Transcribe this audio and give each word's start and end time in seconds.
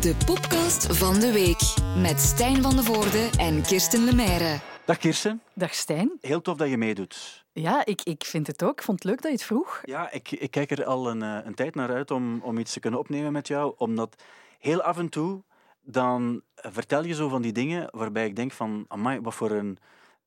De 0.00 0.14
podcast 0.26 0.96
van 0.96 1.14
de 1.20 1.32
week 1.32 1.60
met 2.02 2.20
Stijn 2.20 2.62
van 2.62 2.76
de 2.76 2.82
Voorde 2.82 3.30
en 3.38 3.62
Kirsten 3.62 4.04
Lemaire. 4.04 4.60
Dag 4.84 4.98
Kirsten, 4.98 5.42
Dag 5.54 5.74
Stijn. 5.74 6.10
heel 6.20 6.40
tof 6.42 6.56
dat 6.56 6.68
je 6.68 6.76
meedoet. 6.76 7.44
Ja, 7.52 7.84
ik, 7.84 8.02
ik 8.02 8.24
vind 8.24 8.46
het 8.46 8.62
ook. 8.62 8.78
Ik 8.78 8.82
vond 8.82 8.98
het 9.02 9.08
leuk 9.10 9.16
dat 9.22 9.30
je 9.30 9.36
het 9.36 9.46
vroeg. 9.46 9.80
Ja, 9.84 10.10
ik, 10.10 10.30
ik 10.30 10.50
kijk 10.50 10.70
er 10.70 10.84
al 10.84 11.10
een, 11.10 11.22
eh, 11.22 11.38
een 11.44 11.54
tijd 11.54 11.74
naar 11.74 11.90
uit 11.90 12.10
om, 12.10 12.40
om 12.42 12.58
iets 12.58 12.72
te 12.72 12.80
kunnen 12.80 13.00
opnemen 13.00 13.32
met 13.32 13.48
jou, 13.48 13.74
omdat 13.76 14.22
heel 14.58 14.82
af 14.82 14.98
en 14.98 15.08
toe 15.08 15.42
dan 15.80 16.42
vertel 16.54 17.04
je 17.04 17.14
zo 17.14 17.28
van 17.28 17.42
die 17.42 17.52
dingen 17.52 17.88
waarbij 17.90 18.26
ik 18.26 18.36
denk 18.36 18.52
van, 18.52 18.84
amai, 18.88 19.20
wat 19.20 19.34
voor 19.34 19.50
een 19.50 19.78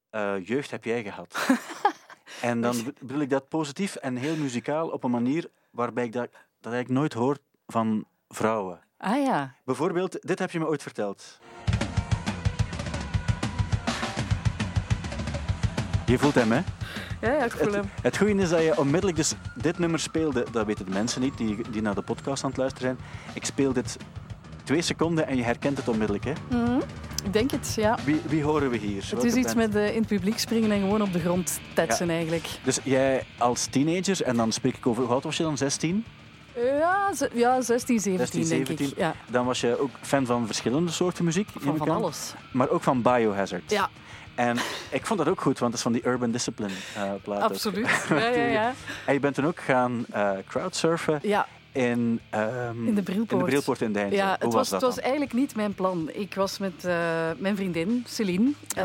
eh, 0.09 0.33
jeugd 0.43 0.71
heb 0.71 0.83
jij 0.83 1.03
gehad? 1.03 1.47
en 2.41 2.61
dan 2.61 2.83
be- 2.83 2.93
bedoel 2.99 3.21
ik 3.21 3.29
dat 3.29 3.47
positief 3.49 3.95
en 3.95 4.15
heel 4.15 4.35
muzikaal 4.35 4.89
op 4.89 5.03
een 5.03 5.11
manier 5.11 5.49
waarbij 5.71 6.03
ik 6.03 6.11
dat, 6.13 6.29
dat 6.61 6.73
eigenlijk 6.73 7.01
nooit 7.01 7.13
hoor 7.13 7.37
van 7.67 8.05
vrouwen. 8.29 8.79
Ah 8.97 9.23
ja. 9.25 9.55
Bijvoorbeeld, 9.65 10.17
dit 10.21 10.39
heb 10.39 10.51
je 10.51 10.59
me 10.59 10.67
ooit 10.67 10.81
verteld. 10.81 11.39
Je 16.05 16.17
voelt 16.17 16.35
hem, 16.35 16.51
hè? 16.51 16.61
Ja, 17.21 17.31
ja, 17.33 17.43
ik 17.43 17.51
voel 17.51 17.65
Het, 17.65 17.75
hem. 17.75 17.89
het 18.01 18.17
goede 18.17 18.33
is 18.41 18.49
dat 18.49 18.61
je 18.63 18.77
onmiddellijk 18.77 19.17
dus 19.17 19.33
dit 19.55 19.79
nummer 19.79 19.99
speelde. 19.99 20.45
Dat 20.51 20.65
weten 20.65 20.85
de 20.85 20.91
mensen 20.91 21.21
niet 21.21 21.37
die, 21.37 21.69
die 21.69 21.81
naar 21.81 21.95
de 21.95 22.01
podcast 22.01 22.43
aan 22.43 22.49
het 22.49 22.59
luisteren 22.59 22.97
zijn. 22.97 23.07
Ik 23.33 23.45
speel 23.45 23.73
dit 23.73 23.97
twee 24.63 24.81
seconden 24.81 25.27
en 25.27 25.37
je 25.37 25.43
herkent 25.43 25.77
het 25.77 25.87
onmiddellijk. 25.87 26.25
Hè? 26.25 26.33
Mhm. 26.49 26.79
Ik 27.23 27.33
denk 27.33 27.51
het, 27.51 27.73
ja. 27.75 27.97
Wie, 28.05 28.21
wie 28.27 28.43
horen 28.43 28.69
we 28.69 28.77
hier? 28.77 29.01
Het 29.01 29.11
Welke 29.11 29.27
is 29.27 29.33
iets 29.35 29.53
band? 29.53 29.73
met 29.73 29.75
eh, 29.75 29.93
in 29.95 29.99
het 29.99 30.07
publiek 30.07 30.39
springen 30.39 30.71
en 30.71 30.79
gewoon 30.79 31.01
op 31.01 31.13
de 31.13 31.19
grond 31.19 31.59
tetsen 31.73 32.09
eigenlijk. 32.09 32.47
Dus 32.63 32.79
jij 32.83 33.23
als 33.37 33.65
teenager, 33.65 34.23
en 34.23 34.35
dan 34.37 34.51
spreek 34.51 34.77
ik 34.77 34.87
over, 34.87 35.03
hoe 35.03 35.11
oud 35.13 35.23
was 35.23 35.37
je 35.37 35.43
dan? 35.43 35.57
16? 35.57 36.05
Ja, 36.63 37.11
ja 37.33 37.61
16, 37.61 37.99
17 37.99 38.17
16, 38.17 38.39
denk 38.49 38.67
17. 38.67 38.87
ik. 38.87 38.97
Ja, 38.97 39.13
Dan 39.29 39.45
was 39.45 39.61
je 39.61 39.79
ook 39.79 39.89
fan 40.01 40.25
van 40.25 40.45
verschillende 40.45 40.91
soorten 40.91 41.25
muziek. 41.25 41.49
van 41.59 41.77
van 41.77 41.89
alles. 41.89 42.33
Maar 42.51 42.69
ook 42.69 42.81
van 42.83 43.01
Biohazard. 43.01 43.71
Ja, 43.71 43.89
En 44.35 44.57
ik 44.89 45.05
vond 45.05 45.19
dat 45.19 45.27
ook 45.27 45.41
goed, 45.41 45.59
want 45.59 45.71
het 45.71 45.73
is 45.73 45.81
van 45.81 45.91
die 45.91 46.05
Urban 46.07 46.31
Discipline 46.31 46.73
plaat. 47.23 47.43
ook. 47.43 47.49
absoluut. 47.49 47.87
Ja, 48.09 48.17
ja, 48.27 48.45
ja. 48.45 48.73
En 49.05 49.13
je 49.13 49.19
bent 49.19 49.35
toen 49.35 49.45
ook 49.45 49.59
gaan 49.59 50.05
eh, 50.11 50.31
crowdsurfen 50.47 51.19
ja 51.21 51.47
in, 51.71 52.19
ehm, 52.29 52.87
in 52.87 52.95
de 52.95 53.01
Brilpoort. 53.01 53.81
in 53.81 53.93
de 53.93 53.99
in. 53.99 54.11
Ja, 54.11 54.35
het 54.39 54.53
was, 54.53 54.69
het 54.69 54.81
was 54.81 54.99
eigenlijk 54.99 55.33
niet 55.33 55.55
mijn 55.55 55.73
plan. 55.73 56.09
Ik 56.13 56.35
was 56.35 56.57
met 56.57 56.85
eh, 56.85 56.93
mijn 57.37 57.55
vriendin 57.55 58.03
Celine 58.07 58.51
eh, 58.75 58.83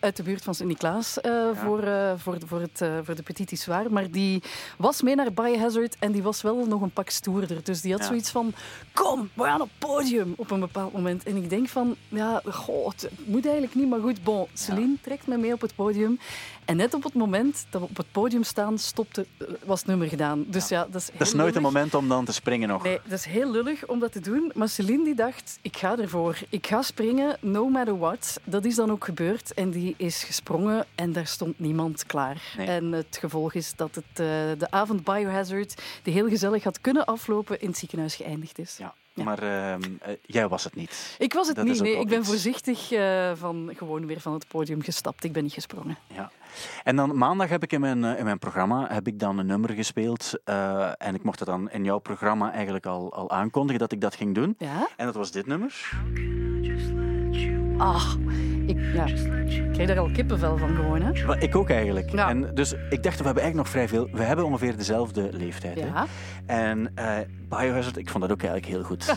uit 0.00 0.16
de 0.16 0.22
buurt 0.22 0.42
van 0.44 0.54
Sint-Niklaas 0.54 1.20
eh, 1.20 1.32
voor, 1.54 1.82
voor, 2.16 2.38
de- 2.38 2.46
voor, 2.46 2.60
het, 2.60 2.82
voor 3.02 3.14
de 3.14 3.22
Petit. 3.22 3.66
Maar 3.90 4.10
die 4.10 4.42
was 4.78 5.02
mee 5.02 5.14
naar 5.14 5.32
Biohazard 5.32 5.96
en 5.98 6.12
die 6.12 6.22
was 6.22 6.42
wel 6.42 6.66
nog 6.66 6.80
een 6.80 6.90
pak 6.90 7.10
stoerder. 7.10 7.64
Dus 7.64 7.80
die 7.80 7.90
had 7.92 8.00
Ja. 8.00 8.06
zoiets 8.06 8.30
van, 8.30 8.52
kom, 8.94 9.28
we 9.34 9.42
gaan 9.42 9.60
op 9.60 9.68
het 9.78 9.88
podium 9.90 10.32
op 10.36 10.50
een 10.50 10.60
bepaald 10.60 10.92
moment. 10.92 11.24
En 11.24 11.36
ik 11.36 11.50
denk 11.50 11.68
van, 11.68 11.96
ja, 12.08 12.42
goh, 12.44 12.88
het 12.88 13.10
moet 13.24 13.44
eigenlijk 13.44 13.74
niet, 13.74 13.88
maar 13.88 14.00
goed, 14.00 14.22
bon. 14.24 14.46
Celine 14.54 14.94
trekt 15.00 15.26
me 15.26 15.36
mee 15.36 15.52
op 15.52 15.60
het 15.60 15.74
podium. 15.74 16.18
En 16.64 16.76
net 16.76 16.94
op 16.94 17.02
het 17.02 17.14
moment 17.14 17.66
dat 17.70 17.80
we 17.80 17.86
op 17.90 17.96
het 17.96 18.12
podium 18.12 18.42
staan, 18.42 18.78
stopte, 18.78 19.26
was 19.64 19.78
het 19.78 19.88
nummer 19.88 20.08
gedaan. 20.08 20.44
Dus 20.48 20.68
ja, 20.68 20.86
dat 20.90 21.00
is 21.00 21.08
Dat 21.18 21.26
is 21.26 21.32
nooit 21.34 21.54
een 21.56 21.62
lullig. 21.62 21.78
Moment 21.80 22.02
om 22.02 22.08
dan 22.08 22.24
te 22.24 22.32
springen 22.32 22.68
nog. 22.68 22.82
Nee, 22.82 23.00
dat 23.02 23.18
is 23.18 23.24
heel 23.24 23.50
lullig 23.50 23.86
om 23.86 23.98
dat 23.98 24.12
te 24.12 24.20
doen. 24.20 24.52
Maar 24.54 24.68
Celine 24.68 25.04
die 25.04 25.14
dacht, 25.14 25.58
ik 25.62 25.76
ga 25.76 25.98
ervoor. 25.98 26.38
Ik 26.48 26.66
ga 26.66 26.82
springen, 26.82 27.36
no 27.40 27.68
matter 27.68 27.98
what. 27.98 28.40
Dat 28.44 28.64
is 28.64 28.74
dan 28.74 28.90
ook 28.90 29.04
gebeurd. 29.04 29.54
En 29.54 29.70
die 29.70 29.94
is 29.96 30.24
gesprongen 30.24 30.86
en 30.94 31.12
daar 31.12 31.26
stond 31.26 31.58
niemand 31.58 32.06
klaar. 32.06 32.54
Nee. 32.56 32.66
En 32.66 32.92
het 32.92 33.16
gevolg 33.20 33.54
is 33.54 33.72
dat 33.76 33.94
het, 33.94 34.04
eh, 34.12 34.26
de 34.58 34.66
avond 34.70 35.04
Biohazard, 35.04 35.82
die 36.02 36.12
heel 36.12 36.28
gezellig 36.28 36.64
had 36.64 36.80
kunnen 36.80 37.04
aflopen, 37.04 37.60
in 37.60 37.68
het 37.68 37.78
ziekenhuis 37.78 38.16
geëindigd 38.16 38.58
is. 38.58 38.76
Ja. 38.78 38.94
Ja. 39.20 39.26
Maar 39.26 39.42
ehm, 39.42 39.80
eh, 40.00 40.14
jij 40.26 40.48
was 40.48 40.64
het 40.64 40.74
niet. 40.74 41.16
Ik 41.18 41.32
was 41.32 41.46
het 41.46 41.56
Dat 41.56 41.64
niet, 41.64 41.80
nee. 41.80 41.98
Ik 41.98 42.08
ben 42.08 42.18
iets. 42.18 42.28
voorzichtig 42.28 42.92
eh, 42.92 43.30
van 43.34 43.70
gewoon 43.76 44.06
weer 44.06 44.20
van 44.20 44.32
het 44.32 44.48
podium 44.48 44.82
gestapt. 44.82 45.24
Ik 45.24 45.32
ben 45.32 45.42
niet 45.42 45.52
gesprongen. 45.52 45.96
Ja. 46.06 46.30
En 46.84 46.96
dan 46.96 47.16
maandag 47.16 47.48
heb 47.48 47.62
ik 47.62 47.72
in 47.72 47.80
mijn, 47.80 48.04
eh, 48.04 48.18
in 48.18 48.24
mijn 48.24 48.38
programma 48.38 48.86
heb 48.92 49.06
ik 49.06 49.18
dan 49.18 49.38
een 49.38 49.46
nummer 49.46 49.70
gespeeld. 49.70 50.32
en 50.98 51.14
ik 51.14 51.22
mocht 51.22 51.38
het 51.38 51.48
dan 51.48 51.70
in 51.70 51.84
jouw 51.84 51.98
programma 51.98 52.52
eigenlijk 52.52 52.86
al, 52.86 53.12
al 53.12 53.30
aankondigen 53.30 53.80
dat 53.80 53.92
ik 53.92 54.00
dat 54.00 54.14
ging 54.14 54.34
doen. 54.34 54.54
Ja? 54.58 54.88
En 54.96 55.06
dat 55.06 55.14
was 55.14 55.30
dit 55.30 55.46
nummer. 55.46 55.90
Ah, 57.76 58.12
ik, 58.66 58.78
ja. 58.94 59.06
ik 59.06 59.72
krijg 59.72 59.88
daar 59.88 59.98
al 59.98 60.10
kippenvel 60.10 60.58
van 60.58 60.76
gewoon, 60.76 61.02
hè? 61.02 61.26
Maar 61.26 61.42
ik 61.42 61.56
ook 61.56 61.70
eigenlijk. 61.70 62.10
Ja. 62.10 62.28
En 62.28 62.54
dus 62.54 62.72
ik 62.72 63.02
dacht, 63.02 63.18
we 63.18 63.24
hebben 63.24 63.42
eigenlijk 63.42 63.54
nog 63.54 63.68
vrij 63.68 63.88
veel. 63.88 64.08
We 64.12 64.22
hebben 64.22 64.44
ongeveer 64.44 64.76
dezelfde 64.76 65.28
leeftijd. 65.32 65.80
Hè? 65.80 65.86
Ja. 65.86 66.06
En 66.46 66.92
Biohazard, 67.58 67.96
ik 67.96 68.08
vond 68.10 68.22
dat 68.22 68.32
ook 68.32 68.42
eigenlijk 68.42 68.72
heel 68.72 68.82
goed. 68.82 69.04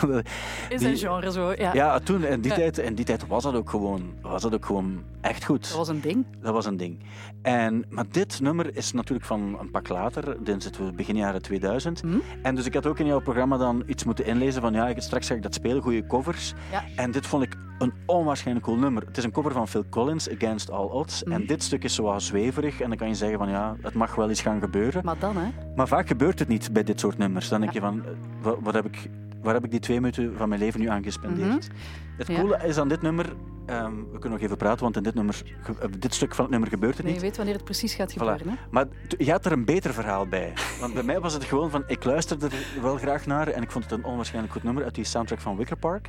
Is 0.68 0.78
Die- 0.80 0.88
een 0.88 0.96
genre 0.96 1.30
zo, 1.32 1.52
ja. 1.56 1.72
ja, 1.74 1.98
toen, 1.98 2.24
in 2.24 2.40
die, 2.40 2.50
Ja. 2.50 2.56
tijd, 2.56 2.78
in 2.78 2.94
die 2.94 3.04
tijd 3.04 3.26
was 3.26 3.42
dat 3.42 3.54
ook 3.54 3.70
gewoon, 3.70 4.12
was 4.22 4.42
dat 4.42 4.54
ook 4.54 4.66
gewoon 4.66 5.02
echt 5.20 5.44
goed. 5.44 5.68
Dat 5.68 5.76
was 5.76 5.88
een 5.88 6.00
ding. 6.00 6.24
Dat 6.40 6.52
was 6.52 6.66
een 6.66 6.76
ding. 6.76 6.98
En, 7.42 7.84
maar 7.88 8.04
dit 8.10 8.40
nummer 8.40 8.76
is 8.76 8.92
natuurlijk 8.92 9.26
van 9.26 9.56
een 9.60 9.70
pak 9.70 9.88
later. 9.88 10.44
Dan 10.44 10.60
zitten 10.60 10.84
we 10.86 10.92
begin 10.92 11.16
jaren 11.16 11.42
2000. 11.42 12.00
Hm? 12.00 12.08
En 12.42 12.54
dus 12.54 12.66
ik 12.66 12.74
had 12.74 12.86
ook 12.86 12.98
in 12.98 13.06
jouw 13.06 13.20
programma 13.20 13.56
dan 13.56 13.82
iets 13.86 14.04
moeten 14.04 14.24
inlezen 14.24 14.60
van 14.62 14.72
ja, 14.72 14.88
ik, 14.88 15.00
straks 15.02 15.26
ga 15.26 15.34
ik 15.34 15.42
dat 15.42 15.54
spelen, 15.54 15.82
goede 15.82 16.06
covers. 16.06 16.54
Ja. 16.70 16.84
En 16.96 17.10
dit 17.10 17.26
vond 17.26 17.42
ik 17.42 17.56
een 17.78 17.92
onwaarschijnlijk 18.06 18.66
cool 18.66 18.78
nummer. 18.78 19.04
Het 19.06 19.16
is 19.16 19.24
een 19.24 19.32
cover 19.32 19.52
van 19.52 19.68
Phil 19.68 19.84
Collins, 19.90 20.30
Against 20.30 20.70
All 20.70 20.86
Odds. 20.86 21.22
En 21.24 21.46
dit 21.46 21.62
stuk 21.62 21.84
is 21.84 21.94
zo 21.94 22.14
zweverig. 22.16 22.80
En 22.80 22.88
dan 22.88 22.98
kan 22.98 23.08
je 23.08 23.14
zeggen 23.14 23.38
van 23.38 23.48
ja, 23.48 23.76
het 23.82 23.94
mag 23.94 24.14
wel 24.14 24.28
eens 24.28 24.40
gaan 24.40 24.60
gebeuren. 24.60 25.04
Maar 25.04 25.18
dan, 25.18 25.36
hè? 25.36 25.48
Maar 25.76 25.88
vaak 25.88 26.08
gebeurt 26.08 26.38
het 26.38 26.48
niet 26.48 26.72
bij 26.72 26.84
dit 26.84 27.00
soort 27.00 27.18
nummers. 27.18 27.48
Dan 27.48 27.62
denk 27.72 27.72
je 27.72 27.80
van, 27.80 28.04
eh, 28.04 28.10
wat, 28.42 28.56
wat 28.60 28.74
heb 28.74 28.84
ik, 28.86 29.10
waar 29.42 29.54
heb 29.54 29.64
ik 29.64 29.70
die 29.70 29.80
twee 29.80 30.00
minuten 30.00 30.36
van 30.36 30.48
mijn 30.48 30.60
leven 30.60 30.80
nu 30.80 30.86
aan 30.88 31.02
gespendeerd? 31.02 31.68
Het 32.16 32.28
Mhm. 32.28 32.36
Ja. 32.36 32.40
coole 32.42 32.66
is 32.68 32.78
aan 32.78 32.88
dit 32.88 33.02
nummer, 33.02 33.32
ehm, 33.66 33.94
we 33.96 34.10
kunnen 34.18 34.30
nog 34.30 34.40
even 34.40 34.56
praten, 34.56 34.82
want 34.82 34.96
in 34.96 35.02
dit, 35.02 35.14
nummer, 35.14 35.42
eh, 35.80 35.88
dit 35.98 36.14
stuk 36.14 36.34
van 36.34 36.44
het 36.44 36.50
nummer 36.52 36.68
gebeurt 36.68 36.94
het 36.96 37.02
Nee, 37.02 37.12
niet. 37.12 37.20
je 37.22 37.26
weet 37.28 37.36
wanneer 37.36 37.54
het 37.54 37.64
precies 37.64 37.94
gaat 37.94 38.10
Voilà. 38.12 38.16
gebeuren. 38.16 38.48
Hè? 38.48 38.54
Maar 38.70 38.86
je 39.18 39.30
had 39.30 39.46
er 39.46 39.52
een 39.52 39.64
beter 39.64 39.94
verhaal 39.94 40.26
bij. 40.26 40.52
Want 40.80 40.94
bij 40.94 41.02
mij 41.02 41.20
was 41.20 41.32
het 41.34 41.44
gewoon 41.44 41.70
van, 41.70 41.82
ik 41.86 42.04
luisterde 42.04 42.46
er 42.46 42.82
wel 42.82 42.96
graag 42.96 43.26
naar 43.26 43.48
en 43.48 43.62
ik 43.62 43.70
vond 43.70 43.84
het 43.84 43.92
een 43.92 44.04
onwaarschijnlijk 44.04 44.52
goed 44.54 44.62
nummer 44.62 44.84
uit 44.84 44.94
die 44.94 45.04
soundtrack 45.04 45.40
van 45.40 45.56
Wicker 45.56 45.76
Park. 45.78 46.08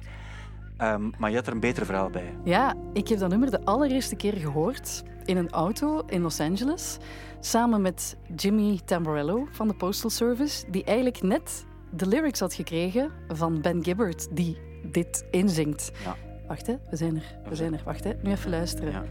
Ehm, 0.78 1.10
maar 1.18 1.30
je 1.30 1.36
had 1.36 1.48
er 1.48 1.54
een 1.54 1.60
beter 1.60 1.86
verhaal 1.86 2.10
bij. 2.10 2.34
Ja, 2.44 2.76
ik 2.94 3.08
heb 3.08 3.20
dat 3.20 3.30
nummer 3.30 3.52
de 3.52 3.66
allereerste 3.66 4.16
keer 4.16 4.34
gehoord 4.34 5.04
in 5.30 5.38
een 5.38 5.50
auto 5.50 6.04
in 6.08 6.22
Los 6.22 6.40
Angeles. 6.40 6.98
Samen 7.40 7.82
met 7.82 8.18
Jimmy 8.36 8.80
Tamborello 8.86 9.48
van 9.52 9.68
de 9.68 9.74
Postal 9.74 10.10
Service, 10.10 10.66
die 10.70 10.84
eigenlijk 10.84 11.22
net 11.22 11.66
de 11.92 12.08
lyrics 12.08 12.40
had 12.40 12.54
gekregen 12.54 13.12
van 13.28 13.62
Ben 13.62 13.84
Gibbard, 13.84 14.28
die 14.32 14.58
dit 14.84 15.26
inzingt. 15.32 15.92
Ja. 16.04 16.16
Wacht, 16.48 16.68
hè, 16.68 16.76
we 16.90 16.96
zijn 16.96 17.16
er. 17.16 17.38
We 17.50 17.56
zijn 17.56 17.74
er. 17.74 17.82
Wacht, 17.86 18.04
hè. 18.04 18.14
nu 18.22 18.32
even 18.32 18.50
luisteren. 18.50 18.92
Ja. 18.92 19.04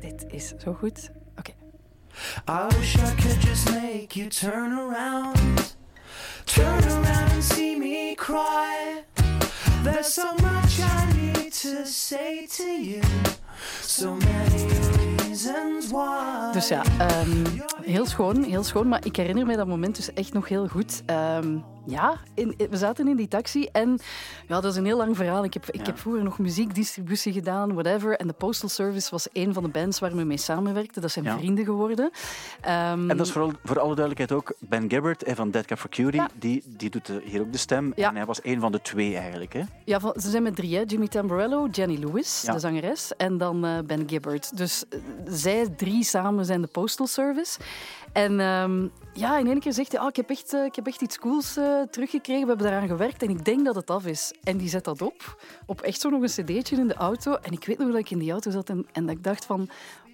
Dit 0.00 0.24
is 0.28 0.54
zo 0.58 0.72
goed. 0.72 1.10
Oké. 1.38 1.50
I 2.50 2.76
wish 2.76 2.94
I 2.94 3.14
could 3.22 3.42
just 3.42 3.70
make 3.70 4.06
you 4.08 4.28
turn 4.28 4.72
around. 4.72 5.76
Turn 6.44 6.84
around 6.84 7.32
and 7.32 7.44
see 7.44 7.78
me 7.78 8.14
cry. 8.16 9.04
There's 9.82 10.14
so 10.14 10.32
much 10.32 10.78
I 10.78 11.20
need 11.20 11.60
to 11.60 11.84
say 11.84 12.46
to 12.56 12.62
you. 12.62 13.00
So 13.80 14.14
many. 14.14 15.01
Dus 16.52 16.68
ja, 16.68 16.82
ehm, 16.98 17.44
heel 17.82 18.06
schoon, 18.06 18.42
heel 18.42 18.62
schoon. 18.62 18.88
Maar 18.88 19.06
ik 19.06 19.16
herinner 19.16 19.46
me 19.46 19.56
dat 19.56 19.66
moment 19.66 19.96
dus 19.96 20.12
echt 20.12 20.32
nog 20.32 20.48
heel 20.48 20.68
goed. 20.68 21.02
Ehm, 21.06 21.58
ja, 21.86 22.16
in, 22.34 22.54
we 22.70 22.76
zaten 22.76 23.08
in 23.08 23.16
die 23.16 23.28
taxi 23.28 23.64
en 23.72 23.98
ja, 24.48 24.60
dat 24.60 24.72
is 24.72 24.76
een 24.78 24.84
heel 24.84 24.96
lang 24.96 25.16
verhaal. 25.16 25.44
Ik 25.44 25.54
heb, 25.54 25.66
ik 25.70 25.80
Ja. 25.80 25.84
heb 25.86 25.98
vroeger 25.98 26.22
nog 26.22 26.38
muziekdistributie 26.38 27.32
gedaan, 27.32 27.72
whatever. 27.74 28.16
En 28.16 28.26
de 28.26 28.32
Postal 28.32 28.68
Service 28.68 29.10
was 29.10 29.28
een 29.32 29.52
van 29.54 29.62
de 29.62 29.68
bands 29.68 29.98
waar 29.98 30.16
we 30.16 30.22
mee 30.24 30.36
samenwerkten. 30.36 31.02
Dat 31.02 31.10
zijn 31.10 31.24
Ja. 31.24 31.36
vrienden 31.38 31.64
geworden. 31.64 32.10
Ehm, 32.60 33.10
En 33.10 33.16
dat 33.16 33.26
is 33.26 33.32
vooral, 33.32 33.52
voor 33.64 33.78
alle 33.80 33.94
duidelijkheid 33.94 34.32
ook 34.32 34.54
Ben 34.58 34.90
Gibbard 34.90 35.24
van 35.26 35.50
Dead 35.50 35.64
Cat 35.66 35.78
for 35.78 35.90
Cutie. 35.90 36.20
Ja. 36.20 36.28
Die, 36.38 36.62
die 36.66 36.90
doet 36.90 37.10
hier 37.24 37.40
ook 37.40 37.52
de 37.52 37.58
stem. 37.58 37.92
Ja. 37.96 38.08
En 38.08 38.16
hij 38.16 38.24
was 38.26 38.40
een 38.42 38.60
van 38.60 38.72
de 38.72 38.80
twee 38.80 39.16
eigenlijk. 39.16 39.52
Hè? 39.52 39.62
Ja, 39.84 40.00
van- 40.00 40.14
ze 40.20 40.30
zijn 40.30 40.42
met 40.42 40.56
drie, 40.56 40.76
hè. 40.76 40.82
Jimmy 40.86 41.08
Tamborello, 41.08 41.66
Jenny 41.70 41.96
Lewis, 41.98 42.40
de 42.40 42.58
zangeres, 42.58 43.12
en 43.16 43.38
dan 43.38 43.64
eh, 43.64 43.78
Ben 43.86 44.08
Gibbard. 44.08 44.56
Dus 44.56 44.84
eh, 44.88 44.98
zij 45.26 45.68
drie 45.76 46.04
samen 46.04 46.44
zijn 46.44 46.60
de 46.60 46.66
Postal 46.68 47.06
Service. 47.06 47.58
En 48.12 48.40
ehm, 48.40 48.88
ja, 49.12 49.38
in 49.38 49.46
één 49.46 49.60
keer 49.60 49.72
zegt 49.72 49.92
hij, 49.92 50.00
ah, 50.00 50.08
ik, 50.08 50.16
heb 50.16 50.30
echt, 50.30 50.54
eh, 50.54 50.64
ik 50.64 50.74
heb 50.76 50.86
echt 50.86 51.00
iets 51.02 51.18
cools 51.18 51.56
eh, 51.56 51.80
teruggekregen, 51.90 52.42
we 52.42 52.48
hebben 52.48 52.66
daaraan 52.66 52.88
gewerkt 52.88 53.22
en 53.22 53.30
ik 53.30 53.44
denk 53.44 53.64
dat 53.64 53.74
het 53.74 53.90
af 53.90 54.06
is. 54.06 54.34
En 54.42 54.56
die 54.56 54.68
zet 54.68 54.84
dat 54.84 55.02
op, 55.02 55.42
op 55.66 55.80
echt 55.80 56.00
zo 56.00 56.10
nog 56.10 56.22
een 56.22 56.44
cd'tje 56.44 56.76
in 56.76 56.88
de 56.88 56.94
auto. 56.94 57.34
En 57.34 57.52
ik 57.52 57.64
weet 57.64 57.78
nog 57.78 57.88
dat 57.88 57.98
ik 57.98 58.10
in 58.10 58.18
die 58.18 58.30
auto 58.30 58.50
zat 58.50 58.68
en, 58.68 58.86
en 58.92 59.06
dat 59.06 59.16
ik 59.16 59.24
dacht 59.24 59.44
van, 59.44 59.68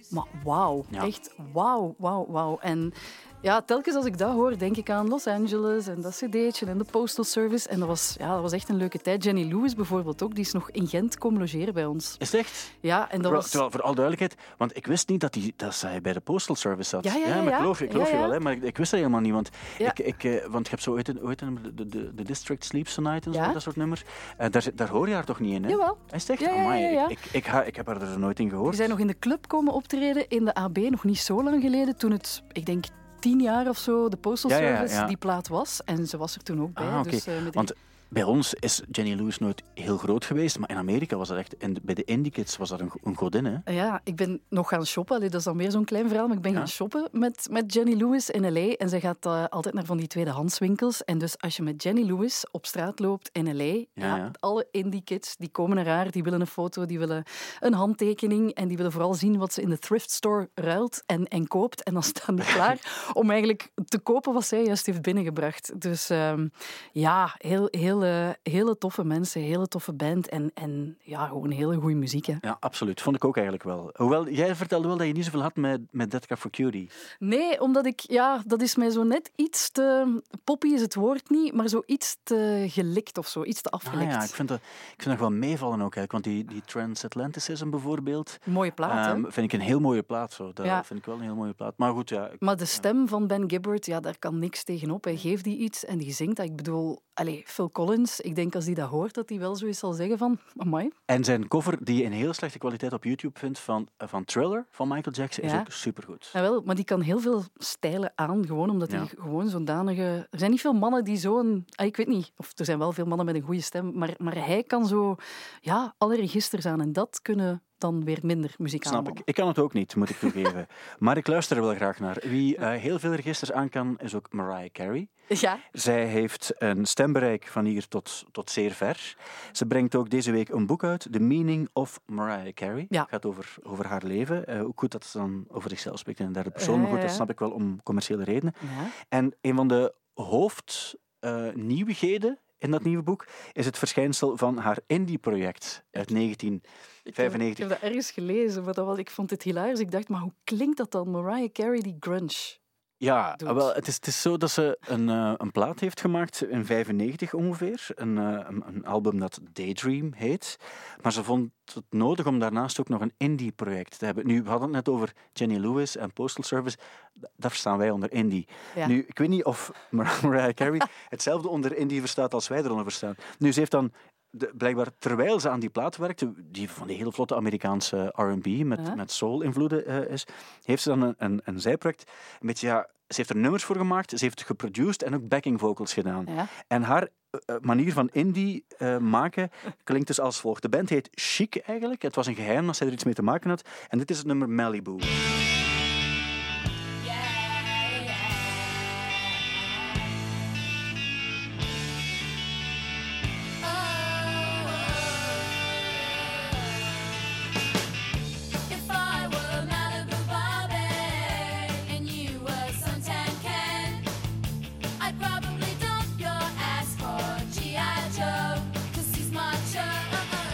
maar 0.09 0.25
wauw, 0.43 0.85
Ja. 0.89 1.05
echt 1.05 1.33
wauw, 1.53 1.95
wauw, 1.97 2.25
wauw. 2.29 2.57
En 2.61 2.93
Ja, 3.41 3.61
telkens 3.61 3.95
als 3.95 4.05
ik 4.05 4.17
dat 4.17 4.31
hoor, 4.33 4.57
denk 4.57 4.77
ik 4.77 4.89
aan 4.89 5.07
Los 5.07 5.27
Angeles 5.27 5.87
en 5.87 6.01
dat 6.01 6.11
cd'tje 6.15 6.65
en 6.65 6.77
de 6.77 6.83
Postal 6.91 7.23
Service. 7.23 7.69
En 7.69 7.79
dat 7.79 7.87
was, 7.87 8.15
ja, 8.17 8.31
dat 8.33 8.41
was 8.41 8.51
echt 8.51 8.69
een 8.69 8.75
leuke 8.75 8.97
tijd. 8.99 9.23
Jenny 9.23 9.43
Lewis 9.53 9.75
bijvoorbeeld 9.75 10.23
ook, 10.23 10.35
die 10.35 10.43
is 10.43 10.51
nog 10.51 10.71
in 10.71 10.87
Gent 10.87 11.17
komen 11.17 11.39
logeren 11.39 11.73
bij 11.73 11.85
ons. 11.85 12.15
Is 12.17 12.33
echt? 12.33 12.71
Ja, 12.79 13.11
en 13.11 13.21
dat 13.21 13.31
was... 13.31 13.49
terwijl, 13.49 13.71
voor 13.71 13.81
alle 13.81 13.95
duidelijkheid, 13.95 14.41
want 14.57 14.77
ik 14.77 14.87
wist 14.87 15.09
niet 15.09 15.21
dat, 15.21 15.33
die, 15.33 15.53
dat 15.55 15.73
zij 15.75 16.01
bij 16.01 16.13
de 16.13 16.19
Postal 16.19 16.55
Service 16.55 16.89
zat. 16.89 17.03
Ja, 17.03 17.15
ja, 17.15 17.27
ja, 17.27 17.35
maar 17.35 17.43
ik 17.43 17.49
ja. 17.49 17.57
geloof, 17.57 17.81
ik 17.81 17.91
geloof 17.91 18.05
Ja, 18.09 18.13
je 18.15 18.19
ja. 18.19 18.25
wel, 18.27 18.33
hè, 18.33 18.39
maar 18.39 18.53
ik, 18.53 18.63
ik 18.63 18.77
wist 18.77 18.91
dat 18.91 18.99
helemaal 18.99 19.21
niet. 19.21 19.33
Want, 19.33 19.49
Ja. 19.77 19.89
ik, 19.89 19.99
ik, 19.99 20.23
eh, 20.23 20.45
want 20.45 20.63
je 20.65 20.69
hebt 20.71 20.83
zo 20.83 20.91
ooit 20.91 21.07
een, 21.07 21.21
ooit 21.21 21.41
een 21.41 21.59
de, 21.75 21.85
de, 21.87 22.13
de 22.13 22.23
District 22.23 22.65
Sleeps 22.65 22.93
Tonight 22.93 23.25
en 23.25 23.33
zo, 23.33 23.39
Ja. 23.39 23.53
dat 23.53 23.61
soort 23.61 23.75
nummers. 23.75 24.03
Eh, 24.37 24.49
daar, 24.51 24.65
daar 24.75 24.89
hoor 24.89 25.07
je 25.07 25.13
haar 25.13 25.25
toch 25.25 25.39
niet 25.39 25.53
in, 25.53 25.63
hè? 25.63 25.69
Jawel. 25.69 25.97
Is 26.11 26.29
echt? 26.29 26.39
Ja, 26.39 26.47
ja, 26.49 26.55
ja, 26.55 26.61
Amai, 26.61 26.81
ja, 26.81 26.89
ja. 26.89 27.09
Ik, 27.09 27.19
ik, 27.19 27.31
ik, 27.31 27.45
ha- 27.45 27.63
ik 27.63 27.75
heb 27.75 27.87
haar 27.87 28.01
er 28.01 28.19
nooit 28.19 28.39
in 28.39 28.49
gehoord. 28.49 28.67
Die 28.67 28.77
zijn 28.77 28.89
nog 28.89 28.99
in 28.99 29.07
de 29.07 29.19
club 29.19 29.47
komen 29.47 29.73
optreden 29.73 30.27
in 30.29 30.45
de 30.45 30.53
AB, 30.53 30.77
nog 30.77 31.03
niet 31.03 31.19
zo 31.19 31.43
lang 31.43 31.61
geleden, 31.61 31.97
toen 31.97 32.11
het, 32.11 32.43
ik 32.51 32.65
denk, 32.65 32.85
tien 33.19 33.41
jaar 33.41 33.69
of 33.69 33.77
zo 33.77 34.09
de 34.09 34.17
Postal 34.17 34.51
Ja, 34.51 34.57
ja, 34.57 34.75
Service 34.75 34.95
ja. 34.95 35.05
die 35.05 35.17
plaat 35.17 35.47
was. 35.47 35.81
En 35.85 36.07
ze 36.07 36.17
was 36.17 36.35
er 36.35 36.43
toen 36.43 36.61
ook 36.61 36.73
bij. 36.73 36.87
Ah, 36.87 37.03
dus, 37.03 37.27
eh, 37.27 37.33
met 37.43 37.53
Want 37.53 37.73
bij 38.09 38.23
ons 38.23 38.53
is 38.53 38.81
Jenny 38.91 39.13
Lewis 39.13 39.37
nooit 39.37 39.63
heel 39.73 39.97
groot 39.97 40.25
geweest, 40.25 40.59
maar 40.59 40.69
in 40.69 40.77
Amerika 40.77 41.17
was 41.17 41.27
dat 41.27 41.37
echt, 41.37 41.53
in 41.53 41.73
de- 41.73 41.81
bij 41.83 41.95
de 41.95 42.03
Indie 42.03 42.31
Kids 42.31 42.57
was 42.57 42.69
dat 42.69 42.79
een, 42.79 42.91
een 43.03 43.15
godin, 43.15 43.45
hè? 43.45 43.73
Ja, 43.73 44.01
ik 44.03 44.15
ben 44.15 44.41
nog 44.49 44.69
gaan 44.69 44.85
shoppen. 44.85 45.15
Allee, 45.15 45.29
dat 45.29 45.39
is 45.39 45.45
dan 45.45 45.55
meer 45.55 45.71
zo'n 45.71 45.85
klein 45.85 46.07
verhaal, 46.07 46.27
maar 46.27 46.35
ik 46.35 46.41
ben 46.41 46.51
Ja. 46.51 46.57
gaan 46.57 46.67
shoppen 46.67 47.07
met, 47.11 47.47
met 47.51 47.73
Jenny 47.73 47.93
Lewis 47.93 48.29
in 48.29 48.51
L.A. 48.53 48.73
En 48.73 48.89
zij 48.89 48.99
gaat 48.99 49.25
eh, 49.25 49.45
altijd 49.49 49.73
naar 49.75 49.85
van 49.85 49.97
die 49.97 50.07
tweedehandswinkels. 50.07 51.03
En 51.03 51.17
dus 51.17 51.37
als 51.41 51.55
je 51.55 51.63
met 51.63 51.83
Jenny 51.83 52.01
Lewis 52.03 52.45
op 52.51 52.65
straat 52.65 52.99
loopt 52.99 53.29
in 53.31 53.55
L.A., 53.57 53.63
ja, 53.63 53.85
ja. 54.15 54.31
alle 54.39 54.67
indie 54.71 55.03
kids 55.03 55.35
die 55.37 55.49
komen 55.49 55.75
naar 55.75 55.87
haar, 55.87 56.11
die 56.11 56.23
willen 56.23 56.41
een 56.41 56.47
foto, 56.47 56.85
die 56.85 56.99
willen 56.99 57.23
een 57.59 57.73
handtekening 57.73 58.51
en 58.53 58.67
die 58.67 58.77
willen 58.77 58.91
vooral 58.91 59.13
zien 59.13 59.37
wat 59.37 59.53
ze 59.53 59.61
in 59.61 59.69
de 59.69 59.79
thrift 59.79 60.11
store 60.11 60.49
ruilt 60.53 61.03
en, 61.05 61.27
en 61.27 61.47
koopt. 61.47 61.83
En 61.83 61.93
dan 61.93 62.03
staan 62.03 62.35
die 62.35 62.45
klaar 62.53 63.09
om 63.13 63.29
eigenlijk 63.29 63.71
te 63.85 63.99
kopen 63.99 64.33
wat 64.33 64.45
zij 64.45 64.63
juist 64.65 64.85
heeft 64.85 65.01
binnengebracht. 65.01 65.81
Dus 65.81 66.09
ehm, 66.09 66.47
ja, 66.91 67.35
heel, 67.37 67.67
hele, 68.03 68.37
hele 68.43 68.77
toffe 68.77 69.03
mensen, 69.03 69.41
hele 69.41 69.67
toffe 69.67 69.93
band 69.93 70.27
en, 70.29 70.51
en 70.53 70.97
ja, 71.03 71.27
gewoon 71.27 71.51
hele 71.51 71.75
goede 71.75 71.95
muziek. 71.95 72.25
Hè. 72.25 72.35
Ja, 72.41 72.57
absoluut. 72.59 73.01
Vond 73.01 73.15
ik 73.15 73.23
ook 73.25 73.35
eigenlijk 73.35 73.65
wel. 73.65 73.89
Hoewel, 73.95 74.29
jij 74.29 74.55
vertelde 74.55 74.87
wel 74.87 74.97
dat 74.97 75.07
je 75.07 75.13
niet 75.13 75.25
zoveel 75.25 75.41
had 75.41 75.55
met, 75.55 75.81
met 75.91 76.11
Dead 76.11 76.25
Cat 76.25 76.39
for 76.39 76.51
Cutie. 76.51 76.89
Nee, 77.19 77.61
omdat 77.61 77.85
ik, 77.85 77.99
ja, 77.99 78.41
dat 78.45 78.61
is 78.61 78.75
mij 78.75 78.89
zo 78.89 79.03
net 79.03 79.31
iets 79.35 79.71
te. 79.71 80.21
Poppy 80.43 80.67
is 80.67 80.81
het 80.81 80.95
woord 80.95 81.29
niet, 81.29 81.53
maar 81.53 81.67
zo 81.67 81.81
iets 81.85 82.17
te 82.23 82.65
gelikt 82.67 83.17
of 83.17 83.27
zo, 83.27 83.43
iets 83.43 83.61
te 83.61 83.69
Ah 83.69 83.79
afgelikt. 83.79 84.11
ja, 84.11 84.23
ik 84.23 84.29
vind, 84.29 84.47
dat, 84.47 84.57
ik 84.93 85.01
vind 85.03 85.09
dat 85.09 85.19
wel 85.19 85.37
meevallen 85.37 85.81
ook 85.81 85.95
eigenlijk. 85.95 86.11
Want 86.11 86.23
die, 86.23 86.45
die 86.45 86.61
Transatlanticism 86.65 87.69
bijvoorbeeld, 87.69 88.37
Mooie 88.45 88.71
plaat, 88.71 89.05
ehm, 89.15 89.21
vind 89.31 89.53
ik 89.53 89.59
een 89.59 89.65
heel 89.65 89.79
mooie 89.79 90.03
plaat. 90.03 90.33
Zo. 90.33 90.53
Dat 90.53 90.65
Ja. 90.65 90.83
vind 90.83 90.99
ik 90.99 91.05
wel 91.05 91.15
een 91.15 91.21
heel 91.21 91.35
mooie 91.35 91.53
plaat. 91.53 91.73
Maar 91.77 91.91
goed, 91.93 92.09
ja. 92.09 92.27
ik- 92.27 92.39
Maar 92.41 92.57
de 92.57 92.65
stem 92.65 93.07
van 93.07 93.27
Ben 93.27 93.49
Gibbard, 93.49 93.85
ja, 93.85 93.99
daar 93.99 94.19
kan 94.19 94.39
niks 94.39 94.63
tegenop. 94.63 95.03
Hij 95.03 95.15
geeft 95.17 95.43
die 95.43 95.57
iets 95.57 95.85
en 95.85 95.97
die 95.97 96.11
zingt 96.13 96.35
dat. 96.35 96.45
Ik 96.45 96.55
bedoel, 96.55 97.01
allez, 97.19 97.41
Phil 97.45 97.71
Collins, 97.71 98.19
ik 98.19 98.35
denk 98.35 98.55
als 98.55 98.65
hij 98.65 98.73
dat 98.73 98.89
hoort, 98.89 99.13
dat 99.13 99.29
hij 99.29 99.39
wel 99.39 99.55
zoiets 99.55 99.79
zal 99.79 99.91
zeggen 99.93 100.17
van, 100.17 100.39
amai. 100.57 100.89
En 101.05 101.23
zijn 101.23 101.47
cover, 101.47 101.83
die 101.85 101.97
je 101.97 102.03
in 102.03 102.11
heel 102.11 102.33
slechte 102.33 102.57
kwaliteit 102.57 102.93
op 102.93 103.03
YouTube 103.03 103.39
vindt, 103.39 103.59
van, 103.59 103.87
eh, 103.97 104.07
van 104.07 104.25
Thriller 104.25 104.65
van 104.71 104.87
Michael 104.87 105.15
Jackson, 105.15 105.43
is 105.43 105.53
ook 105.53 105.71
supergoed. 105.71 106.29
Ja, 106.33 106.41
wel, 106.41 106.61
maar 106.65 106.75
die 106.75 106.85
kan 106.85 107.01
heel 107.01 107.19
veel 107.19 107.43
stijlen 107.57 108.11
aan, 108.15 108.45
gewoon 108.45 108.69
omdat 108.69 108.91
hij 108.91 108.99
Ja. 108.99 109.05
gewoon 109.19 109.49
zo'n 109.49 109.65
danige... 109.65 110.27
Er 110.29 110.39
zijn 110.39 110.51
niet 110.51 110.61
veel 110.61 110.73
mannen 110.73 111.03
die 111.03 111.17
zo'n... 111.17 111.65
ah, 111.75 111.85
Ik 111.85 111.97
weet 111.97 112.07
niet, 112.07 112.31
of 112.37 112.51
er 112.55 112.65
zijn 112.65 112.77
wel 112.79 112.91
veel 112.91 113.05
mannen 113.05 113.25
met 113.25 113.35
een 113.35 113.41
goede 113.41 113.61
stem, 113.61 113.91
maar, 113.97 114.13
maar 114.17 114.45
hij 114.45 114.63
kan 114.63 114.85
zo 114.87 115.15
ja, 115.61 115.93
alle 115.97 116.15
registers 116.15 116.65
aan. 116.65 116.81
En 116.81 116.93
dat 116.93 117.19
kunnen 117.21 117.63
dan 117.79 118.03
weer 118.03 118.19
minder 118.21 118.53
muzikale 118.57 118.95
Snap 118.95 119.09
ik. 119.17 119.21
Ik 119.25 119.35
kan 119.35 119.47
het 119.47 119.59
ook 119.59 119.73
niet, 119.73 119.95
moet 119.95 120.09
ik 120.09 120.17
toegeven. 120.17 120.67
maar 120.99 121.17
ik 121.17 121.27
luister 121.27 121.57
er 121.57 121.63
wel 121.63 121.75
graag 121.75 121.99
naar. 121.99 122.17
Wie 122.21 122.57
eh, 122.57 122.81
heel 122.81 122.99
veel 122.99 123.13
registers 123.13 123.51
aan 123.51 123.69
kan, 123.69 123.97
is 123.99 124.15
ook 124.15 124.33
Mariah 124.33 124.71
Carey. 124.71 125.07
Ja, 125.27 125.59
Zij 125.71 126.05
heeft 126.05 126.53
een 126.57 126.85
stembereik 126.85 127.47
van 127.47 127.65
hier 127.65 127.87
tot, 127.87 128.25
tot 128.31 128.49
zeer 128.49 128.71
ver. 128.71 129.15
Ze 129.51 129.65
brengt 129.65 129.95
ook 129.95 130.09
deze 130.09 130.31
week 130.31 130.49
een 130.49 130.65
boek 130.65 130.83
uit, 130.83 131.07
The 131.11 131.19
Meaning 131.19 131.69
of 131.73 131.99
Mariah 132.05 132.53
Carey. 132.53 132.85
Ja. 132.89 133.01
Het 133.01 133.09
gaat 133.09 133.25
over, 133.25 133.55
over 133.63 133.87
haar 133.87 134.03
leven. 134.03 134.47
Eh, 134.47 134.63
ook 134.63 134.79
goed 134.79 134.91
dat 134.91 135.05
ze 135.05 135.17
dan 135.17 135.45
over 135.47 135.69
zichzelf 135.69 135.99
spreekt 135.99 136.19
in 136.19 136.25
de 136.25 136.31
derde 136.31 136.51
persoon. 136.51 136.79
Maar 136.79 136.89
goed, 136.89 136.99
dat 136.99 137.09
ja. 137.09 137.15
snap 137.15 137.29
ik 137.29 137.39
wel 137.39 137.51
om 137.51 137.83
commerciële 137.83 138.23
redenen. 138.23 138.53
ja. 138.59 138.67
En 139.09 139.35
een 139.41 139.55
van 139.55 139.67
de 139.67 139.93
hoofdnieuwigheden 140.13 142.39
in 142.59 142.71
dat 142.71 142.83
nieuwe 142.83 143.03
boek 143.03 143.27
is 143.53 143.65
het 143.65 143.77
verschijnsel 143.77 144.37
van 144.37 144.57
haar 144.57 144.79
indie-project 144.87 145.83
uit 145.91 146.09
1995. 146.09 147.49
Ik 147.49 147.57
heb 147.57 147.69
dat 147.69 147.89
ergens 147.89 148.11
gelezen, 148.11 148.63
maar 148.63 148.73
dat 148.73 148.85
was, 148.85 148.97
ik 148.97 149.09
vond 149.09 149.29
het 149.29 149.43
hilarisch. 149.43 149.79
Ik 149.79 149.91
dacht, 149.91 150.09
maar 150.09 150.21
hoe 150.21 150.33
klinkt 150.43 150.77
dat 150.77 150.91
dan? 150.91 151.11
Mariah 151.11 151.51
Carey, 151.51 151.81
die 151.81 151.97
grunge. 151.99 152.57
Ja, 152.99 153.35
doet. 153.35 153.51
wel, 153.51 153.73
het, 153.73 153.87
is, 153.87 153.95
het 153.95 154.07
is 154.07 154.21
zo 154.21 154.37
dat 154.37 154.51
ze 154.51 154.77
een, 154.81 155.09
eh, 155.09 155.33
een 155.37 155.51
plaat 155.51 155.79
heeft 155.79 156.01
gemaakt 156.01 156.43
in 156.43 156.65
95 156.65 157.33
ongeveer. 157.33 157.87
Een, 157.95 158.17
eh, 158.17 158.45
een, 158.47 158.63
een 158.67 158.85
album 158.85 159.19
dat 159.19 159.39
Daydream 159.51 160.13
heet. 160.15 160.57
Maar 161.01 161.11
ze 161.13 161.23
vond 161.23 161.51
het 161.73 161.83
nodig 161.89 162.25
om 162.25 162.39
daarnaast 162.39 162.79
ook 162.79 162.89
nog 162.89 163.01
een 163.01 163.13
indie-project 163.17 163.99
te 163.99 164.05
hebben. 164.05 164.27
Nu, 164.27 164.43
we 164.43 164.49
hadden 164.49 164.67
het 164.73 164.85
net 164.85 164.95
over 164.95 165.11
Jenny 165.33 165.57
Lewis 165.57 165.95
en 165.95 166.13
Postal 166.13 166.43
Service. 166.43 166.77
D- 166.77 167.29
Dat 167.35 167.51
verstaan 167.51 167.77
wij 167.77 167.89
onder 167.91 168.11
indie. 168.11 168.47
Ja. 168.75 168.87
Nu, 168.87 169.03
ik 169.07 169.17
weet 169.17 169.29
niet 169.29 169.45
of 169.45 169.71
Mar- 169.89 170.19
Mariah 170.23 170.53
Carey 170.53 170.81
hetzelfde 171.09 171.47
onder 171.49 171.75
indie 171.75 171.99
verstaat 171.99 172.33
als 172.33 172.47
wij 172.47 172.59
eronder 172.63 172.83
verstaan. 172.83 173.15
Nu, 173.37 173.51
ze 173.51 173.59
heeft 173.59 173.71
dan... 173.71 173.91
De, 174.31 174.51
blijkbaar, 174.57 174.87
terwijl 174.99 175.39
ze 175.39 175.49
aan 175.49 175.59
die 175.59 175.69
plaat 175.69 175.97
werkte, 175.97 176.33
die 176.37 176.69
van 176.69 176.87
die 176.87 176.97
hele 176.97 177.11
vlotte 177.11 177.35
Amerikaanse 177.35 178.13
R&B 178.15 178.47
met, 178.47 178.95
met 178.95 179.11
soul-invloeden 179.11 179.85
eh, 179.85 180.11
is, 180.11 180.27
heeft 180.63 180.81
ze 180.81 180.89
dan 180.89 181.01
een, 181.01 181.15
een, 181.17 181.41
een 181.43 181.61
zijproject. 181.61 182.11
Een 182.39 182.47
beetje, 182.47 182.67
ja, 182.67 182.89
ze 183.07 183.15
heeft 183.15 183.29
er 183.29 183.37
nummers 183.37 183.63
voor 183.63 183.75
gemaakt, 183.75 184.09
ze 184.09 184.25
heeft 184.25 184.43
geproduced 184.43 185.03
en 185.03 185.15
ook 185.15 185.27
backing 185.27 185.59
vocals 185.59 185.93
gedaan. 185.93 186.25
Ja. 186.27 186.47
En 186.67 186.81
haar 186.81 187.07
eh, 187.29 187.55
eh, 187.55 187.61
manier 187.61 187.93
van 187.93 188.09
indie 188.11 188.65
eh, 188.77 188.97
maken 188.97 189.49
klinkt 189.83 190.07
dus 190.07 190.19
als 190.19 190.39
volgt. 190.39 190.61
De 190.61 190.69
band 190.69 190.89
heet 190.89 191.09
Chic 191.11 191.55
eigenlijk. 191.55 192.01
Het 192.01 192.15
was 192.15 192.27
een 192.27 192.35
geheim 192.35 192.65
dat 192.65 192.75
zij 192.75 192.87
er 192.87 192.93
iets 192.93 193.03
mee 193.03 193.13
te 193.13 193.21
maken 193.21 193.49
had. 193.49 193.61
En 193.87 193.97
dit 193.97 194.09
is 194.09 194.17
het 194.17 194.27
nummer 194.27 194.49
Malibu. 194.49 194.97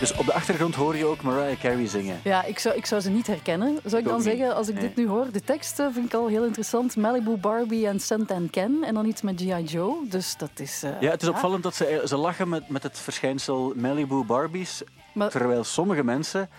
Dus 0.06 0.18
op 0.18 0.26
de 0.26 0.34
achtergrond 0.34 0.76
hoor 0.76 0.96
je 0.96 1.06
ook 1.06 1.22
Mariah 1.22 1.60
Carey 1.60 1.88
zingen. 1.88 2.20
Ja, 2.24 2.44
ik 2.44 2.60
zou, 2.60 2.76
ik 2.76 2.86
zou 2.86 3.02
ze 3.02 3.10
niet 3.10 3.28
herkennen, 3.28 3.80
zou 3.86 4.02
ik 4.02 4.08
dan 4.08 4.16
niet. 4.16 4.24
zeggen, 4.24 4.56
als 4.56 4.68
ik 4.68 4.74
Nee. 4.74 4.84
dit 4.84 4.96
nu 4.96 5.08
hoor. 5.08 5.32
De 5.32 5.42
tekst 5.42 5.80
eh, 5.80 5.88
vind 5.94 6.06
ik 6.06 6.14
al 6.14 6.28
heel 6.28 6.44
interessant. 6.46 6.96
Malibu, 6.96 7.36
Barbie 7.38 7.88
en 7.88 8.00
Santan 8.00 8.50
Ken. 8.50 8.84
En 8.84 8.94
dan 8.94 9.06
iets 9.06 9.22
met 9.22 9.42
G.I. 9.42 9.64
Joe. 9.64 9.96
Dus 10.10 10.38
dat 10.38 10.50
is... 10.56 10.84
eh, 10.84 10.90
Ja, 11.02 11.12
het 11.12 11.22
is 11.22 11.28
opvallend 11.28 11.64
dat 11.64 11.76
ze, 11.76 12.02
ze 12.06 12.18
lachen 12.18 12.50
met, 12.50 12.70
met 12.70 12.84
het 12.84 13.00
verschijnsel 13.00 13.74
Malibu 13.76 14.24
Barbies. 14.24 14.82
Maar- 15.14 15.30
Terwijl 15.30 15.64
sommige 15.64 16.04
mensen 16.04 16.50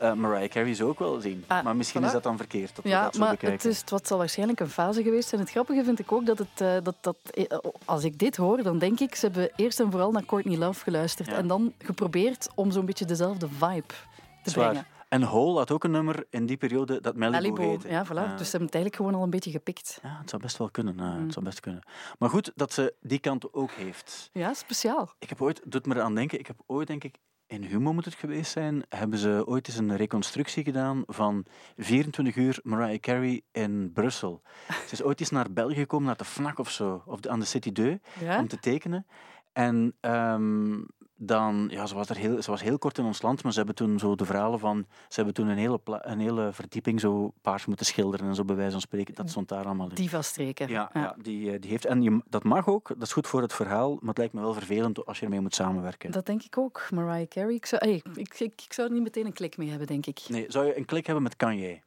eh, 0.00 0.12
Mariah 0.12 0.48
Carey 0.50 0.74
zo 0.74 0.88
ook 0.88 0.98
wel 0.98 1.20
zien. 1.20 1.44
Ah, 1.46 1.64
maar 1.64 1.76
misschien 1.76 2.00
voilà. 2.02 2.04
is 2.04 2.12
dat 2.12 2.22
dan 2.22 2.36
verkeerd. 2.36 2.74
Dat 2.76 2.84
we 2.84 2.90
Ja, 2.90 3.02
dat 3.04 3.14
zo 3.14 3.20
maar 3.20 3.30
bekijken. 3.30 3.56
het, 3.58 3.66
is, 3.66 3.80
het 3.80 3.90
wat 3.90 4.06
zal 4.06 4.18
waarschijnlijk 4.18 4.60
een 4.60 4.68
fase 4.68 5.02
geweest 5.02 5.28
zijn. 5.28 5.40
Het 5.40 5.50
grappige 5.50 5.84
vind 5.84 5.98
ik 5.98 6.12
ook 6.12 6.26
dat, 6.26 6.38
het, 6.38 6.60
eh, 6.60 6.76
dat, 6.82 6.96
dat 7.00 7.16
eh, 7.30 7.58
als 7.84 8.04
ik 8.04 8.18
dit 8.18 8.36
hoor, 8.36 8.62
dan 8.62 8.78
denk 8.78 9.00
ik, 9.00 9.14
ze 9.14 9.26
hebben 9.26 9.50
eerst 9.56 9.80
en 9.80 9.90
vooral 9.90 10.10
naar 10.12 10.24
Courtney 10.24 10.56
Love 10.58 10.82
geluisterd 10.82 11.28
Ja. 11.28 11.34
en 11.36 11.46
dan 11.46 11.72
geprobeerd 11.78 12.48
om 12.54 12.70
zo'n 12.70 12.86
beetje 12.86 13.04
dezelfde 13.04 13.48
vibe 13.48 13.94
te 14.42 14.50
Zwaar. 14.50 14.68
brengen. 14.68 14.86
En 15.08 15.22
Hole 15.22 15.58
had 15.58 15.70
ook 15.70 15.84
een 15.84 15.90
nummer 15.90 16.24
in 16.30 16.46
die 16.46 16.56
periode 16.56 17.00
dat 17.00 17.16
Malibu, 17.16 17.48
Malibu, 17.50 17.62
heette. 17.70 17.88
ja, 17.88 18.04
voilà. 18.04 18.08
Dus 18.08 18.50
ze 18.50 18.50
hebben 18.50 18.60
het 18.66 18.74
eigenlijk 18.74 18.96
gewoon 18.96 19.14
al 19.14 19.22
een 19.22 19.30
beetje 19.30 19.50
gepikt. 19.50 19.98
Ja, 20.02 20.16
het 20.20 20.30
zou 20.30 20.42
best 20.42 20.56
wel 20.56 20.70
kunnen. 20.70 21.00
eh, 21.00 21.14
Mm. 21.14 21.22
Het 21.24 21.32
zou 21.32 21.44
best 21.44 21.60
kunnen. 21.60 21.82
Maar 22.18 22.28
goed 22.30 22.52
dat 22.54 22.72
ze 22.72 22.94
die 23.00 23.18
kant 23.18 23.52
ook 23.54 23.70
heeft. 23.72 24.30
Ja, 24.32 24.54
speciaal. 24.54 25.10
Ik 25.18 25.28
heb 25.28 25.42
ooit, 25.42 25.60
doet 25.64 25.86
me 25.86 25.94
eraan 25.94 26.14
denken, 26.14 26.38
ik 26.38 26.46
heb 26.46 26.56
ooit 26.66 26.86
denk 26.86 27.04
ik, 27.04 27.14
in 27.50 27.62
Humo 27.64 27.92
moet 27.92 28.04
het 28.04 28.14
geweest 28.14 28.52
zijn, 28.52 28.82
hebben 28.88 29.18
ze 29.18 29.42
ooit 29.46 29.68
eens 29.68 29.76
een 29.76 29.96
reconstructie 29.96 30.64
gedaan 30.64 31.02
van 31.06 31.44
24 31.76 32.36
uur 32.36 32.60
Mariah 32.62 33.00
Carey 33.00 33.42
in 33.52 33.92
Brussel. 33.92 34.42
Ze 34.88 34.92
is 34.92 35.02
ooit 35.02 35.20
eens 35.20 35.30
naar 35.30 35.52
België 35.52 35.74
gekomen, 35.74 36.06
naar 36.06 36.16
de 36.16 36.24
FNAC 36.24 36.58
of 36.58 36.70
zo, 36.70 37.02
of 37.06 37.26
aan 37.26 37.40
de 37.40 37.46
City 37.46 37.72
2, 37.72 38.00
Ja? 38.20 38.38
om 38.38 38.48
te 38.48 38.58
tekenen. 38.58 39.06
En 39.52 39.94
ehm, 40.00 40.78
dan, 41.22 41.68
ja, 41.70 41.86
ze 41.86 41.94
was, 41.94 42.08
er 42.08 42.16
heel, 42.16 42.42
ze 42.42 42.50
was 42.50 42.62
heel 42.62 42.78
kort 42.78 42.98
in 42.98 43.04
ons 43.04 43.22
land, 43.22 43.42
maar 43.42 43.52
ze 43.52 43.58
hebben 43.58 43.76
toen 43.76 43.98
zo 43.98 44.14
de 44.14 44.24
verhalen 44.24 44.58
van, 44.58 44.86
ze 45.08 45.14
hebben 45.14 45.34
toen 45.34 45.48
een 45.48 45.58
hele, 45.58 45.80
een 45.84 46.20
hele 46.20 46.52
verdieping 46.52 47.00
zo 47.00 47.32
paars 47.40 47.66
moeten 47.66 47.86
schilderen 47.86 48.26
en 48.28 48.34
zo 48.34 48.44
bij 48.44 48.56
wijze 48.56 48.70
van 48.70 48.80
spreken. 48.80 49.14
Dat 49.14 49.30
stond 49.30 49.48
daar 49.48 49.64
allemaal 49.64 49.88
in. 49.88 49.94
Diva-streken. 49.94 50.68
Ja, 50.68 50.90
ja. 50.92 51.16
die, 51.22 51.52
eh, 51.52 51.60
die 51.60 51.70
heeft. 51.70 51.84
En 51.84 52.02
je, 52.02 52.22
dat 52.28 52.44
mag 52.44 52.68
ook, 52.68 52.88
dat 52.88 53.02
is 53.02 53.12
goed 53.12 53.26
voor 53.26 53.42
het 53.42 53.52
verhaal, 53.52 53.90
maar 53.90 54.08
het 54.08 54.18
lijkt 54.18 54.32
me 54.32 54.40
wel 54.40 54.54
vervelend 54.54 55.06
als 55.06 55.18
je 55.18 55.24
ermee 55.24 55.40
moet 55.40 55.54
samenwerken. 55.54 56.10
Dat 56.10 56.26
denk 56.26 56.42
ik 56.42 56.58
ook. 56.58 56.88
Mariah 56.90 57.28
Carey. 57.28 57.54
Ik 57.54 57.66
zou, 57.66 57.82
hey, 57.84 58.02
ik, 58.14 58.38
ik, 58.38 58.62
ik 58.62 58.72
zou 58.72 58.88
er 58.88 58.94
niet 58.94 59.02
meteen 59.02 59.26
een 59.26 59.32
klik 59.32 59.56
mee 59.56 59.68
hebben, 59.68 59.86
denk 59.86 60.06
ik. 60.06 60.20
Nee, 60.28 60.44
zou 60.48 60.66
je 60.66 60.76
een 60.76 60.84
klik 60.84 61.06
hebben 61.06 61.22
met 61.22 61.36
Kanye 61.36 61.80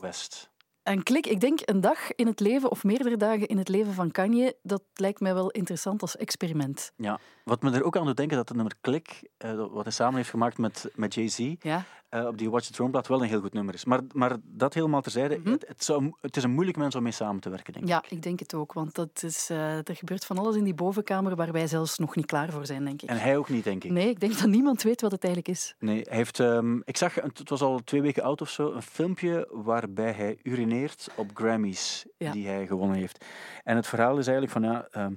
West? 0.00 0.49
Een 0.90 1.02
klik, 1.02 1.26
ik 1.26 1.40
denk 1.40 1.60
een 1.64 1.80
dag 1.80 2.14
in 2.14 2.26
het 2.26 2.40
leven 2.40 2.70
of 2.70 2.84
meerdere 2.84 3.16
dagen 3.16 3.46
in 3.46 3.58
het 3.58 3.68
leven 3.68 3.92
van 3.92 4.10
Kanye, 4.10 4.56
dat 4.62 4.82
lijkt 4.94 5.20
mij 5.20 5.34
wel 5.34 5.50
interessant 5.50 6.02
als 6.02 6.16
experiment. 6.16 6.92
Ja. 6.96 7.18
Wat 7.44 7.62
me 7.62 7.70
er 7.70 7.82
ook 7.82 7.96
aan 7.96 8.04
doet 8.04 8.16
denken, 8.16 8.36
dat 8.36 8.48
het 8.48 8.56
nummer 8.56 8.76
Klik, 8.80 9.30
eh, 9.36 9.66
wat 9.70 9.82
hij 9.82 9.92
samen 9.92 10.16
heeft 10.16 10.30
gemaakt 10.30 10.58
met, 10.58 10.90
met 10.94 11.14
Jay-Z, 11.14 11.54
Ja, 11.60 11.84
eh, 12.10 12.26
op 12.26 12.38
die 12.38 12.50
Watch 12.50 12.66
the 12.66 12.72
Throne 12.72 12.90
plaat 12.90 13.06
wel 13.08 13.22
een 13.22 13.28
heel 13.28 13.40
goed 13.40 13.52
nummer 13.52 13.74
is. 13.74 13.84
Maar, 13.84 14.00
maar 14.12 14.36
dat 14.42 14.74
helemaal 14.74 15.00
terzijde, 15.00 15.38
Mhm. 15.38 15.50
het, 15.50 15.64
het, 15.68 15.84
zou, 15.84 16.12
het 16.20 16.36
is 16.36 16.42
een 16.42 16.50
moeilijk 16.50 16.76
mens 16.78 16.94
om 16.94 17.02
mee 17.02 17.12
samen 17.12 17.40
te 17.40 17.48
werken, 17.50 17.72
denk 17.72 17.84
ik. 17.84 17.90
ja, 17.90 18.04
ik 18.08 18.22
denk 18.22 18.38
het 18.40 18.54
ook, 18.54 18.72
want 18.72 18.94
dat 18.94 19.22
is, 19.22 19.50
eh, 19.50 19.76
er 19.76 19.96
gebeurt 19.96 20.24
van 20.24 20.38
alles 20.38 20.56
in 20.56 20.64
die 20.64 20.74
bovenkamer 20.74 21.36
waar 21.36 21.52
wij 21.52 21.66
zelfs 21.66 21.98
nog 21.98 22.16
niet 22.16 22.26
klaar 22.26 22.50
voor 22.50 22.66
zijn, 22.66 22.84
denk 22.84 23.02
ik. 23.02 23.08
En 23.08 23.16
hij 23.20 23.36
ook 23.36 23.48
niet, 23.48 23.64
denk 23.64 23.84
ik. 23.84 23.90
Nee, 23.90 24.08
ik 24.08 24.20
denk 24.20 24.38
dat 24.38 24.48
niemand 24.48 24.82
weet 24.82 25.00
wat 25.00 25.10
het 25.12 25.24
eigenlijk 25.24 25.56
is. 25.56 25.74
Nee, 25.78 26.02
hij 26.08 26.16
heeft, 26.16 26.40
ehm, 26.40 26.76
ik 26.84 26.96
zag, 26.96 27.14
het 27.14 27.48
was 27.48 27.60
al 27.60 27.80
twee 27.84 28.02
weken 28.02 28.22
oud 28.22 28.40
of 28.40 28.50
zo, 28.50 28.72
een 28.72 28.82
filmpje 28.82 29.48
waarbij 29.50 30.12
hij 30.12 30.38
urineert 30.42 31.08
op 31.16 31.30
Grammys 31.34 32.04
Ja. 32.16 32.32
die 32.32 32.46
hij 32.48 32.66
gewonnen 32.66 32.96
heeft. 32.98 33.24
En 33.64 33.76
het 33.76 33.86
verhaal 33.86 34.18
is 34.18 34.26
eigenlijk 34.26 34.52
van, 34.52 34.62
ja, 34.72 34.86
ehm, 34.90 35.12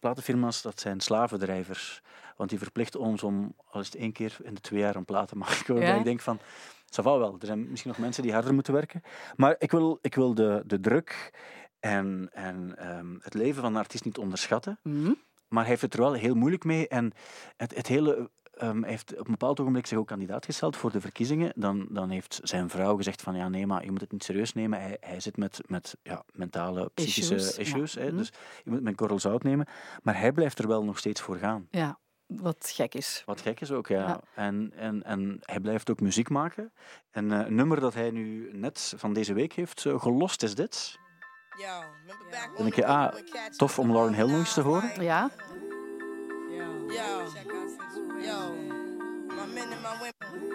platenfirma's, 0.00 0.62
dat 0.62 0.80
zijn 0.80 1.00
slavendrijvers. 1.00 2.02
Want 2.38 2.50
die 2.50 2.58
verplichten 2.58 3.00
ons 3.00 3.22
om, 3.22 3.54
al 3.70 3.80
het 3.80 3.94
één 3.94 4.12
keer 4.12 4.36
in 4.42 4.54
de 4.54 4.60
twee 4.60 4.80
jaar 4.80 4.96
een 4.96 5.04
plaat 5.04 5.28
te 5.28 5.36
maken. 5.36 5.74
Waarbij 5.74 5.88
Ja. 5.94 5.98
ik 5.98 6.04
denk 6.04 6.20
van, 6.20 6.38
ça 6.84 7.02
va 7.02 7.18
wel. 7.18 7.36
Er 7.40 7.46
zijn 7.46 7.70
misschien 7.70 7.90
nog 7.90 8.00
mensen 8.00 8.22
die 8.22 8.32
harder 8.32 8.54
moeten 8.54 8.72
werken. 8.72 9.02
Maar 9.36 9.54
ik 9.58 9.70
wil, 9.70 9.98
ik 10.02 10.14
wil 10.14 10.34
de, 10.34 10.62
de 10.66 10.80
druk 10.80 11.30
en, 11.80 12.28
en 12.32 12.76
ehm, 12.76 13.16
het 13.20 13.34
leven 13.34 13.62
van 13.62 13.72
een 13.72 13.80
artiest 13.80 14.04
niet 14.04 14.18
onderschatten. 14.18 14.78
Mhm. 14.82 15.12
Maar 15.48 15.60
hij 15.60 15.68
heeft 15.70 15.82
het 15.82 15.94
er 15.94 16.00
wel 16.00 16.12
heel 16.12 16.34
moeilijk 16.34 16.64
mee. 16.64 16.88
En 16.88 17.12
het, 17.56 17.74
het 17.76 17.86
hele, 17.86 18.30
ehm, 18.54 18.80
hij 18.80 18.90
heeft 18.90 19.12
op 19.12 19.24
een 19.24 19.30
bepaald 19.30 19.60
ogenblik 19.60 19.86
zich 19.86 19.98
ook 19.98 20.06
kandidaat 20.06 20.44
gesteld 20.44 20.76
voor 20.76 20.92
de 20.92 21.00
verkiezingen. 21.00 21.52
Dan, 21.56 21.86
dan 21.90 22.10
heeft 22.10 22.40
zijn 22.42 22.70
vrouw 22.70 22.96
gezegd 22.96 23.22
van 23.22 23.36
ja, 23.36 23.48
nee, 23.48 23.66
maar 23.66 23.84
je 23.84 23.90
moet 23.90 24.00
het 24.00 24.12
niet 24.12 24.24
serieus 24.24 24.52
nemen. 24.52 24.80
Hij, 24.80 24.96
hij 25.00 25.20
zit 25.20 25.36
met, 25.36 25.60
met 25.66 25.96
ja, 26.02 26.22
mentale, 26.32 26.90
psychische 26.94 27.34
Issues, 27.34 27.58
issues. 27.58 27.92
ja. 27.92 28.00
hè, 28.00 28.06
Mhm. 28.08 28.16
Dus 28.16 28.28
je 28.28 28.62
moet 28.64 28.74
het 28.74 28.82
met 28.82 28.86
een 28.92 28.94
korrel 28.98 29.18
zout 29.18 29.42
nemen. 29.42 29.66
Maar 30.02 30.18
hij 30.20 30.32
blijft 30.32 30.58
er 30.58 30.68
wel 30.68 30.84
nog 30.84 30.98
steeds 30.98 31.20
voor 31.20 31.36
gaan. 31.36 31.66
Ja, 31.70 31.98
wat 32.28 32.70
gek 32.74 32.94
is. 32.94 33.22
Wat 33.26 33.40
gek 33.40 33.60
is 33.60 33.70
ook, 33.70 33.86
ja. 33.86 34.06
Ja. 34.06 34.20
En, 34.34 34.72
en, 34.76 35.02
en 35.04 35.38
hij 35.42 35.60
blijft 35.60 35.90
ook 35.90 36.00
muziek 36.00 36.28
maken. 36.28 36.72
En 37.10 37.32
eh, 37.32 37.46
een 37.46 37.54
nummer 37.54 37.80
dat 37.80 37.94
hij 37.94 38.10
nu 38.10 38.50
net 38.52 38.94
van 38.96 39.12
deze 39.12 39.32
week 39.32 39.52
heeft 39.52 39.86
eh, 39.86 40.00
gelost 40.00 40.42
is 40.42 40.54
dit. 40.54 40.98
Dan 42.56 42.66
ik 42.66 42.74
je, 42.74 42.86
ah, 42.86 43.14
tof 43.56 43.78
om 43.78 43.92
Lauryn 43.92 44.14
Hill 44.14 44.26
nog 44.28 44.38
eens 44.38 44.54
te 44.54 44.60
horen. 44.60 45.02
Ja, 45.02 45.30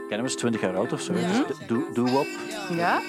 Kennen 0.07 0.27
we 0.27 0.33
is 0.33 0.35
20 0.35 0.61
jaar 0.61 0.75
oud 0.75 0.93
of 0.93 1.01
zo. 1.01 1.13
Ja. 1.13 1.43
Dus 1.43 1.57
do- 1.67 1.91
doo-wop. 1.93 2.27
ja. 2.69 3.01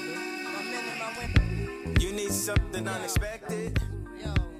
You 1.92 2.12
need 2.14 2.32
something 2.32 2.88
unexpected. 2.88 3.78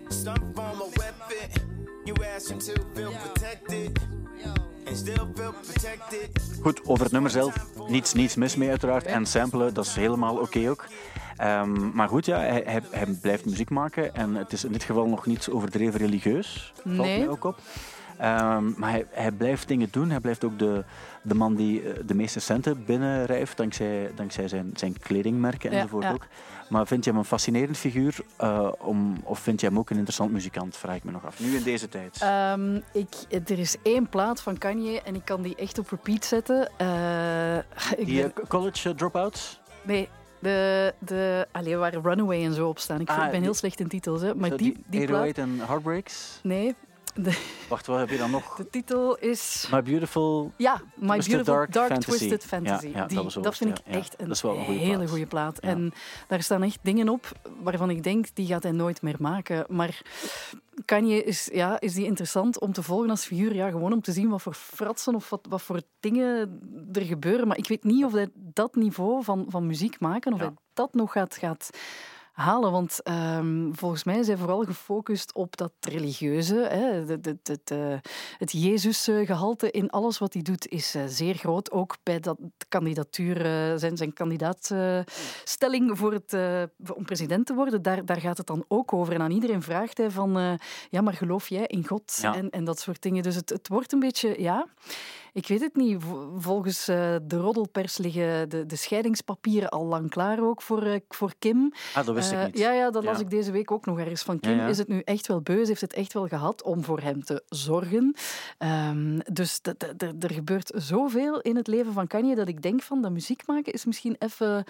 Some 0.08 0.40
form 0.54 0.80
of 0.80 0.94
weapon. 0.96 1.63
You 2.04 2.16
ask 2.37 2.49
him 2.49 2.58
to 2.58 2.73
feel 2.94 3.12
protected. 3.23 3.99
And 4.87 4.96
still 4.96 5.26
feel 5.34 5.52
protected. 5.52 6.28
Goed, 6.62 6.87
over 6.87 7.04
het 7.04 7.12
nummer 7.12 7.30
zelf, 7.30 7.54
niets, 7.88 8.12
niets 8.12 8.34
mis 8.34 8.56
mee 8.56 8.68
uiteraard. 8.68 9.04
En 9.04 9.26
samplen, 9.26 9.75
dat 9.75 9.84
is 9.87 9.94
helemaal 9.94 10.37
oké 10.37 10.68
ook. 10.70 10.84
Ehm, 11.37 11.90
maar 11.94 12.08
goed, 12.08 12.26
ja, 12.26 12.38
hij, 12.38 12.62
hij, 12.66 12.80
hij 12.90 13.06
blijft 13.20 13.44
muziek 13.44 13.70
maken. 13.70 14.14
En 14.14 14.34
het 14.34 14.52
is 14.52 14.64
in 14.64 14.73
dit 14.73 14.82
geval 14.82 15.06
nog 15.06 15.26
niet 15.26 15.49
overdreven 15.50 16.00
religieus. 16.00 16.73
Valt 16.84 16.96
Nee. 16.96 17.18
mij 17.18 17.28
ook 17.28 17.44
op. 17.44 17.58
Ehm, 18.18 18.64
maar 18.76 18.90
hij, 18.90 19.06
hij 19.11 19.30
blijft 19.32 19.68
dingen 19.68 19.88
doen. 19.90 20.11
Hij 20.11 20.20
blijft 20.20 20.44
ook 20.44 20.58
de, 20.58 20.84
de 21.23 21.34
man 21.34 21.54
die 21.54 21.82
eh, 21.82 22.00
de 22.06 22.14
meeste 22.14 22.40
centen 22.40 22.84
binnenrijft, 22.84 23.56
dankzij, 23.56 24.11
dankzij 24.14 24.49
zijn, 24.49 24.70
zijn 24.75 24.99
kledingmerken 24.99 25.70
Ja, 25.70 25.76
enzovoort 25.76 26.04
ja. 26.04 26.12
ook. 26.12 26.26
Maar 26.68 26.87
vind 26.87 27.04
je 27.04 27.11
hem 27.11 27.18
een 27.18 27.25
fascinerend 27.25 27.76
figuur? 27.78 28.16
eh, 28.37 28.68
om, 28.78 29.16
of 29.23 29.38
vind 29.38 29.61
je 29.61 29.66
hem 29.66 29.78
ook 29.78 29.90
een 29.90 29.97
interessant 29.97 30.30
muzikant? 30.33 30.76
Vraag 30.76 30.97
ik 30.97 31.04
me 31.04 31.11
nog 31.11 31.26
af. 31.26 31.40
Nu 31.40 31.56
in 31.56 31.62
deze 31.62 31.88
tijd. 31.88 32.18
Ehm, 32.21 32.76
ik, 32.92 33.14
er 33.49 33.59
is 33.59 33.76
één 33.83 34.09
plaat 34.09 34.40
van 34.42 34.59
Kanye 34.59 35.02
en 35.02 35.14
ik 35.14 35.25
kan 35.25 35.42
die 35.42 35.56
echt 35.56 35.78
op 35.78 35.88
repeat 35.90 36.25
zetten. 36.25 36.71
Eh, 36.76 37.56
ik 38.00 38.06
die 38.06 38.21
ben- 38.23 38.33
eh, 38.37 38.49
college 38.49 38.94
dropouts? 38.94 39.61
nee, 39.83 40.09
de, 40.38 40.94
de, 40.99 41.47
allee, 41.52 41.76
waar 41.76 41.94
Runaway 42.02 42.44
en 42.44 42.52
zo 42.54 42.68
op 42.68 42.78
staan. 42.78 43.00
Ik 43.00 43.09
Ah, 43.09 43.16
ben 43.30 43.30
heel 43.33 43.40
die- 43.42 43.54
slecht 43.54 43.80
in 43.80 43.88
titels, 43.88 44.21
hè, 44.23 44.35
maar 44.35 44.56
die, 44.56 44.83
die 44.87 45.06
plaat... 45.06 45.21
808 45.23 45.38
en 45.38 45.66
Heartbreaks? 45.66 46.40
Nee, 46.42 46.75
Wacht, 47.68 47.87
wat 47.87 47.99
heb 47.99 48.11
je 48.11 48.16
dan 48.16 48.30
nog? 48.30 48.56
de 48.56 48.71
titel 48.71 49.16
is... 49.16 49.68
My 49.71 49.83
Beautiful 49.83 50.52
Ja, 50.56 50.80
My 50.94 51.09
Twisted 51.09 51.30
Beautiful 51.33 51.54
Dark 51.54 51.73
Dark, 51.73 51.88
Fantasy. 51.92 52.16
Twisted 52.16 52.44
Fantasy. 52.44 52.87
Ja, 52.87 52.99
ja, 52.99 53.06
Die- 53.06 53.14
dat 53.14 53.25
was 53.25 53.35
wel 53.35 53.44
dat 53.44 53.56
vind 53.56 53.78
ik 53.78 53.87
echt 53.87 54.14
een, 54.21 54.37
goede 54.37 54.73
hele 54.73 55.09
goede 55.09 55.26
plaat. 55.26 55.59
En 55.59 55.92
daar 56.28 56.42
staan 56.42 56.62
echt 56.62 56.78
dingen 56.83 57.09
op 57.09 57.33
waarvan 57.62 57.90
ik 57.90 58.02
denk, 58.02 58.26
die 58.35 58.47
gaat 58.47 58.62
hij 58.62 58.73
nooit 58.73 59.02
meer 59.02 59.16
maken. 59.18 59.64
Maar 59.68 60.02
Kanye 60.85 61.25
is, 61.25 61.49
ja, 61.52 61.80
is 61.80 61.94
die 61.94 62.04
interessant 62.06 62.59
om 62.61 62.73
te 62.73 62.83
volgen 62.83 63.11
als 63.11 63.25
figuur. 63.25 63.54
Ja, 63.54 63.71
gewoon 63.71 63.92
om 63.92 64.00
te 64.00 64.12
zien 64.12 64.28
wat 64.28 64.42
voor 64.42 64.54
fratsen 64.54 65.14
of 65.14 65.30
wat, 65.30 65.47
wat 65.49 65.62
voor 65.62 65.80
dingen 66.00 66.61
er 66.92 67.02
gebeuren. 67.02 67.49
Maar 67.49 67.59
ik 67.59 67.68
weet 67.68 67.85
niet 67.85 68.04
of 68.04 68.12
hij 68.12 68.28
dat 68.35 68.75
niveau 68.75 69.25
van, 69.25 69.47
van 69.49 69.66
muziek 69.66 70.00
maken, 70.00 70.33
of 70.33 70.38
hij 70.38 70.52
dat 70.75 70.94
nog 70.94 71.12
gaat... 71.12 71.37
gaat 71.37 71.71
halen. 72.35 72.73
Want 72.73 73.03
ehm, 73.03 73.73
volgens 73.73 74.05
mij 74.05 74.19
hij 74.25 74.37
vooral 74.37 74.64
gefocust 74.64 75.35
op 75.35 75.57
dat 75.57 75.73
religieuze. 75.81 76.55
Hè. 76.55 77.05
De, 77.05 77.21
de, 77.21 77.59
de, 77.64 78.00
het 78.38 78.53
Jezus-gehalte 78.53 79.71
in 79.71 79.91
alles 79.91 80.19
wat 80.19 80.33
hij 80.33 80.43
doet 80.43 80.69
is 80.69 80.95
eh, 80.95 81.03
zeer 81.07 81.35
groot. 81.35 81.71
Ook 81.71 81.97
bij 82.03 82.21
dat 82.21 82.38
kandidatuur, 82.69 83.37
eh, 83.37 83.76
zijn, 83.76 83.97
zijn 83.97 84.12
kandidaatstelling 84.12 85.99
voor 85.99 86.12
het, 86.12 86.33
eh, 86.33 86.62
om 86.95 87.05
president 87.05 87.47
te 87.47 87.55
worden, 87.55 87.83
daar, 87.83 88.05
daar 88.05 88.21
gaat 88.21 88.38
het 88.38 88.47
dan 88.47 88.64
ook 88.69 88.93
over. 88.93 89.14
En 89.14 89.21
aan 89.21 89.31
iedereen 89.31 89.62
vraagt 89.62 89.99
hij 89.99 90.11
van, 90.11 90.59
ja, 90.91 91.00
maar 91.00 91.14
geloof 91.14 91.49
jij 91.49 91.67
in 91.67 91.87
God? 91.87 92.19
Ja. 92.21 92.35
En, 92.35 92.50
en 92.50 92.64
dat 92.64 92.81
soort 92.81 93.03
dingen. 93.03 93.23
Dus 93.23 93.35
het, 93.35 93.49
het 93.50 93.69
wordt 93.69 93.93
een 93.93 94.00
beetje, 94.00 94.41
ja... 94.43 94.67
Ik 95.35 95.47
weet 95.49 95.61
het 95.61 95.76
niet. 95.76 96.03
Vo- 96.03 96.33
Volgens 96.38 96.88
eh, 96.88 97.14
de 97.23 97.37
roddelpers 97.37 97.99
liggen 97.99 98.49
de, 98.49 98.67
de 98.67 98.76
scheidingspapieren 98.76 99.69
al 99.71 99.85
lang 99.85 100.11
klaar 100.11 100.41
ook 100.43 100.62
voor, 100.62 100.83
eh, 100.83 101.00
voor 101.09 101.33
Kim. 101.38 101.73
Ah, 101.95 102.07
dat 102.07 102.14
wist 102.14 102.33
Eh, 102.33 102.41
ik 102.41 102.47
niet. 102.47 102.59
Ja, 102.59 102.73
ja, 102.73 102.91
dat 102.91 103.05
las 103.05 103.17
Ja. 103.17 103.23
ik 103.23 103.31
deze 103.31 103.50
week 103.53 103.71
ook 103.71 103.87
nog 103.87 103.99
ergens 103.99 104.23
van. 104.23 104.41
Kim 104.41 104.57
ja. 104.57 104.67
is 104.67 104.79
het 104.79 104.88
nu 104.88 105.00
echt 105.00 105.26
wel 105.26 105.41
beu. 105.41 105.61
Ze 105.62 105.69
heeft 105.69 105.81
het 105.81 105.93
echt 105.93 106.12
wel 106.12 106.26
gehad 106.29 106.62
om 106.62 106.85
voor 106.85 107.00
hem 107.00 107.25
te 107.25 107.43
zorgen. 107.49 108.14
Ehm, 108.59 109.19
dus 109.33 109.61
er 110.19 110.33
gebeurt 110.33 110.71
zoveel 110.75 111.41
in 111.41 111.57
het 111.57 111.67
leven 111.67 111.93
van 111.93 112.07
Kanye 112.07 112.35
dat 112.35 112.49
ik 112.49 112.62
denk 112.62 112.83
van 112.83 113.03
dat 113.03 113.11
muziek 113.12 113.47
maken 113.47 113.73
is 113.73 113.85
misschien 113.85 114.17
even 114.19 114.64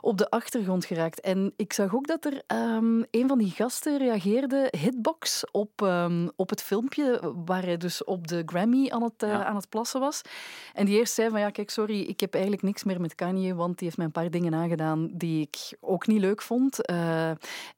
op 0.00 0.18
de 0.18 0.30
achtergrond 0.30 0.84
geraakt. 0.84 1.20
En 1.20 1.52
ik 1.56 1.72
zag 1.72 1.94
ook 1.94 2.06
dat 2.06 2.24
er 2.24 2.42
ehm, 2.46 3.02
een 3.10 3.28
van 3.28 3.38
die 3.38 3.50
gasten 3.50 3.98
reageerde, 3.98 4.72
Hitbox, 4.78 5.44
op, 5.50 5.82
ehm, 5.82 6.28
op 6.36 6.50
het 6.50 6.62
filmpje 6.62 7.32
waar 7.46 7.62
hij 7.62 7.76
dus 7.76 8.04
op 8.04 8.26
de 8.28 8.42
Grammy 8.46 8.88
aan 8.90 9.02
het, 9.02 9.22
eh, 9.22 9.40
aan 9.40 9.56
het 9.56 9.68
plassen 9.68 10.00
was. 10.00 10.02
En 10.72 10.86
die 10.86 10.98
eerst 10.98 11.14
zei 11.14 11.30
van 11.30 11.40
ja, 11.40 11.50
kijk, 11.50 11.70
sorry, 11.70 12.00
ik 12.00 12.20
heb 12.20 12.32
eigenlijk 12.32 12.62
niks 12.62 12.84
meer 12.84 13.00
met 13.00 13.14
Kanye, 13.14 13.54
want 13.54 13.78
die 13.78 13.84
heeft 13.86 13.96
mij 13.96 14.06
een 14.06 14.12
paar 14.12 14.30
dingen 14.30 14.54
aangedaan 14.54 15.10
die 15.12 15.40
ik 15.40 15.76
ook 15.80 16.06
niet 16.06 16.20
leuk 16.20 16.42
vond. 16.42 16.86
Eh, 16.86 17.28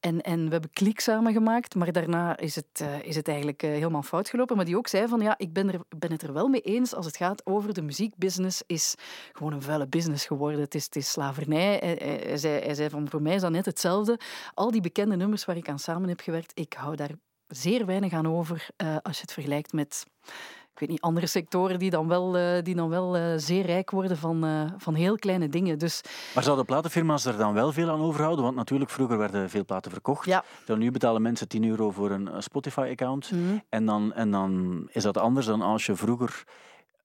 en, 0.00 0.21
en 0.21 0.45
we 0.45 0.52
hebben 0.52 0.71
klik 0.73 1.00
samen 1.00 1.33
gemaakt, 1.33 1.75
maar 1.75 1.92
daarna 1.92 2.37
is 2.37 2.54
het, 2.54 2.80
eh, 2.80 3.02
is 3.02 3.16
het 3.16 3.28
eigenlijk 3.28 3.62
eh, 3.62 3.71
helemaal 3.71 4.02
fout 4.02 4.28
gelopen. 4.28 4.56
Maar 4.56 4.64
die 4.64 4.76
ook 4.76 4.88
zei 4.88 5.09
van 5.09 5.21
ja, 5.21 5.35
ik 5.38 5.52
ben, 5.52 5.73
er, 5.73 5.80
ben 5.97 6.11
het 6.12 6.23
er 6.23 6.33
wel 6.33 6.49
mee 6.49 6.61
eens 6.61 6.95
als 6.95 7.06
het 7.06 7.16
gaat 7.16 7.47
over 7.47 7.75
de 7.75 7.83
muziekbusiness 7.83 8.62
is 8.66 8.95
gewoon 9.33 9.52
een 9.52 9.62
vuile 9.62 9.87
business 9.87 10.26
geworden. 10.26 10.61
Het 10.61 10.75
is, 10.97 11.11
slavernij. 11.11 11.76
Hij, 11.80 12.21
hij- 12.25 12.37
zei, 12.37 12.61
hij 12.61 12.75
zei 12.75 12.90
van 12.90 13.09
voor 13.09 13.23
mij 13.23 13.35
is 13.35 13.40
dat 13.40 13.50
net 13.50 13.64
hetzelfde. 13.64 14.18
Al 14.54 14.71
die 14.71 14.80
bekende 14.80 15.16
nummers 15.16 15.45
waar 15.45 15.56
ik 15.56 15.68
aan 15.68 15.78
samen 15.78 16.09
heb 16.09 16.21
gewerkt, 16.21 16.52
ik 16.54 16.73
hou 16.73 16.97
daar 16.97 17.11
zeer 17.47 17.87
weinig 17.87 18.12
aan 18.12 18.28
over 18.28 18.68
als 19.02 19.16
je 19.16 19.21
het 19.23 19.33
vergelijkt 19.33 19.73
met 19.73 20.04
ik 20.76 20.83
weet 20.83 20.90
niet, 20.90 21.00
andere 21.00 21.26
sectoren 21.26 21.78
die 21.78 21.90
dan 21.90 22.09
wel, 22.09 22.37
eh, 22.37 22.62
die 22.62 22.75
dan 22.75 22.88
wel 22.88 23.16
eh, 23.16 23.23
zeer 23.37 23.66
rijk 23.66 23.90
worden 23.90 24.16
van, 24.16 24.45
eh, 24.45 24.62
van 24.76 24.95
heel 24.95 25.16
kleine 25.16 25.49
dingen. 25.49 25.78
Dus 25.78 26.00
Maar 26.35 26.42
zouden 26.42 26.64
platenfirma's 26.64 27.25
er 27.25 27.37
dan 27.37 27.54
wel 27.54 27.73
veel 27.73 27.90
aan 27.90 28.00
overhouden? 28.00 28.45
Want 28.45 28.56
natuurlijk, 28.56 28.90
vroeger 28.90 29.18
werden 29.18 29.50
veel 29.50 29.64
platen 29.64 29.90
verkocht. 29.90 30.26
ja, 30.26 30.45
Dan 30.64 30.78
nu 30.78 30.90
betalen 30.90 31.23
mensen 31.23 31.49
10 31.49 31.64
euro 31.64 31.90
voor 31.90 32.11
een 32.11 32.30
Spotify-account. 32.38 33.30
Mhm. 33.30 33.59
En, 33.68 33.87
dan, 33.87 34.12
en 34.12 34.30
dan 34.30 34.83
is 34.92 35.02
dat 35.02 35.18
anders 35.18 35.47
dan 35.47 35.62
als 35.62 35.87
je 35.87 35.97
vroeger 35.97 36.45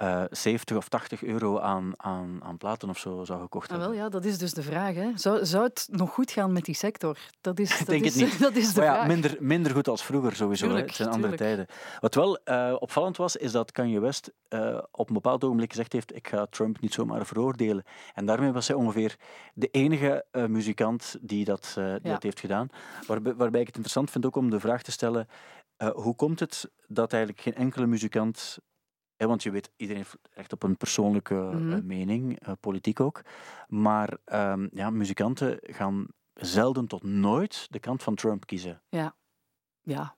eh 0.01 0.23
70 0.29 0.77
of 0.77 0.87
80 0.89 1.23
euro 1.23 1.59
aan, 1.59 1.91
aan, 1.97 2.39
aan 2.43 2.57
platen 2.57 2.89
of 2.89 2.97
zo 2.97 3.23
zou 3.23 3.41
gekocht 3.41 3.65
Ah, 3.71 3.77
hebben. 3.77 3.89
wel, 3.89 3.97
ja, 4.05 4.09
dat 4.09 4.25
is 4.25 4.37
dus 4.37 4.53
de 4.53 4.61
vraag. 4.63 4.95
Hè. 4.95 5.11
Zou, 5.15 5.45
zou 5.45 5.63
het 5.63 5.87
nog 5.91 6.09
goed 6.13 6.31
gaan 6.31 6.51
met 6.53 6.65
die 6.65 6.75
sector? 6.75 7.17
Dat 7.41 7.59
is, 7.59 7.69
dat 7.77 7.87
denk 7.87 8.03
is, 8.03 8.13
het 8.19 8.23
niet. 8.23 8.39
Dat 8.47 8.55
is 8.55 8.73
de 8.73 8.79
Maar 8.79 8.89
ja, 8.89 8.93
vraag. 8.95 9.07
minder, 9.07 9.37
minder 9.39 9.71
goed 9.71 9.87
als 9.87 10.03
vroeger 10.03 10.35
sowieso. 10.35 10.63
hè. 10.63 10.69
Tuurlijk, 10.69 10.87
Het 10.87 10.97
zijn 10.97 11.09
andere 11.09 11.35
tuurlijk. 11.37 11.67
tijden. 11.67 11.99
Wat 11.99 12.15
wel 12.15 12.37
eh, 12.43 12.75
opvallend 12.79 13.17
was, 13.17 13.35
is 13.35 13.51
dat 13.51 13.71
Kanye 13.71 13.99
West 13.99 14.31
eh, 14.47 14.77
op 14.91 15.07
een 15.07 15.13
bepaald 15.13 15.43
ogenblik 15.43 15.69
gezegd 15.69 15.93
heeft 15.93 16.15
ik 16.15 16.27
ga 16.27 16.45
Trump 16.49 16.79
niet 16.81 16.93
zomaar 16.93 17.25
veroordelen. 17.25 17.83
En 18.13 18.25
daarmee 18.25 18.51
was 18.51 18.67
hij 18.67 18.77
ongeveer 18.77 19.15
de 19.53 19.67
enige 19.67 20.25
eh, 20.31 20.45
muzikant 20.45 21.15
die, 21.21 21.45
dat, 21.45 21.65
eh, 21.77 21.83
die 21.85 21.93
Ja. 22.03 22.11
dat 22.13 22.23
heeft 22.23 22.39
gedaan. 22.39 22.67
Waarbij, 23.07 23.33
waarbij 23.35 23.61
ik 23.61 23.67
het 23.67 23.75
interessant 23.75 24.11
vind 24.11 24.25
ook 24.25 24.35
om 24.35 24.49
de 24.49 24.59
vraag 24.59 24.81
te 24.83 24.91
stellen 24.91 25.27
eh, 25.77 25.89
hoe 25.89 26.15
komt 26.15 26.39
het 26.39 26.71
dat 26.87 27.13
eigenlijk 27.13 27.41
geen 27.43 27.55
enkele 27.55 27.85
muzikant... 27.87 28.57
want 29.27 29.43
je 29.43 29.51
weet, 29.51 29.71
iedereen 29.75 30.01
heeft 30.01 30.17
recht 30.31 30.53
op 30.53 30.63
een 30.63 30.77
persoonlijke 30.77 31.35
eh, 31.35 31.49
Mhm. 31.49 31.85
mening, 31.85 32.39
eh, 32.39 32.51
politiek 32.59 32.99
ook. 32.99 33.21
Maar 33.67 34.17
ehm, 34.25 34.67
ja, 34.71 34.89
muzikanten 34.89 35.57
gaan 35.61 36.07
zelden 36.33 36.87
tot 36.87 37.03
nooit 37.03 37.67
de 37.69 37.79
kant 37.79 38.03
van 38.03 38.15
Trump 38.15 38.45
kiezen. 38.45 38.81
Ja. 38.89 39.15
Ja, 39.83 40.15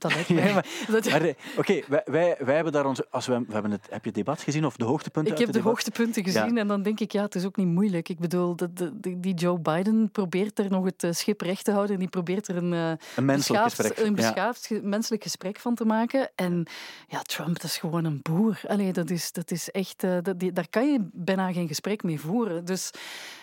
dat 0.00 0.14
lijkt 0.14 0.28
Ja, 0.28 0.34
mij. 0.34 0.52
maar- 0.52 0.66
Dat- 0.90 1.10
Maar 1.10 1.22
eh, 1.22 1.34
oké, 1.56 1.80
wij, 1.88 2.02
wij, 2.04 2.36
wij 2.38 2.54
hebben 2.54 2.72
daar 2.72 2.86
ons... 2.86 3.10
Als 3.10 3.26
we, 3.26 3.38
we 3.46 3.52
hebben 3.52 3.70
het, 3.70 3.86
heb 3.90 4.00
je 4.02 4.06
het 4.08 4.14
debat 4.18 4.42
gezien 4.42 4.64
of 4.66 4.76
de 4.76 4.84
hoogtepunten 4.84 5.32
Ik 5.32 5.38
heb 5.38 5.46
de 5.46 5.52
debat? 5.52 5.68
hoogtepunten 5.68 6.24
gezien 6.24 6.58
en 6.58 6.66
dan 6.68 6.82
denk 6.82 7.00
ik, 7.00 7.12
ja, 7.12 7.22
het 7.22 7.34
is 7.34 7.44
ook 7.44 7.56
niet 7.56 7.66
moeilijk. 7.66 8.08
Ik 8.08 8.18
bedoel, 8.18 8.56
dat 8.56 8.70
die- 8.76 9.20
die 9.20 9.34
Joe 9.34 9.58
Biden 9.58 10.10
probeert 10.10 10.58
er 10.58 10.70
nog 10.70 10.84
het 10.84 11.04
eh, 11.04 11.12
schip 11.12 11.40
recht 11.40 11.64
te 11.64 11.70
houden 11.72 11.92
en 11.94 12.00
die 12.00 12.08
probeert 12.08 12.48
er 12.48 12.56
een, 12.56 12.72
eh, 12.72 12.88
Een 13.16 13.24
menselijk 13.24 13.64
beschaafd, 13.64 13.76
gesprek. 13.88 14.06
een 14.06 14.14
beschaafd 14.14 14.70
menselijk 14.82 15.22
gesprek 15.22 15.58
van 15.58 15.74
te 15.74 15.84
maken. 15.84 16.30
En 16.34 16.66
ja, 17.08 17.22
Trump 17.22 17.54
dat 17.60 17.64
is 17.64 17.78
gewoon 17.78 18.04
een 18.04 18.20
boer. 18.22 18.60
Allee, 18.66 18.92
dat, 18.92 19.10
is, 19.10 19.32
dat 19.32 19.50
is 19.50 19.70
echt, 19.70 20.00
dat, 20.22 20.40
die- 20.40 20.52
daar 20.52 20.68
kan 20.70 20.92
je 20.92 21.08
bijna 21.12 21.52
geen 21.52 21.68
gesprek 21.68 22.02
mee 22.02 22.20
voeren. 22.20 22.64
Dus 22.64 22.90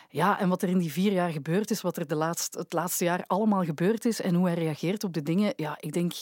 ja, 0.10 0.40
en 0.40 0.50
wat 0.50 0.62
er 0.62 0.70
in 0.70 0.78
die 0.78 0.92
vier 0.92 1.12
jaar 1.12 1.32
gebeurd 1.32 1.72
is, 1.72 1.82
wat 1.82 1.98
er 1.98 2.08
de 2.08 2.16
laatste, 2.16 2.60
het 2.60 2.74
laatste 2.74 3.04
jaar 3.04 3.24
allemaal 3.28 3.64
gebeurd 3.64 4.06
is 4.06 4.22
en 4.22 4.36
hoe 4.36 4.46
hij 4.46 4.56
reageert 4.56 5.04
op 5.04 5.14
de 5.14 5.24
dingen, 5.24 5.54
ja, 5.56 5.78
ik 5.80 5.94
denk... 5.94 6.14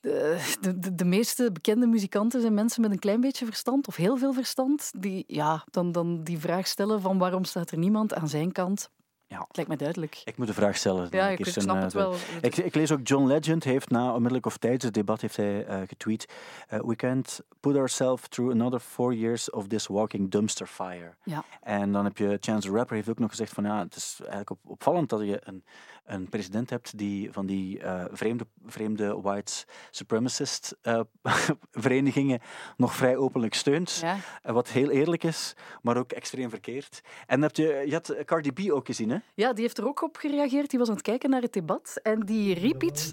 De, 0.00 0.38
de, 0.60 0.94
de, 0.94 1.04
meeste 1.04 1.52
bekende 1.52 1.86
muzikanten 1.86 2.40
zijn 2.40 2.54
mensen 2.54 2.80
met 2.80 2.90
een 2.90 2.98
klein 2.98 3.20
beetje 3.20 3.44
verstand, 3.44 3.86
of 3.86 3.96
heel 3.96 4.16
veel 4.16 4.32
verstand, 4.32 4.90
die 4.98 5.24
ja, 5.26 5.64
dan, 5.70 5.92
dan 5.92 6.24
die 6.24 6.38
vraag 6.38 6.66
stellen 6.66 7.00
van 7.00 7.18
waarom 7.18 7.44
staat 7.44 7.70
er 7.70 7.78
niemand 7.78 8.14
aan 8.14 8.28
zijn 8.28 8.52
kant. 8.52 8.90
Ja. 9.26 9.44
Het 9.48 9.56
lijkt 9.56 9.70
me 9.70 9.76
duidelijk. 9.76 10.20
Ik 10.24 10.36
moet 10.36 10.46
de 10.46 10.54
vraag 10.54 10.76
stellen. 10.76 11.08
Ja, 11.10 11.28
ik, 11.28 11.46
snap 11.46 11.76
eh, 11.76 11.82
het 11.82 11.90
de- 11.90 11.98
wel. 11.98 12.14
Ik, 12.40 12.56
ik 12.56 12.74
lees 12.74 12.92
ook 12.92 13.00
John 13.06 13.26
Legend 13.26 13.64
heeft 13.64 13.90
na 13.90 14.08
onmiddellijk 14.12 14.46
of 14.46 14.56
tijdens 14.56 14.84
het 14.84 14.94
debat 14.94 15.20
heeft 15.20 15.36
hij 15.36 15.64
eh, 15.66 15.80
getweet 15.86 16.28
eh, 16.68 16.80
We 16.80 16.96
can't 16.96 17.40
put 17.60 17.76
ourselves 17.76 18.28
through 18.28 18.52
another 18.52 18.80
four 18.80 19.14
years 19.14 19.50
of 19.50 19.66
this 19.66 19.86
walking 19.86 20.30
dumpster 20.30 20.66
fire. 20.66 21.14
Ja. 21.22 21.44
En 21.62 21.92
dan 21.92 22.04
heb 22.04 22.18
je 22.18 22.36
Chance 22.40 22.68
the 22.68 22.74
Rapper 22.74 22.96
heeft 22.96 23.08
ook 23.08 23.18
nog 23.18 23.30
gezegd 23.30 23.52
van 23.52 23.64
ja, 23.64 23.78
het 23.78 23.96
is 23.96 24.16
eigenlijk 24.20 24.50
op- 24.50 24.58
opvallend 24.70 25.08
dat 25.08 25.20
je 25.20 25.40
een, 25.44 25.64
een 26.04 26.28
president 26.28 26.70
hebt 26.70 26.98
die 26.98 27.32
van 27.32 27.46
die 27.46 27.80
eh, 27.80 28.04
vreemde, 28.10 28.46
vreemde 28.66 29.20
white 29.20 29.64
supremacist 29.90 30.76
eh, 30.82 31.00
verenigingen 31.70 32.40
nog 32.76 32.94
vrij 32.94 33.16
openlijk 33.16 33.54
steunt. 33.54 33.98
Ja. 34.02 34.16
Eh, 34.42 34.52
wat 34.52 34.68
heel 34.68 34.90
eerlijk 34.90 35.24
is, 35.24 35.54
maar 35.82 35.96
ook 35.96 36.12
extreem 36.12 36.50
verkeerd. 36.50 37.00
En 37.26 37.42
heb 37.42 37.56
je, 37.56 37.82
je 37.86 37.92
had 37.92 38.14
Cardi 38.24 38.52
B 38.52 38.72
ook 38.72 38.86
gezien, 38.86 39.10
hè? 39.10 39.18
Ja, 39.34 39.52
die 39.52 39.62
heeft 39.62 39.78
er 39.78 39.86
ook 39.86 40.02
op 40.02 40.16
gereageerd. 40.16 40.70
Die 40.70 40.78
was 40.78 40.88
aan 40.88 40.94
het 40.94 41.04
kijken 41.04 41.30
naar 41.30 41.42
het 41.42 41.52
debat 41.52 42.00
en 42.02 42.20
die 42.20 42.54
riep 42.54 42.82
iets. 42.82 43.12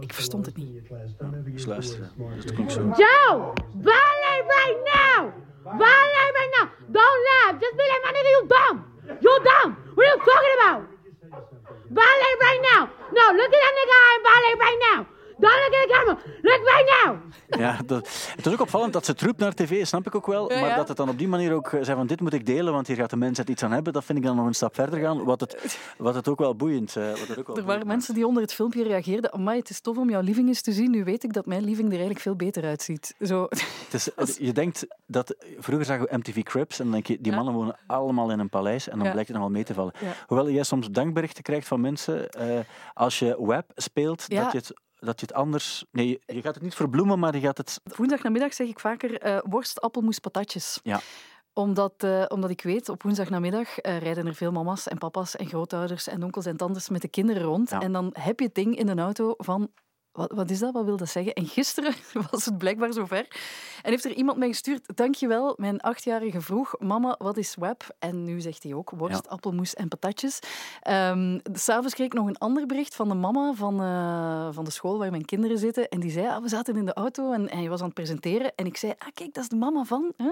Ik 0.00 0.12
verstond 0.12 0.46
het 0.46 0.56
niet. 0.56 0.90
Eens 1.46 1.64
luisteren. 1.64 2.10
Dus 2.34 2.44
het 2.44 2.54
klonk 2.54 2.70
zo. 2.70 2.80
Joe, 2.80 3.52
violate 3.70 4.44
right 4.46 4.78
now. 4.94 5.32
Right 5.64 6.12
now. 6.58 6.68
Don't 6.88 7.18
laugh. 7.28 7.60
Just 7.60 7.76
be 7.76 7.82
like 7.82 8.02
my 8.04 8.12
nigga, 8.12 8.30
you 8.30 8.46
dumb. 8.48 8.84
You 9.20 9.40
dumb. 9.42 9.76
What 9.94 10.06
are 10.06 10.16
you 10.16 10.18
talking 10.24 10.54
about? 10.58 10.92
Violate 11.92 12.38
right 12.40 12.62
now. 12.72 12.88
No, 13.12 13.24
look 13.36 13.52
at 13.52 13.60
that 13.60 13.74
nigga 13.76 13.96
eye 14.00 14.14
and 14.16 14.24
violate 14.24 14.58
right 14.64 14.80
now. 14.92 14.98
Don't 15.42 15.54
look 15.54 15.74
at 15.74 15.88
the 15.88 15.92
camera. 15.92 16.18
Look 16.42 16.60
right 16.68 17.04
now. 17.04 17.16
Ja, 17.60 17.78
dat, 17.86 18.08
het 18.36 18.46
is 18.46 18.52
ook 18.52 18.60
opvallend 18.60 18.92
dat 18.92 19.04
ze 19.04 19.10
het 19.10 19.20
roept 19.22 19.38
naar 19.38 19.54
tv, 19.54 19.86
snap 19.86 20.06
ik 20.06 20.14
ook 20.14 20.26
wel. 20.26 20.52
Ja, 20.52 20.60
Maar 20.60 20.68
ja. 20.68 20.76
dat 20.76 20.88
het 20.88 20.96
dan 20.96 21.08
op 21.08 21.18
die 21.18 21.28
manier 21.28 21.52
ook 21.52 21.72
eh, 21.72 21.82
zei 21.82 21.96
van 21.96 22.06
dit 22.06 22.20
moet 22.20 22.32
ik 22.32 22.46
delen, 22.46 22.72
want 22.72 22.86
hier 22.86 22.96
gaat 22.96 23.10
de 23.10 23.16
mensheid 23.16 23.48
iets 23.48 23.62
aan 23.62 23.72
hebben. 23.72 23.92
Dat 23.92 24.04
vind 24.04 24.18
ik 24.18 24.24
dan 24.24 24.36
nog 24.36 24.46
een 24.46 24.54
stap 24.54 24.74
verder 24.74 25.00
gaan. 25.00 25.24
Wat 25.24 25.40
het, 25.40 25.78
wat 25.98 26.14
het 26.14 26.28
ook 26.28 26.38
wel 26.38 26.56
boeiend 26.56 26.96
eh, 26.96 27.08
wat 27.08 27.18
het 27.18 27.20
ook 27.20 27.28
wel 27.28 27.36
Er 27.38 27.44
boeiend 27.44 27.66
waren 27.66 27.86
mensen 27.86 28.14
die 28.14 28.26
onder 28.26 28.42
het 28.42 28.54
filmpje 28.54 28.82
reageerden. 28.82 29.32
Amai, 29.32 29.58
het 29.58 29.70
is 29.70 29.80
tof 29.80 29.96
om 29.96 30.10
jouw 30.10 30.20
living 30.20 30.48
eens 30.48 30.62
te 30.62 30.72
zien. 30.72 30.90
Nu 30.90 31.04
weet 31.04 31.24
ik 31.24 31.32
dat 31.32 31.46
mijn 31.46 31.62
living 31.64 31.84
er 31.86 31.90
eigenlijk 31.92 32.20
veel 32.20 32.36
beter 32.36 32.64
uitziet. 32.64 33.14
Zo. 33.20 33.46
Het 33.90 34.10
is, 34.28 34.36
je 34.36 34.52
denkt 34.52 34.86
dat... 35.06 35.34
Vroeger 35.58 35.86
zagen 35.86 36.06
we 36.08 36.16
MTV 36.16 36.42
Cribs 36.42 36.78
en 36.78 36.84
dan 36.84 36.92
denk 36.92 37.06
je, 37.06 37.18
die 37.20 37.30
Ja. 37.32 37.36
mannen 37.36 37.54
wonen 37.54 37.76
allemaal 37.86 38.30
in 38.30 38.38
een 38.38 38.48
paleis 38.48 38.88
en 38.88 38.96
dan 38.96 39.04
Ja. 39.06 39.10
blijkt 39.12 39.28
het 39.28 39.36
nog 39.38 39.46
wel 39.46 39.54
mee 39.56 39.64
te 39.64 39.74
vallen. 39.74 39.92
Ja. 40.00 40.12
Hoewel 40.26 40.50
jij 40.50 40.62
soms 40.62 40.90
dankberichten 40.90 41.42
krijgt 41.42 41.68
van 41.68 41.80
mensen 41.80 42.30
eh, 42.30 42.58
als 42.94 43.18
je 43.18 43.46
web 43.46 43.70
speelt, 43.74 44.24
Ja. 44.28 44.42
dat, 44.42 44.52
je 44.52 44.58
het, 44.58 44.72
dat 45.04 45.20
je 45.20 45.26
het 45.26 45.34
anders... 45.34 45.84
Nee, 45.90 46.20
je, 46.26 46.42
gaat 46.42 46.54
het 46.54 46.62
niet 46.62 46.74
verbloemen, 46.74 47.18
maar 47.18 47.34
je 47.34 47.40
gaat 47.40 47.58
het... 47.58 47.80
Woensdagnamiddag 47.96 48.54
zeg 48.54 48.68
ik 48.68 48.80
vaker 48.80 49.18
eh, 49.18 49.38
worst, 49.44 49.80
appelmoes, 49.80 50.18
patatjes. 50.18 50.80
Ja. 50.82 51.00
Omdat, 51.52 52.02
eh, 52.02 52.24
omdat 52.28 52.50
ik 52.50 52.62
weet, 52.62 52.88
op 52.88 53.02
woensdagnamiddag 53.02 53.78
eh, 53.78 53.98
rijden 53.98 54.26
er 54.26 54.34
veel 54.34 54.52
mama's 54.52 54.88
en 54.88 54.98
papa's 54.98 55.36
en 55.36 55.46
grootouders 55.46 56.06
en 56.06 56.22
onkels 56.22 56.46
en 56.46 56.56
tantes 56.56 56.88
met 56.88 57.02
de 57.02 57.08
kinderen 57.08 57.42
rond. 57.42 57.70
Ja. 57.70 57.80
En 57.80 57.92
dan 57.92 58.10
heb 58.12 58.38
je 58.38 58.46
het 58.46 58.54
ding 58.54 58.76
in 58.76 58.88
een 58.88 59.00
auto 59.00 59.34
van... 59.36 59.70
Wat, 60.12 60.32
wat 60.32 60.50
is 60.50 60.58
dat? 60.58 60.72
Wat 60.72 60.84
wil 60.84 60.96
dat 60.96 61.08
zeggen? 61.08 61.32
En 61.32 61.46
gisteren 61.46 61.94
was 62.30 62.44
het 62.44 62.58
blijkbaar 62.58 62.92
zover. 62.92 63.26
En 63.82 63.90
heeft 63.90 64.04
er 64.04 64.12
iemand 64.12 64.38
mij 64.38 64.48
gestuurd... 64.48 64.96
Dankjewel, 64.96 65.54
mijn 65.56 65.80
achtjarige 65.80 66.40
vroeg... 66.40 66.74
Mama, 66.78 67.14
wat 67.18 67.36
is 67.36 67.54
web? 67.54 67.94
En 67.98 68.24
nu 68.24 68.40
zegt 68.40 68.62
hij 68.62 68.74
ook 68.74 68.90
worst, 68.90 69.28
appelmoes 69.28 69.74
en 69.74 69.88
patatjes. 69.88 70.38
Ehm, 70.80 71.38
S'avonds 71.52 71.94
kreeg 71.94 72.06
ik 72.06 72.12
nog 72.12 72.26
een 72.26 72.38
ander 72.38 72.66
bericht 72.66 72.94
van 72.94 73.08
de 73.08 73.14
mama 73.14 73.52
van, 73.52 73.80
eh, 73.80 74.48
van 74.50 74.64
de 74.64 74.70
school 74.70 74.98
waar 74.98 75.10
mijn 75.10 75.24
kinderen 75.24 75.58
zitten. 75.58 75.88
En 75.88 76.00
die 76.00 76.10
zei, 76.10 76.26
ah, 76.26 76.42
we 76.42 76.48
zaten 76.48 76.76
in 76.76 76.84
de 76.84 76.94
auto 76.94 77.32
en, 77.32 77.48
en 77.48 77.58
hij 77.58 77.68
was 77.68 77.80
aan 77.80 77.86
het 77.86 77.94
presenteren. 77.94 78.52
En 78.54 78.66
ik 78.66 78.76
zei, 78.76 78.92
ah 78.98 79.08
kijk, 79.14 79.34
dat 79.34 79.42
is 79.42 79.48
de 79.48 79.56
mama 79.56 79.84
van. 79.84 80.12
Hè? 80.16 80.30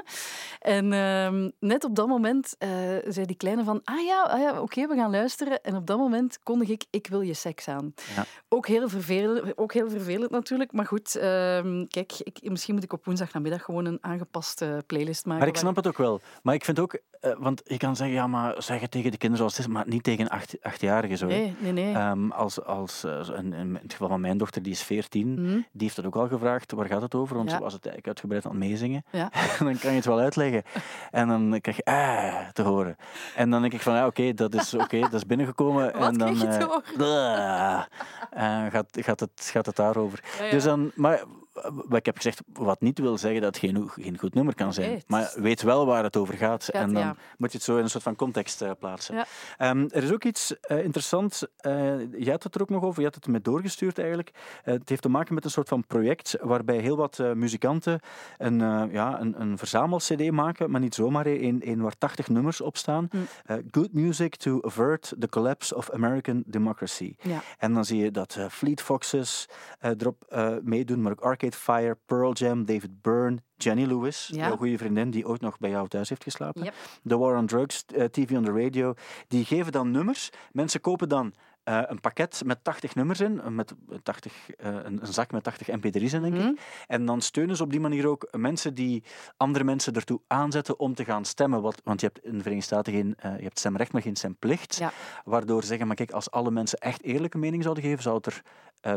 En 0.59 0.93
ehm, 0.93 1.51
net 1.59 1.85
op 1.85 1.95
dat 1.95 2.07
moment 2.07 2.55
eh, 2.59 2.69
zei 3.09 3.27
die 3.27 3.37
kleine 3.37 3.65
van, 3.65 3.81
ah 3.85 4.05
ja, 4.05 4.23
ah, 4.23 4.41
ja 4.41 4.61
oké, 4.61 4.87
we 4.87 4.95
gaan 4.95 5.11
luisteren. 5.11 5.63
En 5.63 5.77
op 5.77 5.87
dat 5.87 5.99
moment 5.99 6.39
kondig 6.43 6.69
ik, 6.69 6.85
ik 6.91 7.07
wil 7.07 7.21
je 7.21 7.35
seks 7.35 7.69
aan. 7.69 7.95
Ja. 8.17 8.25
Ook, 8.49 8.67
heel 8.67 8.89
vervelend, 8.89 9.59
ook 9.59 9.70
heel 9.73 9.91
vervelend 9.91 10.31
natuurlijk. 10.31 10.73
Maar 10.73 10.87
goed, 10.87 11.17
ehm, 11.17 11.87
kijk, 11.89 12.13
ik, 12.23 12.51
misschien 12.51 12.75
moet 12.75 12.83
ik 12.85 12.93
op 12.93 13.05
woensdagnamiddag 13.05 13.63
gewoon 13.63 13.85
een 13.85 13.99
aangepaste 14.01 14.83
playlist 14.87 15.25
maken. 15.27 15.41
Maar 15.41 15.49
ik 15.49 15.57
snap 15.57 15.77
het 15.77 15.87
ook 15.87 15.99
wel. 15.99 16.21
Maar 16.43 16.55
ik 16.55 16.65
vind 16.65 16.79
ook... 16.79 16.99
eh, 17.21 17.33
want 17.39 17.63
je 17.65 17.77
kan 17.77 17.97
zeggen, 17.97 18.17
ja, 18.17 18.27
maar 18.27 18.63
zeg 18.63 18.81
het 18.81 18.91
tegen 18.91 19.11
de 19.11 19.17
kinderen 19.17 19.37
zoals 19.37 19.57
het 19.57 19.67
is, 19.67 19.73
maar 19.73 19.85
niet 19.89 20.03
tegen 20.03 20.29
acht, 20.29 20.57
achtjarigen 20.63 21.19
zo. 21.19 21.27
Nee, 21.27 21.55
nee, 21.59 21.73
nee. 21.73 21.95
Ehm, 21.95 22.31
als, 22.31 22.65
als, 22.65 23.05
eh, 23.05 23.29
in, 23.37 23.53
in 23.53 23.75
het 23.83 23.93
geval 23.93 24.09
van 24.09 24.21
mijn 24.21 24.39
dochter, 24.39 24.63
die 24.63 24.73
is 24.73 24.83
14, 24.83 25.33
Mhm. 25.33 25.45
die 25.53 25.63
heeft 25.83 25.97
dat 25.97 26.05
ook 26.05 26.17
al 26.17 26.29
gevraagd. 26.29 26.73
Waar 26.73 26.87
gaat 26.87 27.03
het 27.03 27.15
over? 27.15 27.37
Want 27.37 27.51
Ja. 27.51 27.57
ze 27.57 27.63
was 27.63 27.73
het 27.73 27.87
eigenlijk 27.87 28.07
uitgebreid 28.07 28.45
aan 28.45 28.51
het 28.51 28.61
meezingen. 28.61 29.05
Ja. 29.11 29.31
Dan 29.59 29.79
kan 29.79 29.91
je 29.91 29.97
het 29.97 30.05
wel 30.05 30.19
uitleggen. 30.19 30.63
En 31.11 31.29
dan 31.29 31.59
krijg 31.61 31.77
je 31.77 31.85
ah 31.85 32.49
te 32.53 32.63
horen. 32.63 32.97
En 33.37 33.51
dan 33.51 33.61
denk 33.61 33.73
ik 33.73 33.81
van, 33.81 33.95
ja, 33.95 34.07
oké, 34.07 34.35
dat 34.35 34.55
is 34.55 34.75
oké, 34.75 35.01
dat 35.01 35.13
is 35.13 35.27
binnengekomen. 35.27 35.93
Wat 35.99 36.09
en 36.13 36.19
dan 36.19 36.43
eh, 36.43 37.83
eh, 38.31 38.73
gaat, 38.73 38.87
gaat, 39.01 39.21
het, 39.21 39.49
gaat 39.53 39.60
het 39.67 39.77
daarover. 39.77 40.25
Ja, 40.39 40.45
ja. 40.45 40.51
Dus 40.51 40.65
dan, 40.65 40.91
maar 40.95 41.23
wat 41.53 41.99
ik 41.99 42.07
heb 42.07 42.17
gezegd, 42.17 42.41
wat 42.53 42.81
niet 42.81 42.99
wil 42.99 43.19
zeggen 43.19 43.41
dat 43.41 43.55
het 43.55 43.65
geen, 43.65 43.89
geen 43.89 44.19
goed 44.19 44.35
nummer 44.35 44.55
kan 44.55 44.73
zijn. 44.73 45.03
Maar 45.07 45.33
weet 45.37 45.63
wel 45.63 45.87
waar 45.87 46.03
het 46.03 46.17
over 46.17 46.35
gaat. 46.35 46.69
En 46.69 46.93
dan 46.93 47.03
ja. 47.03 47.17
moet 47.39 47.53
je 47.53 47.57
het 47.57 47.67
zo 47.67 47.77
in 47.77 47.83
een 47.83 47.91
soort 47.91 48.03
van 48.03 48.17
context 48.17 48.63
eh, 48.63 48.71
plaatsen. 48.79 49.15
Ja. 49.15 49.27
Ehm, 49.59 49.89
er 49.89 50.03
is 50.03 50.13
ook 50.13 50.25
iets 50.25 50.61
eh, 50.61 50.85
interessants. 50.85 51.47
eh 51.57 51.99
jij 52.13 52.33
had 52.33 52.43
het 52.43 52.55
er 52.55 52.63
ook 52.63 52.71
nog 52.71 52.83
over, 52.83 53.01
je 53.01 53.07
had 53.07 53.15
het 53.15 53.27
me 53.27 53.41
doorgestuurd 53.41 53.99
eigenlijk. 53.99 54.31
Het 54.63 54.89
heeft 54.89 55.03
te 55.03 55.09
maken 55.09 55.35
met 55.35 55.45
een 55.45 55.51
soort 55.51 55.69
van 55.69 55.87
project 55.87 56.37
waarbij 56.41 56.79
heel 56.79 56.97
wat 56.97 57.19
muzikanten 57.35 58.01
een, 58.39 58.59
ja, 58.93 59.21
een, 59.21 59.41
een 59.41 59.59
verzamel-cd 59.59 60.31
maken, 60.31 60.71
maar 60.71 60.81
niet 60.81 60.95
zomaar 60.95 61.27
een, 61.27 61.61
een 61.65 61.81
waar 61.81 61.99
80 61.99 62.29
nummers 62.29 62.61
op 62.61 62.77
staan. 62.77 63.09
Eh, 63.45 63.57
Good 63.71 63.93
Music 63.93 64.37
to 64.37 64.63
Avert 64.63 65.15
the 65.19 65.29
Collapse 65.29 65.77
of 65.77 65.91
American 65.91 66.43
Democracy. 66.47 67.15
Ja. 67.23 67.43
En 67.59 67.75
dan 67.75 67.85
zie 67.85 68.03
je 68.03 68.11
dat 68.11 68.39
Fleet 68.51 68.83
Foxes 68.83 69.49
erop 69.81 70.25
meedoen, 70.63 71.03
maar 71.03 71.13
ook 71.13 71.23
Arcade 71.41 71.57
Fire, 71.57 71.97
Pearl 72.07 72.33
Jam, 72.33 72.65
David 72.65 73.03
Byrne, 73.03 73.39
Jenny 73.57 73.85
Lewis, 73.85 74.31
Ja. 74.33 74.47
jouw 74.47 74.57
goede 74.57 74.79
vriendin 74.79 75.11
die 75.11 75.27
ooit 75.29 75.41
nog 75.41 75.59
bij 75.59 75.71
jou 75.71 75.89
thuis 75.89 76.09
heeft 76.09 76.23
geslapen. 76.23 76.63
Yep. 76.65 76.75
The 77.07 77.19
War 77.19 77.37
on 77.37 77.47
Drugs, 77.47 77.85
eh, 77.87 78.05
TV 78.05 78.31
on 78.31 78.45
the 78.45 78.53
Radio. 78.53 78.95
Die 79.29 79.45
geven 79.45 79.73
dan 79.73 79.91
nummers. 79.91 80.31
Mensen 80.53 80.81
kopen 80.81 81.09
dan 81.09 81.35
eh, 81.63 81.81
een 81.87 82.01
pakket 82.01 82.43
met 82.45 82.65
80 82.65 82.95
nummers 82.95 83.21
in, 83.21 83.41
eh, 83.41 83.47
met 83.47 83.75
80, 84.03 84.51
eh, 84.51 84.69
een, 84.75 85.01
een 85.01 85.13
zak 85.13 85.31
met 85.33 85.43
80 85.43 85.69
mp3's 85.69 86.13
in, 86.13 86.23
denk 86.23 86.35
Mhm. 86.35 86.47
ik. 86.47 86.61
En 86.87 87.05
dan 87.05 87.21
steunen 87.21 87.57
ze 87.57 87.63
op 87.63 87.71
die 87.71 87.81
manier 87.81 88.07
ook 88.07 88.29
mensen 88.37 88.75
die 88.75 89.05
andere 89.37 89.65
mensen 89.65 89.95
ertoe 89.95 90.21
aanzetten 90.27 90.79
om 90.79 90.95
te 90.95 91.05
gaan 91.05 91.25
stemmen. 91.25 91.63
Wat, 91.63 91.81
want 91.85 92.01
je 92.01 92.07
hebt 92.07 92.25
in 92.25 92.33
de 92.37 92.43
Verenigde 92.43 92.67
Staten 92.67 92.93
geen, 92.93 93.15
eh, 93.17 93.37
je 93.37 93.43
hebt 93.43 93.59
stemrecht, 93.59 93.93
maar 93.93 94.03
geen 94.03 94.17
stemplicht. 94.17 94.77
Ja. 94.77 94.93
Waardoor 95.25 95.61
ze 95.61 95.67
zeggen, 95.67 95.87
maar 95.87 95.97
kijk, 95.97 96.11
als 96.11 96.31
alle 96.31 96.51
mensen 96.51 96.79
echt 96.79 97.03
eerlijke 97.03 97.39
mening 97.39 97.63
zouden 97.63 97.85
geven, 97.85 98.03
zou 98.03 98.17
het 98.17 98.27
er 98.27 98.43
eh, 98.81 98.95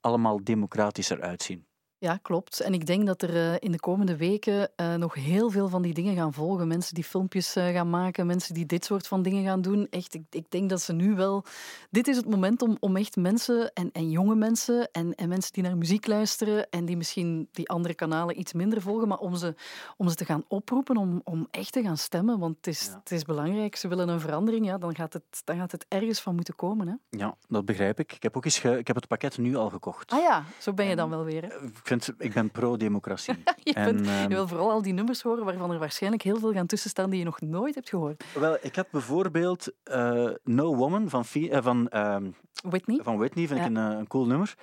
allemaal 0.00 0.44
democratischer 0.44 1.20
uitzien. 1.20 1.65
Ja, 1.98 2.16
klopt. 2.22 2.60
En 2.60 2.74
ik 2.74 2.86
denk 2.86 3.06
dat 3.06 3.22
er 3.22 3.36
eh, 3.36 3.54
in 3.58 3.72
de 3.72 3.80
komende 3.80 4.16
weken 4.16 4.70
eh, 4.76 4.94
nog 4.94 5.14
heel 5.14 5.50
veel 5.50 5.68
van 5.68 5.82
die 5.82 5.94
dingen 5.94 6.14
gaan 6.16 6.32
volgen. 6.32 6.68
Mensen 6.68 6.94
die 6.94 7.04
filmpjes 7.04 7.56
eh, 7.56 7.66
gaan 7.68 7.90
maken, 7.90 8.26
mensen 8.26 8.54
die 8.54 8.66
dit 8.66 8.84
soort 8.84 9.06
van 9.06 9.22
dingen 9.22 9.44
gaan 9.44 9.60
doen. 9.62 9.86
Echt, 9.90 10.14
ik, 10.14 10.22
ik 10.30 10.50
denk 10.50 10.70
dat 10.70 10.80
ze 10.82 10.92
nu 10.92 11.14
wel... 11.14 11.44
Dit 11.90 12.08
is 12.08 12.16
het 12.16 12.28
moment 12.30 12.62
om, 12.62 12.76
om 12.80 12.96
echt 12.96 13.16
mensen, 13.16 13.72
en, 13.72 13.92
en 13.92 14.10
jonge 14.10 14.34
mensen, 14.34 14.88
en, 14.92 15.14
en 15.14 15.28
mensen 15.28 15.52
die 15.52 15.62
naar 15.62 15.76
muziek 15.76 16.06
luisteren, 16.06 16.70
en 16.70 16.84
die 16.84 16.96
misschien 16.96 17.48
die 17.52 17.68
andere 17.68 17.94
kanalen 17.94 18.38
iets 18.40 18.52
minder 18.52 18.80
volgen, 18.82 19.08
maar 19.08 19.18
om 19.18 19.34
ze, 19.36 19.54
om 19.96 20.08
ze 20.08 20.14
te 20.14 20.24
gaan 20.24 20.44
oproepen, 20.48 20.96
om, 20.96 21.20
om 21.24 21.48
echt 21.50 21.72
te 21.72 21.82
gaan 21.82 21.96
stemmen. 21.98 22.38
Want 22.38 22.56
het 22.56 22.66
is, 22.66 22.86
Ja. 22.86 22.98
het 22.98 23.10
is 23.10 23.22
belangrijk. 23.24 23.76
Ze 23.76 23.88
willen 23.88 24.08
een 24.08 24.20
verandering, 24.20 24.66
ja, 24.66 24.78
dan, 24.78 24.94
gaat 24.94 25.12
het, 25.12 25.24
dan 25.44 25.56
gaat 25.56 25.72
het 25.72 25.86
ergens 25.88 26.20
van 26.20 26.34
moeten 26.34 26.54
komen. 26.54 26.88
Hè? 26.88 27.18
Ja, 27.18 27.36
dat 27.48 27.64
begrijp 27.64 27.98
ik. 27.98 28.12
Ik 28.12 28.22
heb 28.22 28.36
ook 28.36 28.44
eens 28.44 28.58
ge- 28.58 28.78
ik 28.78 28.86
heb 28.86 28.96
het 28.96 29.06
pakket 29.08 29.38
nu 29.38 29.56
al 29.56 29.70
gekocht. 29.70 30.12
Ah 30.12 30.20
ja, 30.20 30.44
zo 30.60 30.72
ben 30.72 30.86
je 30.86 30.96
dan 30.96 31.10
wel 31.10 31.24
weer. 31.24 31.42
hè? 31.42 31.48
Ik 31.86 31.92
vind, 32.02 32.10
ik 32.18 32.32
ben 32.32 32.50
pro-democratie. 32.50 33.34
Je, 33.64 33.72
En, 33.74 33.84
bent- 33.84 34.06
je 34.06 34.12
ehm, 34.12 34.28
wil 34.28 34.48
vooral 34.48 34.70
al 34.70 34.82
die 34.82 34.92
nummers 34.92 35.22
horen 35.22 35.44
waarvan 35.44 35.70
er 35.70 35.78
waarschijnlijk 35.78 36.22
heel 36.22 36.38
veel 36.38 36.52
gaan 36.52 36.66
tussenstaan 36.66 37.10
die 37.10 37.18
je 37.18 37.24
nog 37.24 37.40
nooit 37.40 37.74
hebt 37.74 37.88
gehoord. 37.88 38.24
Wel, 38.34 38.58
ik 38.60 38.76
had 38.76 38.90
bijvoorbeeld 38.90 39.72
eh, 39.82 40.28
No 40.44 40.76
Woman 40.76 41.08
van, 41.10 41.24
eh, 41.32 41.62
van, 41.62 41.88
ehm, 41.88 42.30
Whitney? 42.62 43.00
van 43.02 43.16
Whitney, 43.18 43.46
vind 43.46 43.60
ik 43.60 43.66
een, 43.66 43.76
eh, 43.76 43.98
een 43.98 44.06
cool 44.06 44.26
nummer. 44.26 44.54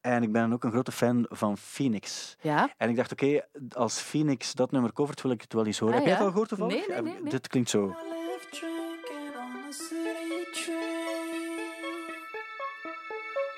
En 0.00 0.22
ik 0.22 0.32
ben 0.32 0.52
ook 0.52 0.64
een 0.64 0.70
grote 0.70 0.92
fan 0.92 1.26
van 1.28 1.56
Phoenix. 1.56 2.36
Ja? 2.40 2.70
En 2.76 2.88
ik 2.88 2.96
dacht, 2.96 3.12
oké, 3.12 3.44
als 3.70 4.00
Phoenix 4.00 4.52
dat 4.54 4.70
nummer 4.70 4.92
covert, 4.92 5.22
wil 5.22 5.30
ik 5.30 5.40
het 5.40 5.52
wel 5.52 5.66
eens 5.66 5.78
horen. 5.78 5.94
Ah, 5.94 6.00
Heb 6.00 6.08
jij 6.10 6.18
ja? 6.18 6.24
het 6.24 6.34
al 6.34 6.42
gehoord 6.44 6.48
toevallig? 6.58 6.88
Nee, 6.88 7.02
nee, 7.02 7.12
nee, 7.12 7.22
nee. 7.22 7.30
Dit 7.30 7.48
klinkt 7.48 7.70
zo. 7.70 7.86
live 7.86 8.46
drinking 8.50 9.36
on 9.36 9.70
the 9.70 9.76
city 9.76 10.62
train 10.64 11.28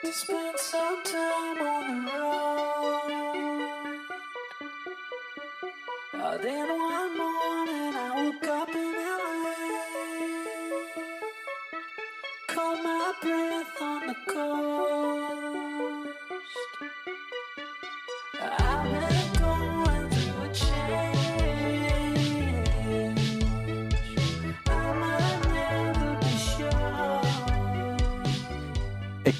to 0.02 0.11
spend 0.11 0.58
some 0.58 1.00
time 1.02 1.71
Then 6.40 6.66
one 6.66 7.18
morning 7.18 7.95
I 7.95 8.11
woke 8.16 8.49
up 8.49 8.68
in 8.71 8.95
LA. 9.12 9.55
Caught 12.47 12.83
my 12.83 13.12
breath 13.21 13.83
on 13.83 14.07
the 14.07 14.14
coast. 14.33 16.09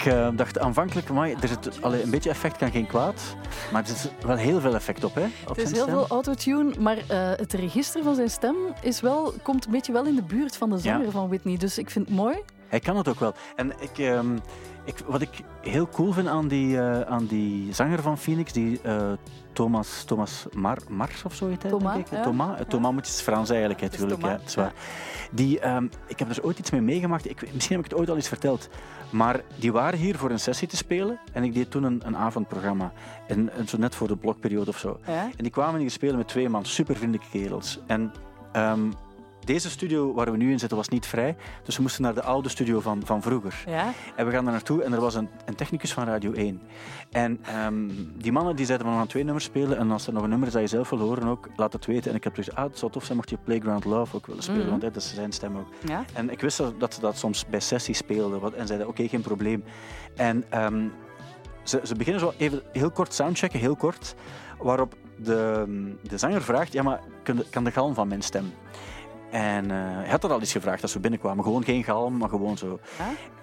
Ik 0.05 0.13
eh, 0.13 0.29
dacht 0.35 0.59
aanvankelijk, 0.59 1.11
amai, 1.11 1.37
er 1.41 1.49
zit 1.49 1.83
allee, 1.83 2.03
een 2.03 2.11
beetje 2.11 2.31
effect 2.31 2.57
kan 2.57 2.71
geen 2.71 2.87
kwaad. 2.87 3.23
Maar 3.73 3.83
er 3.83 3.89
zit 3.89 4.13
wel 4.27 4.37
heel 4.37 4.61
veel 4.61 4.75
effect 4.75 5.05
op, 5.05 5.15
hè? 5.15 5.25
Op 5.49 5.57
Het 5.57 5.65
is 5.67 5.73
heel 5.73 5.83
stem. 5.83 5.95
veel 5.95 6.07
autotune, 6.09 6.73
maar 6.79 6.97
eh, 7.09 7.31
het 7.37 7.53
register 7.53 8.03
van 8.03 8.15
zijn 8.15 8.31
stem 8.31 8.57
is 8.83 9.01
wel, 9.01 9.33
komt 9.43 9.65
een 9.65 9.71
beetje 9.73 9.93
wel 9.93 10.05
in 10.05 10.15
de 10.15 10.23
buurt 10.23 10.57
van 10.57 10.71
de 10.71 10.79
zanger 10.79 11.05
Ja. 11.05 11.11
van 11.11 11.29
Whitney. 11.29 11.57
Dus 11.57 11.79
ik 11.79 11.91
vind 11.91 12.07
het 12.07 12.17
mooi. 12.17 12.37
Hij 12.73 12.81
kan 12.81 12.97
het 12.97 13.09
ook 13.09 13.21
wel. 13.21 13.35
En 13.57 13.73
ik, 13.81 13.99
ehm, 13.99 14.35
ik, 14.85 14.95
wat 15.07 15.21
ik 15.21 15.31
heel 15.61 15.89
cool 15.89 16.13
vind 16.13 16.29
aan 16.29 16.49
die, 16.49 16.79
eh, 16.81 17.01
aan 17.01 17.27
die 17.27 17.75
zanger 17.75 18.03
van 18.03 18.19
Phoenix, 18.19 18.53
die 18.53 18.81
eh, 18.83 19.13
Thomas, 19.53 20.05
Thomas 20.05 20.47
Mar, 20.53 20.79
Mars 20.89 21.25
of 21.25 21.35
zo 21.35 21.49
heet 21.49 21.63
hij, 21.63 21.71
Thomas, 21.71 21.93
denk 21.95 22.07
ik. 22.07 22.13
ja. 22.13 22.23
Thomas, 22.23 22.59
Eh, 22.59 22.65
Thomas 22.67 22.93
moet 22.93 23.07
is 23.07 23.21
Frans 23.21 23.51
eigenlijk, 23.51 23.81
hè, 23.81 23.87
natuurlijk. 23.87 24.23
Ja, 24.23 24.29
het 24.29 24.43
is 24.47 24.55
waar. 24.55 24.73
Die, 25.31 25.61
ehm, 25.61 25.85
ik 25.85 26.19
heb 26.19 26.29
er 26.29 26.35
dus 26.35 26.43
ooit 26.43 26.59
iets 26.59 26.71
mee 26.71 26.81
meegemaakt. 26.81 27.31
Ik, 27.31 27.53
misschien 27.53 27.77
heb 27.77 27.85
ik 27.85 27.91
het 27.91 28.01
ooit 28.01 28.11
al 28.11 28.17
eens 28.17 28.29
verteld. 28.29 28.69
Maar 29.11 29.41
die 29.57 29.73
waren 29.73 29.99
hier 29.99 30.19
voor 30.19 30.31
een 30.31 30.41
sessie 30.41 30.69
te 30.69 30.77
spelen. 30.77 31.19
En 31.33 31.45
ik 31.45 31.55
deed 31.55 31.71
toen 31.71 31.83
een, 31.83 32.01
een 32.05 32.17
avondprogramma. 32.17 32.93
En, 33.27 33.53
en 33.53 33.69
zo 33.69 33.79
net 33.79 33.95
voor 33.95 34.09
de 34.09 34.17
blokperiode 34.17 34.71
of 34.71 34.79
zo. 34.79 34.99
Ja? 35.07 35.23
En 35.23 35.43
die 35.43 35.51
kwamen 35.51 35.81
hier 35.81 35.91
spelen 35.91 36.17
met 36.17 36.29
twee 36.29 36.49
man, 36.49 36.65
super 36.65 36.97
vriendelijke 36.97 37.39
kerels. 37.39 37.79
En 37.87 38.13
ehm, 38.53 38.81
deze 39.45 39.71
studio 39.71 40.15
waar 40.15 40.31
we 40.31 40.37
nu 40.37 40.51
in 40.51 40.59
zitten 40.59 40.77
was 40.77 40.89
niet 40.89 41.07
vrij. 41.07 41.37
Dus 41.63 41.77
we 41.77 41.83
moesten 41.83 42.03
naar 42.03 42.15
de 42.15 42.23
oude 42.23 42.49
studio 42.49 42.81
van, 42.81 43.03
van 43.05 43.23
vroeger. 43.23 43.65
Ja? 43.67 43.93
En 44.17 44.27
we 44.27 44.33
gaan 44.33 44.45
daar 44.45 44.53
naartoe 44.53 44.83
en 44.83 44.93
er 44.93 45.01
was 45.01 45.15
een, 45.15 45.29
een 45.45 45.55
technicus 45.55 45.93
van 45.93 46.05
Radio 46.05 46.33
1. 46.33 46.63
En 47.11 47.39
ehm, 47.45 47.89
die 48.17 48.33
mannen 48.33 48.57
die 48.57 48.67
zeiden 48.67 48.87
we 48.87 48.93
gaan 48.93 49.07
twee 49.07 49.25
nummers 49.25 49.45
spelen. 49.45 49.79
En 49.79 49.91
als 49.91 50.07
er 50.07 50.13
nog 50.13 50.23
een 50.23 50.29
nummer 50.29 50.47
is 50.47 50.55
dat 50.55 50.63
je 50.63 50.69
zelf 50.69 50.91
wil 50.91 50.99
horen 50.99 51.29
ook, 51.29 51.49
laat 51.57 51.73
het 51.73 51.87
weten. 51.87 52.11
En 52.11 52.17
ik 52.17 52.25
heb 52.25 52.35
gezegd, 52.35 52.57
ah, 52.57 52.65
het 52.65 52.79
zou 52.79 52.93
tof 52.93 53.05
zijn 53.05 53.17
mocht 53.17 53.31
je 53.31 53.39
Playground 53.45 53.85
Love 53.85 54.17
ook 54.17 54.27
willen 54.27 54.43
spelen. 54.43 54.61
Mhm. 54.61 54.71
Want 54.71 54.83
hè, 54.83 54.91
dat 54.91 55.03
is 55.03 55.15
zijn 55.15 55.33
stem 55.33 55.57
ook. 55.57 55.69
Ja? 55.87 56.05
En 56.13 56.31
ik 56.31 56.41
wist 56.41 56.63
dat, 56.79 56.95
ze 56.95 57.01
dat 57.01 57.19
soms 57.19 57.47
bij 57.47 57.61
sessies 57.61 57.99
speelden. 57.99 58.41
Wat, 58.41 58.53
en 58.53 58.67
zeiden, 58.67 58.89
oké, 58.89 59.09
geen 59.09 59.21
probleem. 59.21 59.65
En 60.17 60.45
ehm, 60.49 60.89
ze, 61.63 61.81
ze 61.85 61.95
beginnen 61.95 62.21
zo 62.21 62.33
even 62.37 62.63
heel 62.73 62.91
kort 62.91 63.15
soundchecken, 63.15 63.61
heel 63.61 63.77
kort. 63.77 64.15
Waarop 64.59 64.95
de, 65.17 65.65
de 66.03 66.19
zanger 66.19 66.43
vraagt, 66.43 66.73
ja, 66.73 66.83
maar 66.83 67.01
kan 67.23 67.37
de, 67.37 67.47
kan 67.51 67.65
de 67.65 67.71
galm 67.71 67.95
van 67.95 68.09
mijn 68.09 68.23
stem? 68.23 68.53
En 69.33 69.71
eh, 69.71 69.77
hij 69.79 70.11
had 70.11 70.21
dat 70.21 70.31
al 70.31 70.41
eens 70.41 70.53
gevraagd 70.53 70.83
als 70.83 70.93
we 70.93 71.01
binnenkwamen. 71.01 71.45
Gewoon 71.45 71.65
geen 71.65 71.85
galm, 71.85 72.17
maar 72.17 72.29
gewoon 72.29 72.59
zo. 72.59 72.81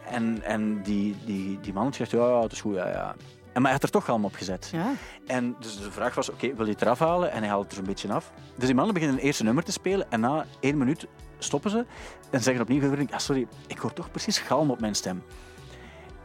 En, 0.05 0.43
en 0.43 0.81
die, 0.81 1.15
die, 1.25 1.59
die 1.59 1.73
man 1.73 1.87
gezegd, 1.87 2.11
ja, 2.11 2.41
het 2.41 2.51
is 2.51 2.61
goed, 2.61 2.75
ja, 2.75 2.87
ja. 2.87 3.15
En, 3.53 3.61
maar 3.61 3.71
hij 3.71 3.71
had 3.71 3.83
er 3.83 3.89
toch 3.89 4.05
galm 4.05 4.25
op 4.25 4.35
gezet. 4.35 4.69
Ja? 4.71 4.91
En 5.27 5.55
dus 5.59 5.81
de 5.81 5.91
vraag 5.91 6.15
was, 6.15 6.29
oké, 6.29 6.55
wil 6.55 6.65
je 6.65 6.71
het 6.71 6.81
eraf 6.81 6.99
halen? 6.99 7.31
En 7.31 7.39
hij 7.39 7.49
haalt 7.49 7.61
het 7.61 7.71
er 7.71 7.77
zo'n 7.77 7.85
beetje 7.85 8.13
af. 8.13 8.31
Dus 8.55 8.65
die 8.65 8.75
mannen 8.75 8.93
beginnen 8.93 9.17
een 9.17 9.23
eerste 9.23 9.43
nummer 9.43 9.63
te 9.63 9.71
spelen. 9.71 10.11
En 10.11 10.19
na 10.19 10.45
één 10.59 10.77
minuut 10.77 11.07
stoppen 11.37 11.71
ze 11.71 11.85
en 12.29 12.41
zeggen 12.41 12.63
opnieuw, 12.63 12.95
ja, 13.09 13.19
sorry, 13.19 13.47
ik 13.67 13.77
hoor 13.77 13.93
toch 13.93 14.11
precies 14.11 14.37
galm 14.37 14.71
op 14.71 14.79
mijn 14.79 14.95
stem. 14.95 15.23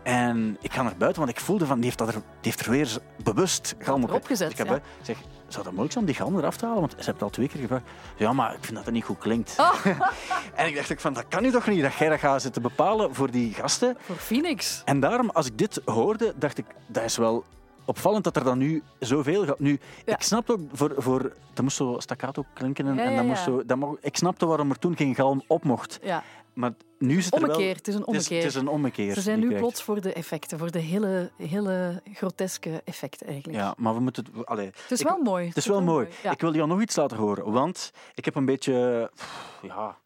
En 0.03 0.57
ik 0.61 0.73
ga 0.73 0.83
naar 0.83 0.97
buiten, 0.97 1.23
want 1.23 1.37
ik 1.37 1.45
voelde 1.45 1.67
van, 1.67 1.77
die 1.77 1.85
heeft, 1.85 1.99
dat 1.99 2.09
er, 2.09 2.15
die 2.15 2.23
heeft 2.41 2.61
er 2.61 2.71
weer 2.71 2.99
bewust 3.23 3.75
galm 3.79 4.03
op. 4.03 4.09
erop 4.09 4.27
gezet, 4.27 4.51
Dus 4.51 4.59
ik 4.59 4.67
heb 4.67 4.77
ja. 4.77 4.83
zeg, 5.03 5.19
zou 5.55 5.65
dat 5.65 5.75
mogelijk 5.75 5.93
zijn 5.93 6.05
om 6.05 6.11
die 6.11 6.21
galm 6.21 6.39
eraf 6.39 6.57
te 6.57 6.65
halen? 6.65 6.81
Want 6.81 6.91
ze 6.91 6.97
hebben 6.97 7.15
het 7.15 7.23
al 7.23 7.31
twee 7.31 7.49
keer 7.49 7.61
gevraagd. 7.61 7.85
Ja, 8.17 8.33
maar 8.33 8.55
ik 8.55 8.65
vind 8.65 8.75
dat 8.75 8.85
het 8.85 8.95
niet 8.95 9.05
goed 9.05 9.19
klinkt. 9.19 9.55
Oh. 9.59 9.87
en 10.55 10.67
ik 10.67 10.75
dacht 10.75 10.93
ook 10.93 11.01
van, 11.01 11.13
dat 11.13 11.25
kan 11.29 11.43
nu 11.43 11.51
toch 11.51 11.67
niet, 11.67 11.83
dat 11.83 11.95
jij 11.95 12.09
dat 12.09 12.19
gaat 12.19 12.43
zitten 12.43 12.63
bepalen 12.63 13.15
voor 13.15 13.31
die 13.31 13.55
gasten. 13.55 13.97
Voor 14.01 14.17
Phoenix. 14.17 14.83
En 14.85 15.01
daarom, 15.01 15.31
als 15.31 15.47
ik 15.47 15.59
dit 15.59 15.81
hoorde, 15.85 16.33
dacht 16.37 16.59
ik, 16.59 16.67
dat 16.87 17.05
is 17.05 17.17
wel 17.17 17.45
opvallend 17.85 18.25
dat 18.25 18.37
er 18.37 18.45
dan 18.45 18.59
nu 18.59 18.83
zoveel 18.99 19.45
gaat. 19.47 19.59
Nu, 19.59 19.79
Ja. 20.07 20.15
ik 20.15 20.23
snap 20.23 20.51
ook, 20.51 20.61
voor, 20.73 20.93
voor, 20.97 21.21
dat 21.55 21.63
moest 21.65 21.77
zo 21.77 21.95
staccato 21.99 22.45
klinken 22.55 22.87
en, 22.87 22.95
Ja, 22.95 23.03
en 23.05 23.11
ja, 23.11 23.17
dat 23.17 23.27
moest 23.27 23.43
zo, 23.43 23.65
dat 23.67 23.77
mocht, 23.77 23.99
ik 24.07 24.17
snapte 24.17 24.47
waarom 24.47 24.71
er 24.71 24.79
toen 24.79 24.97
geen 24.97 25.15
galm 25.15 25.43
op 25.47 25.65
mocht. 25.65 25.99
Ja. 26.03 26.23
Maar 26.55 26.73
nu 26.99 27.17
is 27.19 27.25
het 27.25 27.35
er 27.35 27.41
wel... 27.41 27.51
Ommekeer, 27.51 27.75
het 27.77 27.89
is 27.89 27.95
een 27.95 28.01
Het 28.01 28.09
is, 28.11 28.17
ommekeer. 28.17 28.37
het 28.39 28.47
is 28.47 28.55
een 28.61 28.69
ommekeer. 28.69 29.15
Ze 29.15 29.21
zijn 29.21 29.39
nu 29.41 29.55
plots 29.55 29.83
voor 29.83 30.01
de 30.01 30.13
effecten, 30.13 30.59
voor 30.59 30.71
de 30.71 30.79
hele, 30.79 31.31
hele 31.37 32.03
groteske 32.13 32.83
effecten 32.85 33.27
eigenlijk. 33.27 33.59
Ja, 33.59 33.75
maar 33.79 33.95
we 33.95 34.01
moeten... 34.01 34.25
het- 34.35 34.47
Allee, 34.47 34.67
Het 34.67 34.91
is 34.91 35.01
ik- 35.01 35.09
wel 35.09 35.19
mooi. 35.23 35.47
Het 35.49 35.57
is 35.57 35.67
wel 35.67 35.83
mooi. 35.83 36.09
Ja. 36.23 36.31
Ik 36.31 36.41
wil 36.41 36.55
jou 36.55 36.69
nog 36.69 36.81
iets 36.83 36.97
laten 36.97 37.17
horen, 37.17 37.53
want 37.53 37.91
ik 38.15 38.25
heb 38.25 38.35
een 38.35 38.45
beetje... 38.45 39.11
pff, 39.15 39.59
Ja, 39.63 39.99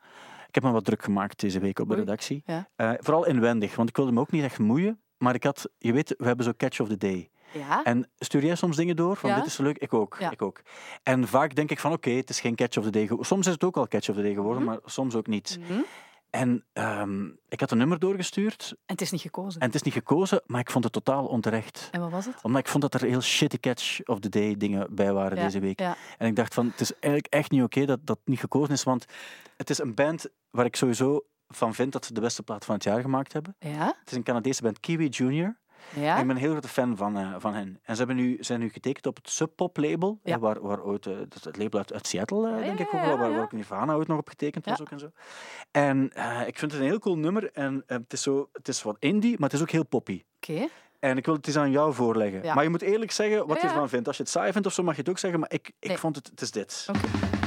ik 0.48 0.54
heb 0.54 0.62
me 0.64 0.70
wat 0.70 0.84
druk 0.84 1.02
gemaakt 1.04 1.40
deze 1.40 1.58
week 1.58 1.78
op 1.78 1.88
de 1.88 1.94
redactie. 1.94 2.42
Ja. 2.46 2.68
Eh, 2.76 2.90
vooral 2.98 3.26
inwendig, 3.26 3.76
want 3.76 3.88
ik 3.88 3.96
wilde 3.96 4.12
me 4.12 4.20
ook 4.20 4.30
niet 4.30 4.42
echt 4.44 4.58
moeien. 4.58 5.00
Maar 5.18 5.34
ik 5.34 5.44
had... 5.44 5.68
Je 5.78 5.92
weet, 5.92 6.14
we 6.18 6.26
hebben 6.26 6.44
zo 6.44 6.52
Catch 6.56 6.80
of 6.80 6.88
the 6.88 6.96
Day. 6.96 7.30
Ja? 7.52 7.82
En 7.84 8.08
stuur 8.18 8.44
jij 8.44 8.54
soms 8.54 8.76
dingen 8.76 8.96
door 8.96 9.16
van 9.16 9.30
Ja. 9.30 9.36
dit 9.36 9.46
is 9.46 9.56
leuk? 9.58 9.78
Ik 9.78 9.94
ook, 9.94 10.16
Ja. 10.18 10.30
ik 10.30 10.42
ook. 10.42 10.60
En 11.02 11.28
vaak 11.28 11.54
denk 11.54 11.70
ik 11.70 11.78
van 11.80 11.92
oké, 11.92 12.10
het 12.10 12.30
is 12.30 12.40
geen 12.40 12.54
catch 12.54 12.76
of 12.76 12.84
the 12.84 12.90
day. 12.90 13.08
Soms 13.20 13.46
is 13.46 13.52
het 13.52 13.64
ook 13.64 13.76
al 13.76 13.88
catch 13.88 14.08
of 14.08 14.16
the 14.16 14.22
day 14.22 14.34
geworden, 14.34 14.62
Mhm. 14.62 14.70
maar 14.72 14.80
soms 14.84 15.14
ook 15.14 15.26
niet. 15.26 15.58
Mhm. 15.60 15.80
En 16.30 16.64
ehm, 16.72 17.26
ik 17.48 17.60
had 17.60 17.70
een 17.70 17.78
nummer 17.78 17.98
doorgestuurd 17.98 18.68
En 18.70 18.76
het 18.86 19.00
is 19.00 19.10
niet 19.10 19.20
gekozen. 19.20 19.60
en 19.60 19.66
het 19.66 19.74
is 19.74 19.82
niet 19.82 19.94
gekozen, 19.94 20.42
maar 20.46 20.60
ik 20.60 20.70
vond 20.70 20.84
het 20.84 20.92
totaal 20.92 21.26
onterecht. 21.26 21.88
En 21.92 22.00
wat 22.00 22.10
was 22.10 22.26
het? 22.26 22.34
Omdat 22.42 22.60
ik 22.60 22.68
vond 22.68 22.82
dat 22.82 22.94
er 22.94 23.08
heel 23.08 23.20
shitty 23.20 23.58
catch 23.58 24.00
of 24.04 24.20
the 24.20 24.28
day 24.28 24.56
dingen 24.56 24.94
bij 24.94 25.12
waren 25.12 25.36
Ja, 25.36 25.44
deze 25.44 25.58
week. 25.60 25.80
Ja. 25.80 25.96
En 26.18 26.26
ik 26.26 26.36
dacht 26.36 26.54
van, 26.54 26.66
het 26.66 26.80
is 26.80 26.92
eigenlijk 26.92 27.26
echt 27.32 27.50
niet 27.50 27.62
oké 27.62 27.84
dat 27.84 27.98
dat 28.02 28.18
niet 28.24 28.40
gekozen 28.40 28.74
is, 28.74 28.82
want 28.82 29.04
het 29.56 29.70
is 29.70 29.78
een 29.78 29.94
band 29.94 30.26
waar 30.50 30.64
ik 30.64 30.76
sowieso 30.76 31.24
van 31.48 31.74
vind 31.74 31.92
dat 31.92 32.04
ze 32.04 32.12
de 32.12 32.20
beste 32.20 32.42
plaat 32.42 32.64
van 32.64 32.74
het 32.74 32.84
jaar 32.84 33.00
gemaakt 33.00 33.32
hebben. 33.32 33.56
Ja? 33.58 33.86
Het 34.00 34.10
is 34.10 34.16
een 34.16 34.22
Canadese 34.22 34.62
band, 34.62 34.80
Kiwi 34.80 35.08
Junior. 35.08 35.56
Ja? 35.94 36.18
Ik 36.18 36.26
ben 36.26 36.36
een 36.36 36.42
heel 36.42 36.50
grote 36.50 36.68
fan 36.68 36.96
van, 36.96 37.16
eh, 37.16 37.34
van 37.38 37.54
hen. 37.54 37.80
En 37.82 37.96
ze 37.96 37.98
hebben 38.04 38.16
nu, 38.16 38.36
zijn 38.40 38.60
nu 38.60 38.68
getekend 38.68 39.06
op 39.06 39.16
het 39.16 39.30
Sub 39.30 39.50
Pop 39.56 39.76
label, 39.76 40.18
Ja. 40.22 40.34
eh, 40.34 40.40
waar, 40.40 40.60
waar 40.60 40.82
ooit, 40.82 41.06
eh, 41.06 41.16
dat 41.16 41.34
is 41.34 41.44
het 41.44 41.56
label 41.56 41.78
uit, 41.78 41.92
uit 41.92 42.06
Seattle, 42.06 42.48
Ja, 42.48 42.56
denk 42.56 42.78
ik 42.78 42.86
ook 42.94 43.04
wel, 43.04 43.18
waar, 43.18 43.40
ook 43.42 43.52
Nirvana 43.52 43.94
ooit 43.94 44.08
nog 44.08 44.18
op 44.18 44.28
getekend 44.28 44.64
was 44.64 44.80
ook 44.80 44.90
en 44.90 44.98
zo. 44.98 45.10
En 45.70 46.04
ik 46.46 46.58
vind 46.58 46.72
het 46.72 46.80
een 46.80 46.86
heel 46.86 46.98
cool 46.98 47.16
nummer 47.16 47.50
en 47.52 47.82
het, 47.86 48.12
is 48.12 48.22
zo, 48.22 48.48
het 48.52 48.68
is 48.68 48.82
wat 48.82 48.96
indie, 48.98 49.30
maar 49.38 49.48
het 49.48 49.52
is 49.58 49.60
ook 49.62 49.70
heel 49.70 49.86
poppy. 49.86 50.22
Oké. 50.36 50.66
En 50.98 51.16
ik 51.16 51.24
wil 51.26 51.34
het 51.34 51.46
eens 51.46 51.56
aan 51.56 51.70
jou 51.70 51.94
voorleggen. 51.94 52.42
Ja. 52.42 52.54
Maar 52.54 52.64
je 52.64 52.70
moet 52.70 52.82
eerlijk 52.82 53.10
zeggen 53.10 53.46
wat 53.46 53.60
je 53.60 53.66
ervan 53.66 53.88
vindt. 53.88 54.06
Als 54.06 54.16
je 54.16 54.22
het 54.22 54.32
saai 54.32 54.52
vindt 54.52 54.66
of 54.66 54.72
zo, 54.72 54.82
mag 54.82 54.94
je 54.94 55.00
het 55.00 55.10
ook 55.10 55.18
zeggen, 55.18 55.40
maar 55.40 55.52
ik, 55.52 55.72
ik 55.78 55.88
Nee. 55.88 55.98
vond 55.98 56.16
het, 56.16 56.26
het 56.26 56.40
is 56.40 56.50
dit. 56.50 56.86
Oké. 56.88 57.37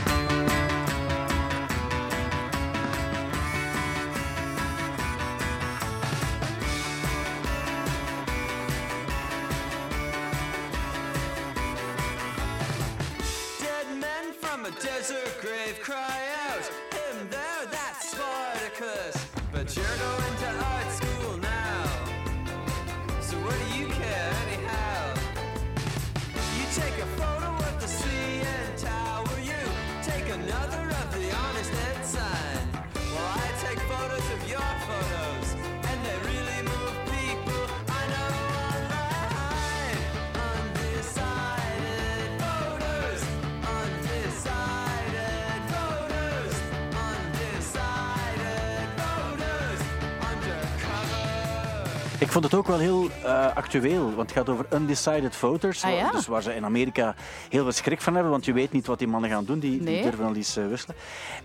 Ik 52.21 52.31
vond 52.31 52.43
het 52.43 52.53
ook 52.53 52.67
wel 52.67 52.79
heel 52.79 53.09
eh, 53.23 53.55
actueel, 53.55 54.03
want 54.15 54.29
het 54.29 54.31
gaat 54.31 54.49
over 54.49 54.65
undecided 54.73 55.35
voters. 55.35 55.83
Ah, 55.83 55.95
ja? 55.95 56.11
Dus 56.11 56.27
waar 56.27 56.41
ze 56.41 56.55
in 56.55 56.65
Amerika 56.65 57.15
heel 57.49 57.63
veel 57.63 57.71
schrik 57.71 58.01
van 58.01 58.13
hebben, 58.13 58.31
want 58.31 58.45
je 58.45 58.53
weet 58.53 58.71
niet 58.71 58.85
wat 58.85 58.99
die 58.99 59.07
mannen 59.07 59.29
gaan 59.29 59.45
doen. 59.45 59.59
Die, 59.59 59.83
die 59.83 60.01
durven 60.01 60.25
al 60.25 60.35
eens 60.35 60.57
eh, 60.57 60.67
wisselen. 60.67 60.95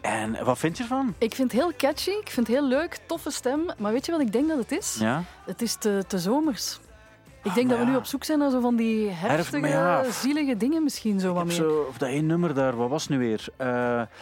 En 0.00 0.44
wat 0.44 0.58
vind 0.58 0.76
je 0.76 0.82
ervan? 0.82 1.14
Ik 1.18 1.34
vind 1.34 1.52
het 1.52 1.60
heel 1.60 1.72
catchy, 1.76 2.10
ik 2.10 2.30
vind 2.30 2.46
het 2.46 2.56
heel 2.56 2.68
leuk, 2.68 2.98
toffe 3.06 3.30
stem. 3.30 3.70
Maar 3.78 3.92
weet 3.92 4.06
je 4.06 4.12
wat 4.12 4.20
ik 4.20 4.32
denk 4.32 4.48
dat 4.48 4.58
het 4.58 4.72
is? 4.72 4.96
Ja? 4.98 5.22
Het 5.44 5.62
is 5.62 5.74
te, 5.74 6.04
te 6.06 6.18
zomers. 6.18 6.78
Ik 7.46 7.52
Ah, 7.52 7.58
denk 7.58 7.68
dat 7.68 7.76
maar 7.78 7.86
we 7.86 7.92
nu 7.92 7.98
op 7.98 8.04
zoek 8.06 8.24
zijn 8.24 8.38
naar 8.38 8.50
zo 8.50 8.60
van 8.60 8.76
die 8.76 9.08
herfstige, 9.10 9.66
ja. 9.68 10.04
zielige 10.10 10.56
dingen 10.56 10.82
misschien 10.82 11.20
zo 11.20 11.32
wat 11.32 11.44
meer. 11.44 11.54
zo, 11.54 11.86
of 11.88 11.98
dat 11.98 12.08
één 12.08 12.26
nummer 12.26 12.54
daar, 12.54 12.76
wat 12.76 12.88
was 12.88 13.08
nu 13.08 13.18
weer? 13.18 13.44
Eh 13.56 13.68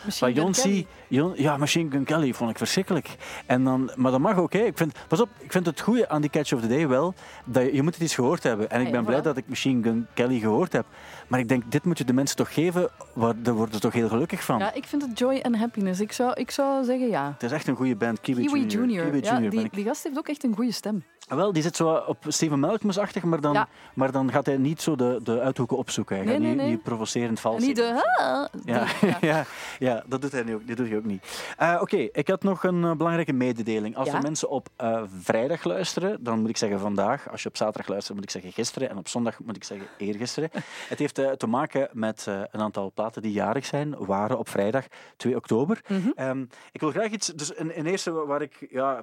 Machine 0.04 0.32
Jonsi. 0.32 0.86
Jon- 1.08 1.32
ja, 1.36 1.56
Machine 1.56 1.90
Gun 1.90 2.04
Kelly 2.04 2.32
vond 2.34 2.50
ik 2.50 2.58
verschrikkelijk. 2.58 3.16
En 3.46 3.64
dan, 3.64 3.90
maar 3.94 4.10
dat 4.10 4.20
mag 4.20 4.36
ook. 4.36 4.52
Hè. 4.52 4.58
Ik 4.58 4.76
vind, 4.76 4.98
pas 5.08 5.20
op, 5.20 5.28
ik 5.38 5.52
vind 5.52 5.66
het 5.66 5.80
goede 5.80 6.08
aan 6.08 6.20
die 6.20 6.30
Catch 6.30 6.52
of 6.52 6.60
the 6.60 6.66
Day 6.66 6.88
wel, 6.88 7.14
dat 7.44 7.62
je, 7.62 7.74
je 7.74 7.82
moet 7.82 7.92
het 7.92 8.02
eens 8.02 8.14
gehoord 8.14 8.42
hebben. 8.42 8.70
En 8.70 8.80
ik 8.80 8.86
Ah, 8.86 8.92
ben 8.92 9.00
ja, 9.00 9.06
blij 9.06 9.20
dat 9.22 9.36
ik 9.36 9.44
Machine 9.48 9.82
Gun 9.82 10.06
Kelly 10.14 10.38
gehoord 10.38 10.72
heb. 10.72 10.86
Maar 11.28 11.38
ik 11.40 11.48
denk, 11.48 11.62
dit 11.72 11.84
moet 11.84 11.98
je 11.98 12.04
de 12.04 12.12
mensen 12.12 12.36
toch 12.36 12.54
geven, 12.54 12.88
waar, 13.12 13.42
daar 13.42 13.54
worden 13.54 13.74
ze 13.74 13.80
toch 13.80 13.92
heel 13.92 14.08
gelukkig 14.08 14.44
van. 14.44 14.58
Ja, 14.58 14.72
ik 14.74 14.84
vind 14.84 15.02
het 15.02 15.18
joy 15.18 15.38
and 15.42 15.56
happiness. 15.56 16.00
Ik 16.00 16.12
zou, 16.12 16.32
ik 16.34 16.50
zou 16.50 16.84
zeggen 16.84 17.08
ja. 17.08 17.30
Het 17.32 17.42
is 17.42 17.52
echt 17.52 17.66
een 17.66 17.76
goede 17.76 17.96
band, 17.96 18.20
Kiwi, 18.20 18.44
Kiwi 18.46 18.58
Junior. 18.66 18.80
Junior. 18.86 19.04
Kiwi 19.04 19.20
Junior 19.20 19.50
die, 19.50 19.68
die 19.72 19.84
gast 19.84 20.02
heeft 20.04 20.18
ook 20.18 20.28
echt 20.28 20.44
een 20.44 20.54
goede 20.54 20.72
stem. 20.72 21.04
Ah, 21.28 21.36
Wel, 21.36 21.52
die 21.52 21.62
zit 21.62 21.76
zo 21.76 21.94
op 21.94 22.24
Steven 22.28 22.60
Malcolm-achtig, 22.60 23.22
maar, 23.22 23.40
dan, 23.40 23.52
Ja. 23.52 23.68
maar 23.94 24.12
dan 24.12 24.30
gaat 24.30 24.46
hij 24.46 24.56
niet 24.56 24.82
zo 24.82 24.96
de, 24.96 25.20
de 25.22 25.40
uithoeken 25.40 25.76
opzoeken. 25.76 26.16
Hij 26.16 26.24
Nee, 26.24 26.34
gaat 26.34 26.42
nee, 26.42 26.52
niet, 26.52 26.60
nee. 26.60 26.70
niet 26.70 26.82
provocerend 26.82 27.40
vals 27.40 27.60
En 27.60 27.66
niet 27.66 27.76
de... 27.76 28.02
Ja, 28.18 28.48
ja. 29.04 29.16
ja. 29.20 29.44
ja, 29.78 30.02
dat 30.06 30.22
doet 30.22 30.32
hij 30.32 30.42
nu 30.42 30.54
ook, 30.54 30.66
dat 30.68 30.76
doet 30.76 30.88
hij 30.88 30.96
ook 30.96 31.04
niet. 31.04 31.44
Eh, 31.56 31.78
Oké, 31.80 31.96
ik 31.96 32.28
had 32.28 32.42
nog 32.42 32.64
een 32.64 32.84
eh, 32.84 32.92
belangrijke 32.92 33.32
mededeling. 33.32 33.96
Als 33.96 34.08
er 34.08 34.22
mensen 34.22 34.48
op 34.50 34.68
eh, 34.76 35.02
vrijdag 35.20 35.64
luisteren, 35.64 36.24
dan 36.24 36.40
moet 36.40 36.48
ik 36.48 36.56
zeggen 36.56 36.80
vandaag. 36.80 37.30
Als 37.30 37.42
je 37.42 37.48
op 37.48 37.56
zaterdag 37.56 37.88
luistert, 37.88 38.14
moet 38.14 38.24
ik 38.24 38.30
zeggen 38.30 38.52
gisteren. 38.52 38.90
En 38.90 38.96
op 38.98 39.08
zondag 39.08 39.38
moet 39.44 39.56
ik 39.56 39.64
zeggen 39.64 39.86
eergisteren. 39.98 40.50
Het 40.88 40.98
heeft 40.98 41.14
te 41.14 41.46
maken 41.46 41.88
met 41.92 42.26
een 42.26 42.60
aantal 42.60 42.92
platen 42.94 43.22
die 43.22 43.32
jarig 43.32 43.66
zijn, 43.66 43.94
waren 43.98 44.38
op 44.38 44.48
vrijdag 44.48 44.84
2 45.16 45.36
oktober. 45.36 45.80
Mhm. 45.88 46.08
Ehm, 46.14 46.44
ik 46.72 46.80
wil 46.80 46.90
graag 46.90 47.10
iets... 47.10 47.26
Dus 47.26 47.58
een, 47.58 47.78
een 47.78 47.86
eerste 47.86 48.12
waar 48.12 48.42
ik... 48.42 48.66
Ja, 48.70 49.00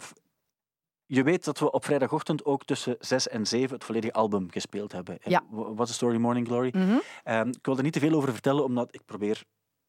je 1.13 1.23
weet 1.23 1.45
dat 1.45 1.59
we 1.59 1.71
op 1.71 1.85
vrijdagochtend 1.85 2.45
ook 2.45 2.63
tussen 2.65 2.95
6 2.99 3.27
en 3.27 3.47
7 3.47 3.75
het 3.75 3.83
volledige 3.83 4.13
album 4.13 4.51
gespeeld 4.51 4.91
hebben. 4.91 5.17
Ja. 5.23 5.41
Wha- 5.49 5.73
What's 5.73 5.89
the 5.91 5.93
Story 5.93 6.17
Morning 6.17 6.47
Glory? 6.47 6.73
Mhm. 6.77 6.97
Ehm, 7.23 7.47
ik 7.47 7.65
wil 7.65 7.77
er 7.77 7.83
niet 7.83 7.93
te 7.93 7.99
veel 7.99 8.13
over 8.13 8.31
vertellen, 8.33 8.63
omdat 8.63 8.87
ik 8.91 9.01
probeer... 9.05 9.43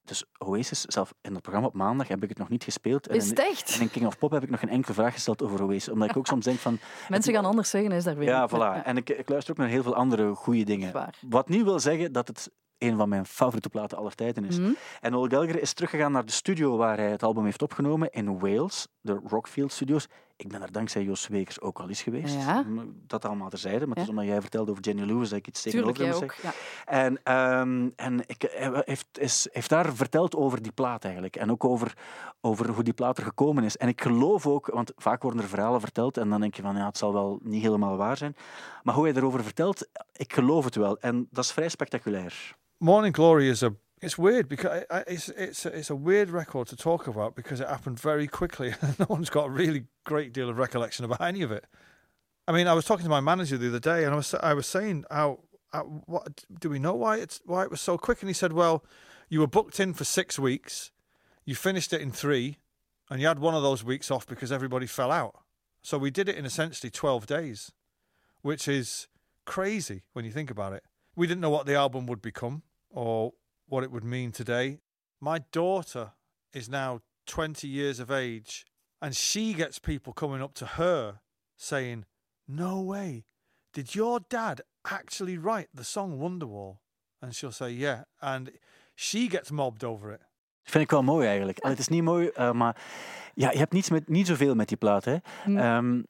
Dus 0.05 0.25
Oasis, 0.39 0.81
zelf 0.81 1.15
in 1.21 1.33
het 1.33 1.43
programma 1.43 1.69
op 1.69 1.75
maandag 1.75 2.09
heb 2.09 2.23
ik 2.23 2.29
het 2.29 2.39
nog 2.39 2.49
niet 2.49 2.65
gespeeld. 2.65 3.09
Is 3.09 3.29
het 3.29 3.39
echt? 3.39 3.75
En 3.75 3.81
in 3.81 3.91
King 3.91 4.07
of 4.07 4.19
Pop 4.19 4.31
heb 4.31 4.43
ik 4.43 4.51
nog 4.51 4.61
geen 4.61 4.69
enkele 4.69 4.95
vraag 4.95 5.13
gesteld 5.13 5.43
over 5.43 5.63
Oasis. 5.63 5.89
Omdat 5.89 6.11
ik 6.11 6.17
ook 6.17 6.27
soms 6.27 6.45
denk 6.45 6.59
van... 6.59 6.79
Mensen 7.09 7.33
gaan 7.35 7.45
anders 7.45 7.71
zeggen, 7.71 7.93
is 7.93 8.05
daar 8.05 8.17
weer. 8.17 8.29
Ja, 8.29 8.49
voilà. 8.49 8.85
En 8.85 8.97
ik, 8.97 9.09
ik 9.11 9.29
luister 9.29 9.53
ook 9.53 9.59
naar 9.59 9.69
heel 9.69 9.83
veel 9.83 9.95
andere 9.95 10.35
goede 10.35 10.65
dingen. 10.65 10.89
Zwaar. 10.91 11.19
Wat 11.29 11.49
niet 11.49 11.63
wil 11.63 11.81
zeggen 11.81 12.13
dat 12.13 12.29
het 12.29 12.51
een 12.79 12.97
van 12.97 13.09
mijn 13.09 13.27
favoriete 13.27 13.69
platen 13.69 13.99
aller 13.99 14.15
tijden 14.15 14.45
is. 14.45 14.59
Mhm. 14.59 14.73
En 15.01 15.11
Noel 15.13 15.29
Gallagher 15.29 15.61
is 15.61 15.73
teruggegaan 15.73 16.13
naar 16.13 16.25
de 16.27 16.33
studio 16.33 16.77
waar 16.77 16.97
hij 16.97 17.11
het 17.11 17.23
album 17.23 17.45
heeft 17.45 17.63
opgenomen 17.63 18.11
in 18.11 18.39
Wales, 18.39 18.87
de 19.01 19.21
Rockfield 19.27 19.73
Studios. 19.73 20.07
Ik 20.43 20.49
ben 20.49 20.63
er 20.63 20.73
dankzij 20.73 21.03
Jos 21.03 21.29
Wekers 21.29 21.61
ook 21.61 21.79
al 21.81 21.89
eens 21.89 22.03
geweest. 22.03 22.35
Ja. 22.35 22.65
Dat 23.07 23.25
allemaal 23.25 23.49
terzijde, 23.49 23.87
maar 23.87 23.97
het 23.97 23.99
is 23.99 24.05
Ja. 24.05 24.11
omdat 24.11 24.25
jij 24.25 24.41
vertelde 24.41 24.71
over 24.71 24.83
Jenny 24.83 25.03
Lewis 25.03 25.29
dat 25.29 25.39
ik 25.39 25.47
iets 25.47 25.63
tegenover 25.63 26.05
hem 26.05 26.15
zeggen. 26.15 26.49
Ja. 26.49 26.53
En, 26.85 27.23
ehm, 27.23 27.89
en 27.97 28.21
ik, 28.27 28.43
hij 28.51 28.83
heeft, 28.85 29.07
is, 29.19 29.49
heeft 29.53 29.69
daar 29.69 29.95
verteld 29.95 30.37
over 30.37 30.63
die 30.63 30.73
plaat 30.73 31.05
eigenlijk. 31.05 31.37
En 31.37 31.51
ook 31.51 31.65
over, 31.65 31.97
over 32.41 32.69
hoe 32.69 32.83
die 32.85 32.93
plaat 32.93 33.19
er 33.19 33.25
gekomen 33.25 33.65
is. 33.65 33.77
En 33.77 33.89
ik 33.89 34.01
geloof 34.03 34.47
ook, 34.47 34.67
want 34.67 34.93
vaak 34.97 35.23
worden 35.23 35.43
er 35.43 35.49
verhalen 35.49 35.81
verteld 35.81 36.17
en 36.17 36.29
dan 36.29 36.41
denk 36.41 36.55
je 36.55 36.63
van 36.63 36.77
ja, 36.77 36.87
het 36.87 36.99
zal 36.99 37.13
wel 37.13 37.39
niet 37.43 37.63
helemaal 37.63 37.97
waar 37.97 38.17
zijn. 38.17 38.37
Maar 38.83 38.95
hoe 38.95 39.05
hij 39.07 39.15
erover 39.17 39.43
vertelt, 39.45 39.89
ik 40.13 40.33
geloof 40.33 40.65
het 40.65 40.75
wel. 40.75 40.99
En 40.99 41.27
dat 41.31 41.45
is 41.45 41.53
vrij 41.53 41.69
spectaculair. 41.69 42.57
Morning 42.77 43.15
Glory 43.15 43.49
is 43.49 43.63
a 43.63 43.71
it's 44.03 44.19
weird 44.19 44.49
because 44.49 44.85
it's 45.07 45.29
it's 45.29 45.65
a, 45.65 45.79
it's 45.79 45.91
a 45.91 45.97
weird 45.97 46.29
record 46.29 46.67
to 46.69 46.77
talk 46.77 47.07
about 47.07 47.37
because 47.37 47.61
it 47.61 47.69
happened 47.69 48.01
very 48.01 48.27
quickly 48.27 48.75
and 48.81 48.99
no 48.99 49.07
one's 49.09 49.31
got 49.31 49.47
a 49.47 49.51
really 49.51 49.85
great 50.05 50.33
deal 50.33 50.51
of 50.51 50.59
recollection 50.59 51.05
about 51.05 51.21
any 51.21 51.43
of 51.43 51.53
it. 51.53 51.65
I 52.49 52.53
mean, 52.53 52.67
I 52.67 52.75
was 52.75 52.85
talking 52.85 53.05
to 53.05 53.11
my 53.11 53.21
manager 53.21 53.57
the 53.57 53.69
other 53.69 53.79
day 53.79 54.05
and 54.05 54.13
I 54.13 54.17
was 54.17 54.35
I 54.35 54.55
was 54.55 54.67
saying 54.67 55.05
how, 55.11 55.41
how 55.73 55.85
what 56.07 56.45
do 56.59 56.69
we 56.69 56.81
know 56.81 56.95
why 56.95 57.19
it's 57.19 57.41
why 57.47 57.63
it 57.63 57.71
was 57.71 57.81
so 57.81 57.97
quick 57.97 58.21
and 58.21 58.29
he 58.29 58.35
said, 58.35 58.53
well, 58.53 58.85
you 59.29 59.39
were 59.39 59.47
booked 59.47 59.79
in 59.79 59.95
for 59.95 60.05
six 60.05 60.37
weeks, 60.37 60.91
you 61.45 61.55
finished 61.55 61.93
it 61.93 62.01
in 62.01 62.11
three, 62.11 62.59
and 63.09 63.21
you 63.21 63.29
had 63.29 63.39
one 63.39 63.55
of 63.55 63.63
those 63.63 63.85
weeks 63.85 64.11
off 64.11 64.27
because 64.27 64.51
everybody 64.51 64.87
fell 64.87 65.13
out. 65.13 65.37
So 65.81 65.97
we 65.97 66.11
did 66.11 66.29
it 66.29 66.37
in 66.37 66.45
essentially 66.45 66.91
twelve 66.91 67.27
days, 67.27 67.71
which 68.43 68.67
is 68.67 69.07
crazy 69.47 70.03
when 70.13 70.25
you 70.25 70.33
think 70.33 70.51
about 70.51 70.73
it. 70.73 70.83
We 71.15 71.29
didn't 71.29 71.41
know 71.41 71.51
what 71.51 71.67
the 71.67 71.77
album 71.77 72.07
would 72.07 72.21
become 72.21 72.63
or 72.91 73.33
what 73.73 73.83
it 73.83 73.91
would 73.91 74.05
mean 74.05 74.31
today. 74.31 74.81
My 75.19 75.39
daughter 75.51 76.13
is 76.53 76.69
now 76.69 77.01
20 77.27 77.67
years 77.67 78.01
of 78.01 78.11
age 78.11 78.67
and 79.01 79.17
she 79.17 79.55
gets 79.55 79.79
people 79.79 80.13
coming 80.13 80.43
up 80.43 80.53
to 80.55 80.67
her 80.67 81.21
saying, 81.57 82.05
No 82.47 82.83
way, 82.83 83.25
did 83.73 83.95
your 83.95 84.21
dad 84.29 84.61
actually 84.85 85.39
write 85.39 85.69
the 85.73 85.85
song 85.85 86.19
Wonderwall? 86.19 86.81
And 87.23 87.35
she'll 87.35 87.51
say, 87.51 87.71
Yeah. 87.71 88.03
And 88.21 88.51
she 88.95 89.27
gets 89.27 89.51
mobbed 89.51 89.85
over 89.85 90.13
it. 90.13 90.21
Vind 90.65 90.85
ik 90.85 90.91
wel 90.91 91.03
mooi 91.03 91.27
eigenlijk. 91.27 91.59
Allee, 91.59 91.77
Het 91.77 91.81
is 91.81 91.89
niet 91.89 92.03
mooi, 92.03 92.29
eh, 92.29 92.53
maar 92.53 92.77
ja, 93.35 93.51
je 93.51 93.59
hebt 93.59 93.73
niets 93.73 93.91
met, 93.91 94.09
niet 94.09 94.27
zoveel 94.27 94.55
met 94.55 94.69
die 94.69 94.77
plaat. 94.77 95.05
Hè. 95.05 95.17
Hm. 95.45 95.57
Ehm, 95.59 96.03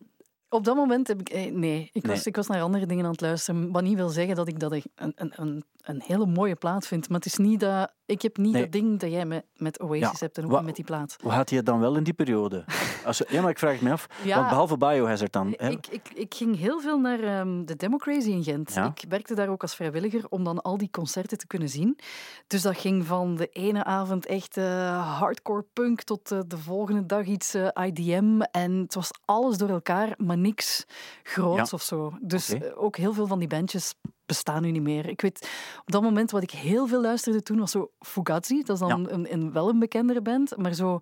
Op 0.53 0.65
dat 0.65 0.77
moment 0.77 1.09
heb 1.09 1.21
ik... 1.21 1.29
eh, 1.29 1.53
Nee, 1.53 1.91
ik 1.93 2.07
was, 2.07 2.27
ik 2.27 2.37
was 2.37 2.47
naar 2.47 2.62
andere 2.62 2.87
dingen 2.87 3.05
aan 3.05 3.11
het 3.11 3.21
luisteren. 3.21 3.73
Wat 3.73 3.83
niet 3.83 3.97
wil 3.97 4.09
zeggen 4.09 4.37
dat 4.37 4.49
ik 4.49 4.59
dat 4.61 4.73
een, 4.73 4.83
een, 4.95 5.33
een, 5.37 5.65
een 5.83 6.03
hele 6.07 6.27
mooie 6.27 6.55
plaat 6.55 6.87
vind. 6.87 7.09
Maar 7.09 7.17
het 7.19 7.27
is 7.27 7.37
niet 7.37 7.61
dat... 7.61 7.93
Ik 8.07 8.23
heb 8.23 8.37
niet 8.37 8.53
Nee. 8.53 8.62
dat 8.62 8.73
ding 8.73 8.99
dat 9.01 9.11
jij 9.11 9.25
met, 9.27 9.45
met 9.57 9.81
Oasis 9.81 10.01
Ja, 10.01 10.12
hebt 10.19 10.38
en 10.38 10.53
ook 10.53 10.62
met 10.62 10.77
die 10.77 10.85
plaat. 10.85 11.17
hoe 11.23 11.31
had 11.33 11.49
hij 11.49 11.59
het 11.59 11.67
dan 11.67 11.81
wel 11.81 11.97
in 11.97 12.03
die 12.05 12.12
periode? 12.12 12.65
Als, 13.07 13.23
ja, 13.29 13.41
maar 13.41 13.51
ik 13.51 13.59
vraag 13.59 13.73
het 13.73 13.81
me 13.83 13.93
af. 13.93 14.07
Ja. 14.25 14.37
Want 14.37 14.49
behalve 14.49 14.77
Biohazard 14.77 15.33
dan. 15.33 15.55
hè. 15.57 15.69
Ik, 15.71 15.87
ik, 15.87 16.09
ik 16.15 16.35
ging 16.35 16.59
heel 16.59 16.81
veel 16.81 16.99
naar 16.99 17.21
ehm, 17.21 17.65
de 17.65 17.77
Democracy 17.77 18.31
in 18.31 18.43
Gent. 18.45 18.75
Ja. 18.75 18.93
Ik 18.95 19.05
werkte 19.09 19.35
daar 19.35 19.49
ook 19.49 19.62
als 19.62 19.75
vrijwilliger 19.75 20.25
om 20.29 20.45
dan 20.45 20.62
al 20.62 20.77
die 20.77 20.91
concerten 20.91 21.38
te 21.38 21.47
kunnen 21.47 21.69
zien. 21.69 21.99
Dus 22.47 22.62
dat 22.62 22.77
ging 22.77 23.07
van 23.07 23.37
de 23.37 23.47
ene 23.53 23.85
avond 23.85 24.27
echt 24.27 24.57
eh, 24.57 25.19
hardcore 25.19 25.65
punk 25.73 26.03
tot 26.03 26.31
eh, 26.33 26.38
de 26.47 26.59
volgende 26.59 27.07
dag 27.07 27.25
iets 27.27 27.55
IDM. 27.85 28.41
En 28.51 28.73
het 28.73 28.95
was 28.95 29.11
alles 29.25 29.57
door 29.59 29.69
elkaar, 29.71 30.15
maar 30.17 30.38
niks 30.42 30.85
groots 31.22 31.70
Ja. 31.70 31.76
of 31.76 31.83
zo. 31.83 32.12
Dus 32.20 32.48
eh, 32.50 32.61
ook 32.83 32.96
heel 32.96 33.12
veel 33.12 33.26
van 33.26 33.38
die 33.38 33.48
bandjes 33.48 33.94
bestaan 34.26 34.62
nu 34.62 34.70
niet 34.70 34.83
meer. 34.83 35.09
Ik 35.09 35.20
weet, 35.20 35.48
op 35.81 35.92
dat 35.92 36.02
moment 36.02 36.31
wat 36.31 36.42
ik 36.42 36.50
heel 36.50 36.87
veel 36.87 37.00
luisterde 37.00 37.42
toen 37.42 37.59
was 37.59 37.70
zo 37.70 37.90
Fugazi. 38.00 38.62
Dat 38.62 38.74
is 38.83 38.88
dan 38.88 39.02
Ja. 39.02 39.11
een, 39.12 39.33
een, 39.33 39.52
wel 39.52 39.68
een 39.68 39.78
bekendere 39.78 40.22
band, 40.22 40.57
maar 40.57 40.74
zo... 40.74 40.98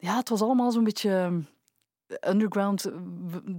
Ja, 0.00 0.16
het 0.16 0.28
was 0.28 0.40
allemaal 0.42 0.70
zo'n 0.72 0.84
beetje 0.84 1.42
underground, 2.28 2.84
eh, 2.84 2.92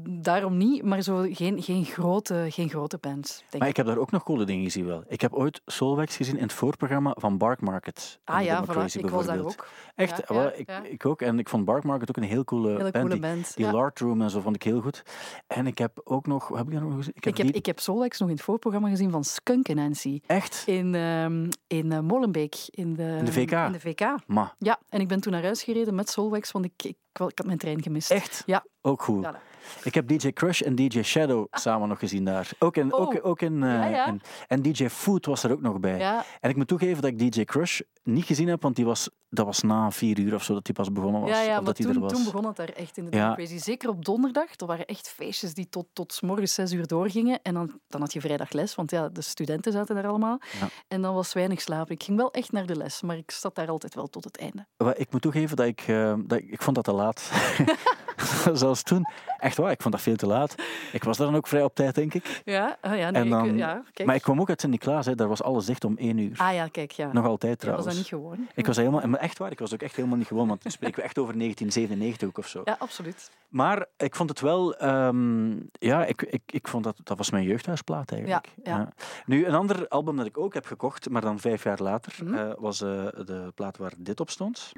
daarom 0.10 0.58
niet, 0.58 0.84
maar 0.84 1.02
zo 1.02 1.26
geen, 1.32 1.62
geen, 1.64 1.86
grote, 1.86 2.46
geen 2.50 2.70
grote 2.70 2.98
bands. 2.98 3.38
Denk 3.50 3.58
Maar 3.60 3.68
ik. 3.68 3.78
heb 3.78 3.86
daar 3.86 3.98
ook 3.98 4.12
nog 4.12 4.24
coole 4.24 4.46
dingen 4.46 4.64
gezien 4.64 4.86
wel. 4.86 5.04
Ik 5.08 5.22
heb 5.22 5.34
ooit 5.34 5.62
Solwax 5.66 6.16
gezien 6.16 6.36
in 6.36 6.42
het 6.44 6.54
voorprogramma 6.54 7.16
van 7.20 7.38
Bark 7.38 7.62
Market. 7.62 8.20
Ah 8.24 8.44
ja, 8.44 8.60
Democracy 8.62 8.98
voilà, 8.98 9.02
ik 9.02 9.10
was 9.10 9.26
daar 9.26 9.40
ook. 9.40 9.68
Echt? 9.96 10.22
Ja, 10.30 10.52
ik, 10.52 10.70
ja. 10.70 10.84
ik 10.84 11.06
ook. 11.06 11.22
En 11.22 11.40
ik 11.40 11.50
vond 11.50 11.66
Bark 11.66 11.84
Market 11.84 12.10
ook 12.10 12.18
een 12.18 12.24
heel 12.30 12.44
coole 12.44 12.68
Hele 12.70 12.80
band. 12.80 12.94
coole 12.94 13.10
Die, 13.10 13.20
band. 13.22 13.56
die. 13.56 13.72
Lard 13.72 14.00
Room 14.00 14.22
en 14.22 14.30
zo 14.30 14.40
vond 14.42 14.56
ik 14.56 14.64
heel 14.64 14.82
goed. 14.82 15.04
En 15.48 15.68
ik 15.68 15.78
heb 15.78 16.02
ook 16.04 16.28
nog... 16.28 16.48
Heb 16.58 16.68
ik 16.72 16.80
nog 16.82 16.96
gezien? 16.96 17.14
Ik 17.16 17.24
heb, 17.24 17.34
Ik 17.34 17.38
heb, 17.38 17.48
die- 17.48 17.56
ik 17.56 17.66
heb 17.66 17.80
Solwax 17.80 18.20
nog 18.20 18.30
in 18.30 18.36
het 18.36 18.44
voorprogramma 18.44 18.90
gezien 18.90 19.12
van 19.12 19.24
Skunk 19.24 19.68
en 19.68 19.76
Nancy. 19.76 20.20
Echt? 20.26 20.64
In, 20.66 20.96
ehm, 20.96 21.50
in 21.68 21.92
eh, 21.92 22.00
Molenbeek. 22.00 22.56
In 22.70 22.94
de, 22.94 23.16
In 23.20 23.26
de 23.26 23.32
VK? 23.32 23.52
In 23.52 23.72
de 23.72 23.80
VK. 23.80 24.16
Ma, 24.28 24.56
Ja, 24.58 24.80
en 24.90 25.00
ik 25.02 25.08
ben 25.08 25.20
toen 25.22 25.32
naar 25.32 25.44
huis 25.44 25.64
gereden 25.64 25.96
met 25.96 26.10
Solwax, 26.10 26.52
want 26.52 26.66
ik, 26.66 26.84
ik, 26.84 26.96
ik 27.28 27.38
had 27.38 27.46
mijn 27.46 27.58
trein 27.58 27.82
gemist. 27.84 28.12
echt? 28.12 28.44
Ja. 28.46 28.66
Ook 28.82 29.02
goed. 29.02 29.26
Voilà. 29.26 29.59
Ik 29.84 29.94
heb 29.94 30.08
DJ 30.08 30.30
Crush 30.32 30.62
en 30.62 30.76
DJ 30.76 31.02
Shadow 31.02 31.48
samen 31.52 31.88
nog 31.88 32.00
gezien 32.00 32.26
daar. 32.26 32.50
Ook 32.60 32.78
in... 32.78 32.94
Oh. 32.94 33.00
Ook, 33.02 33.20
ook 33.26 33.42
in, 33.42 33.64
eh, 33.64 33.70
Ja, 33.70 33.86
ja. 33.86 34.08
in- 34.08 34.22
en 34.48 34.62
DJ 34.62 34.88
Food 34.90 35.26
was 35.26 35.44
er 35.44 35.52
ook 35.52 35.62
nog 35.62 35.80
bij. 35.80 35.98
Ja, 35.98 36.24
En 36.40 36.50
ik 36.50 36.56
moet 36.56 36.68
toegeven 36.68 37.02
dat 37.02 37.12
ik 37.12 37.32
DJ 37.34 37.44
Crush 37.44 37.80
niet 38.04 38.26
gezien 38.26 38.48
heb, 38.48 38.62
want 38.62 38.76
die 38.76 38.86
was, 38.86 39.10
dat 39.30 39.46
was 39.46 39.62
na 39.62 39.92
vier 39.92 40.20
uur 40.20 40.34
of 40.34 40.44
zo 40.44 40.54
dat 40.54 40.66
hij 40.68 40.76
pas 40.76 40.92
begonnen 40.92 41.22
was. 41.22 41.30
ja, 41.30 41.42
ja 41.42 41.48
of 41.50 41.56
maar 41.56 41.64
dat 41.64 41.78
hij 41.78 41.88
er 41.88 41.94
toen, 41.94 42.02
was. 42.02 42.12
toen 42.12 42.24
begon 42.24 42.46
het 42.46 42.56
daar 42.56 42.70
echt 42.70 42.98
in 42.98 43.06
de 43.10 43.18
Ja. 43.18 43.22
Democracy. 43.24 43.58
Zeker 43.64 43.90
op 43.90 44.06
donderdag. 44.06 44.48
Er 44.56 44.66
waren 44.66 44.86
echt 44.86 45.10
feestjes 45.10 45.54
die 45.54 45.70
tot, 45.70 45.86
tot 45.94 46.14
's 46.14 46.22
morgens 46.22 46.54
zes 46.54 46.72
uur 46.72 46.88
doorgingen. 46.88 47.40
En 47.42 47.54
dan, 47.54 47.80
dan 47.88 48.02
had 48.02 48.14
je 48.14 48.22
vrijdag 48.22 48.52
les, 48.52 48.76
want 48.76 48.92
ja, 48.92 49.10
de 49.10 49.22
studenten 49.22 49.72
zaten 49.72 49.96
daar 49.96 50.08
allemaal. 50.08 50.40
Ja. 50.60 50.68
En 50.88 51.02
dan 51.02 51.14
was 51.14 51.34
weinig 51.34 51.62
slapen. 51.62 51.94
Ik 51.94 52.04
ging 52.04 52.18
wel 52.18 52.32
echt 52.34 52.52
naar 52.52 52.66
de 52.66 52.76
les, 52.76 53.02
maar 53.02 53.18
ik 53.18 53.32
zat 53.32 53.56
daar 53.56 53.68
altijd 53.70 53.96
wel 53.96 54.08
tot 54.08 54.24
het 54.24 54.38
einde. 54.38 54.66
Ik 54.96 55.12
moet 55.12 55.22
toegeven 55.22 55.56
dat 55.56 55.66
ik, 55.66 55.82
eh, 55.88 56.14
dat 56.26 56.38
ik, 56.40 56.50
ik 56.52 56.62
vond 56.62 56.76
dat 56.76 56.86
te 56.86 56.94
laat. 56.94 57.32
Zelfs 58.54 58.84
toen. 58.84 59.06
Echt 59.38 59.58
waar, 59.58 59.72
ik 59.72 59.82
vond 59.82 59.94
dat 59.94 60.04
veel 60.04 60.16
te 60.16 60.26
laat. 60.28 60.56
Ik 60.92 61.04
was 61.04 61.18
daar 61.18 61.28
dan 61.28 61.36
ook 61.36 61.48
vrij 61.48 61.64
op 61.64 61.76
tijd, 61.76 61.96
denk 61.96 62.14
ik. 62.14 62.42
Ja, 62.46 62.78
oh 62.82 62.96
ja, 62.98 63.10
nee, 63.10 63.22
en 63.22 63.30
dan, 63.30 63.46
ik, 63.46 63.58
ja, 63.58 63.84
kijk. 63.94 64.08
maar 64.08 64.16
ik 64.16 64.22
kwam 64.22 64.40
ook 64.42 64.50
uit 64.50 64.60
Sint-Niklaas, 64.62 65.06
hè. 65.06 65.16
daar 65.16 65.28
was 65.28 65.44
alles 65.44 65.66
dicht 65.66 65.84
om 65.84 65.98
één 65.98 66.18
uur. 66.18 66.38
Ah 66.38 66.54
ja, 66.54 66.68
kijk, 66.68 66.92
ja. 66.92 67.14
Nog 67.14 67.26
altijd 67.26 67.54
Ik 67.64 67.70
was 67.70 67.84
trouwens. 67.84 67.86
dat 67.86 67.96
niet 67.96 68.08
gewoon. 68.08 68.48
Ik 68.56 68.66
was 68.66 68.78
helemaal, 68.78 69.08
maar 69.08 69.20
echt 69.20 69.38
waar, 69.38 69.52
ik 69.52 69.60
was 69.60 69.74
ook 69.74 69.82
echt 69.82 69.96
helemaal 69.96 70.18
niet 70.18 70.28
gewoon, 70.28 70.48
want 70.48 70.64
dan 70.64 70.72
spreken 70.72 70.96
we 70.96 71.02
echt 71.04 71.18
over 71.18 71.38
1997 71.38 72.28
ook 72.28 72.38
of 72.38 72.48
zo. 72.48 72.62
Ja, 72.64 72.76
absoluut. 72.80 73.32
Maar 73.50 73.86
ik 73.98 74.16
vond 74.16 74.30
het 74.30 74.40
wel, 74.40 74.76
ehm, 74.76 75.52
ja, 75.72 76.06
ik, 76.06 76.22
ik, 76.22 76.42
ik 76.46 76.68
vond 76.68 76.84
dat, 76.84 76.96
dat 77.04 77.18
was 77.18 77.30
mijn 77.32 77.44
jeugdhuisplaat 77.44 78.12
eigenlijk. 78.12 78.48
Ja, 78.64 78.78
ja. 78.78 78.90
Nu, 79.26 79.46
een 79.46 79.56
ander 79.56 79.88
album 79.88 80.16
dat 80.18 80.26
ik 80.26 80.38
ook 80.38 80.54
heb 80.54 80.66
gekocht, 80.66 81.10
maar 81.10 81.22
dan 81.22 81.40
vijf 81.40 81.64
jaar 81.64 81.80
later, 81.82 82.14
Mhm. 82.24 82.34
eh, 82.34 82.52
was 82.58 82.82
eh, 82.82 82.88
de 83.26 83.52
plaat 83.56 83.78
waar 83.78 83.94
dit 83.98 84.20
op 84.20 84.30
stond. 84.30 84.72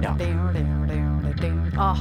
Ja. 0.00 0.14
Ah, 1.74 1.98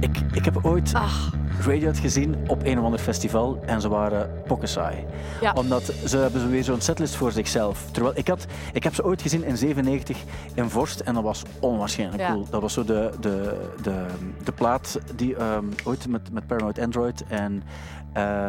Ik, 0.00 0.18
ik 0.32 0.44
heb 0.44 0.58
ooit 0.64 0.94
ah. 0.94 1.12
Radiohead 1.58 1.98
gezien 1.98 2.36
op 2.46 2.64
een 2.64 2.78
of 2.78 2.84
ander 2.84 3.00
festival 3.00 3.60
en 3.66 3.80
ze 3.80 3.88
waren 3.88 4.30
pokkensaai. 4.46 5.04
Ja. 5.40 5.52
Omdat 5.52 5.82
ze 6.06 6.16
hebben 6.16 6.50
weer 6.50 6.64
zo'n 6.64 6.80
setlist 6.80 7.14
voor 7.14 7.32
zichzelf. 7.32 7.90
Terwijl 7.90 8.16
ik, 8.16 8.28
had, 8.28 8.46
ik 8.72 8.82
heb 8.82 8.94
ze 8.94 9.04
ooit 9.04 9.22
gezien 9.22 9.44
in 9.44 9.56
97 9.56 10.16
in 10.54 10.70
Vorst 10.70 11.00
en 11.00 11.14
dat 11.14 11.22
was 11.22 11.42
onwaarschijnlijk 11.60 12.22
Ja. 12.22 12.32
cool. 12.32 12.46
Dat 12.50 12.60
was 12.60 12.72
zo 12.72 12.84
de, 12.84 13.10
de, 13.20 13.68
de, 13.82 14.06
de 14.44 14.52
plaat 14.52 14.98
die 15.16 15.36
ehm, 15.36 15.64
ooit 15.84 16.08
met, 16.08 16.32
met 16.32 16.46
Paranoid 16.46 16.78
Android 16.78 17.24
en... 17.28 17.62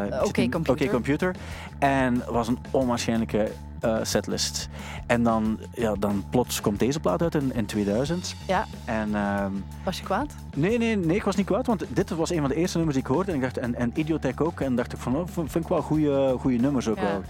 ik 0.07 0.27
Oké 0.27 0.49
Computer. 0.49 0.71
Oké 0.71 0.87
Computer. 0.87 1.35
En 1.79 2.23
was 2.29 2.47
een 2.47 2.59
onwaarschijnlijke 2.71 3.51
eh, 3.81 3.97
setlist. 4.01 4.69
En 5.07 5.23
dan, 5.23 5.59
ja, 5.73 5.93
dan 5.99 6.23
plots 6.29 6.61
komt 6.61 6.79
deze 6.79 6.99
plaat 6.99 7.21
uit 7.21 7.35
in, 7.35 7.53
in 7.53 7.65
2000. 7.65 8.35
Ja, 8.47 8.65
En 8.85 9.15
ehm, 9.15 9.51
was 9.83 9.97
je 9.97 10.03
kwaad? 10.03 10.35
Nee, 10.55 10.77
nee, 10.77 10.97
nee, 10.97 11.15
ik 11.15 11.23
was 11.23 11.35
niet 11.35 11.45
kwaad, 11.45 11.65
want 11.65 11.85
dit 11.89 12.09
was 12.09 12.29
een 12.29 12.39
van 12.39 12.49
de 12.49 12.55
eerste 12.55 12.77
nummers 12.77 12.90
hoorde. 13.07 13.31
En 13.31 13.35
ik 13.37 13.41
dacht, 13.43 13.57
en, 13.57 13.75
en 13.75 13.91
Idiotech 13.95 14.39
ook. 14.39 14.59
En 14.59 14.75
dacht 14.75 14.93
ik 14.93 14.99
van, 14.99 15.15
oh, 15.15 15.27
vind 15.31 15.51
vind 15.51 15.63
ik 15.63 15.69
wel 15.69 15.81
goede, 15.81 16.35
goede 16.39 16.57
nummers 16.57 16.87
ook 16.87 16.95
Ja. 16.95 17.01
wel. 17.03 17.21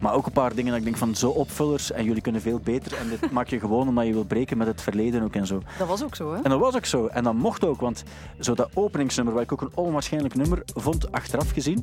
Maar 0.00 0.14
ook 0.14 0.26
een 0.26 0.32
paar 0.32 0.54
dingen 0.54 0.68
dat 0.70 0.78
ik 0.78 0.84
denk 0.84 0.96
van, 0.96 1.14
zo 1.14 1.30
opvullers 1.30 1.92
en 1.92 2.04
jullie 2.04 2.22
kunnen 2.22 2.40
veel 2.40 2.60
beter. 2.64 2.96
En 2.96 3.08
dit 3.08 3.30
maak 3.30 3.48
je 3.48 3.58
gewoon 3.60 3.88
omdat 3.88 4.06
je 4.06 4.12
wil 4.12 4.24
breken 4.24 4.58
met 4.58 4.66
het 4.66 4.82
verleden 4.82 5.22
ook 5.22 5.34
en 5.34 5.46
zo. 5.46 5.62
Dat 5.78 5.88
was 5.88 6.04
ook 6.04 6.14
zo, 6.14 6.32
hè? 6.34 6.42
En 6.42 6.50
dat 6.50 6.60
was 6.60 6.76
ook 6.76 6.86
zo. 6.86 7.06
En 7.06 7.24
dat 7.24 7.34
mocht 7.34 7.64
ook, 7.64 7.80
want 7.80 8.04
zo 8.40 8.54
dat 8.54 8.70
openingsnummer, 8.74 9.34
waar 9.34 9.42
ik 9.42 9.52
ook 9.52 9.60
een 9.60 9.70
onwaarschijnlijk 9.74 10.34
nummer 10.34 10.62
vond, 10.74 11.12
achteraf 11.12 11.50
gezien. 11.50 11.82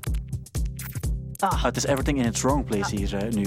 Ah, 1.39 1.51
Ah, 1.51 1.63
het 1.63 1.77
is 1.77 1.85
Everything 1.85 2.17
in 2.19 2.25
its 2.25 2.41
Wrong 2.41 2.65
Place 2.65 2.95
hier 2.95 3.15
eh, 3.15 3.31
nu. 3.33 3.41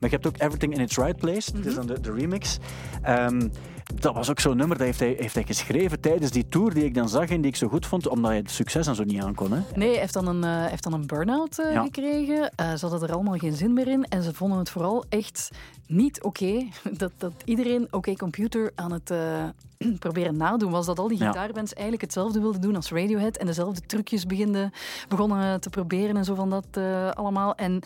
Maar 0.00 0.10
je 0.10 0.16
hebt 0.16 0.26
ook 0.26 0.34
Everything 0.38 0.74
in 0.74 0.80
its 0.80 0.96
Right 0.96 1.16
Place. 1.16 1.52
Dat 1.52 1.64
is 1.64 1.74
dan 1.74 1.86
de, 1.86 2.00
de 2.00 2.12
remix. 2.12 2.58
Ehm, 3.02 3.48
dat 3.94 4.14
was 4.14 4.30
ook 4.30 4.40
zo'n 4.40 4.56
nummer 4.56 4.76
dat 4.78 4.86
heeft 4.86 5.00
hij, 5.00 5.14
heeft 5.18 5.34
hij 5.34 5.44
geschreven 5.44 6.00
tijdens 6.00 6.30
die 6.30 6.48
tour 6.48 6.74
die 6.74 6.84
ik 6.84 6.94
dan 6.94 7.08
zag 7.08 7.28
en 7.28 7.40
die 7.40 7.50
ik 7.50 7.56
zo 7.56 7.68
goed 7.68 7.86
vond, 7.86 8.08
omdat 8.08 8.30
hij 8.30 8.40
het 8.40 8.50
succes 8.50 8.86
en 8.86 8.94
zo 8.94 9.04
niet 9.04 9.22
aankon. 9.22 9.52
Hè. 9.52 9.60
Nee, 9.74 9.90
hij 9.90 9.98
heeft 10.00 10.12
dan 10.12 10.26
een, 10.26 10.44
eh, 10.44 10.66
heeft 10.70 10.82
dan 10.82 10.92
een 10.92 11.06
burn-out 11.06 11.58
eh, 11.58 11.72
Ja. 11.72 11.82
gekregen. 11.82 12.50
Eh, 12.56 12.74
ze 12.74 12.86
hadden 12.86 13.08
er 13.08 13.14
allemaal 13.14 13.36
geen 13.36 13.52
zin 13.56 13.72
meer 13.72 13.88
in. 13.88 14.04
En 14.04 14.22
ze 14.22 14.34
vonden 14.34 14.58
het 14.58 14.70
vooral 14.70 15.04
echt 15.08 15.50
niet 15.86 16.22
oké 16.22 16.66
dat, 16.98 17.12
dat 17.18 17.32
iedereen 17.44 17.88
oké 17.90 18.14
computer 18.16 18.72
aan 18.74 18.92
het 18.92 19.12
proberen 19.98 20.36
nadoen 20.36 20.70
was. 20.70 20.86
Dat 20.86 20.98
al 20.98 21.08
die 21.08 21.18
Ja. 21.18 21.26
gitaarbands 21.26 21.72
eigenlijk 21.72 22.02
hetzelfde 22.02 22.40
wilden 22.40 22.60
doen 22.60 22.76
als 22.76 22.90
Radiohead. 22.90 23.36
En 23.36 23.46
dezelfde 23.46 23.80
trucjes 23.80 24.26
beginnen, 24.26 24.70
begonnen 25.08 25.60
te 25.60 25.70
proberen 25.70 26.16
en 26.16 26.24
zo 26.24 26.34
van 26.34 26.50
dat 26.50 26.66
eh, 26.70 27.10
En 27.56 27.80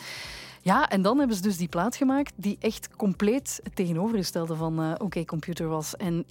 ja, 0.61 0.89
en 0.89 1.01
dan 1.01 1.17
hebben 1.17 1.35
ze 1.35 1.41
dus 1.41 1.57
die 1.57 1.67
plaat 1.67 1.95
gemaakt 1.95 2.33
die 2.35 2.57
echt 2.59 2.89
compleet 2.95 3.59
het 3.63 3.75
tegenovergestelde 3.75 4.55
van 4.55 4.79
eh 4.79 4.91
oké 4.97 5.25
computer 5.25 5.67
was. 5.67 5.95
En 5.95 6.25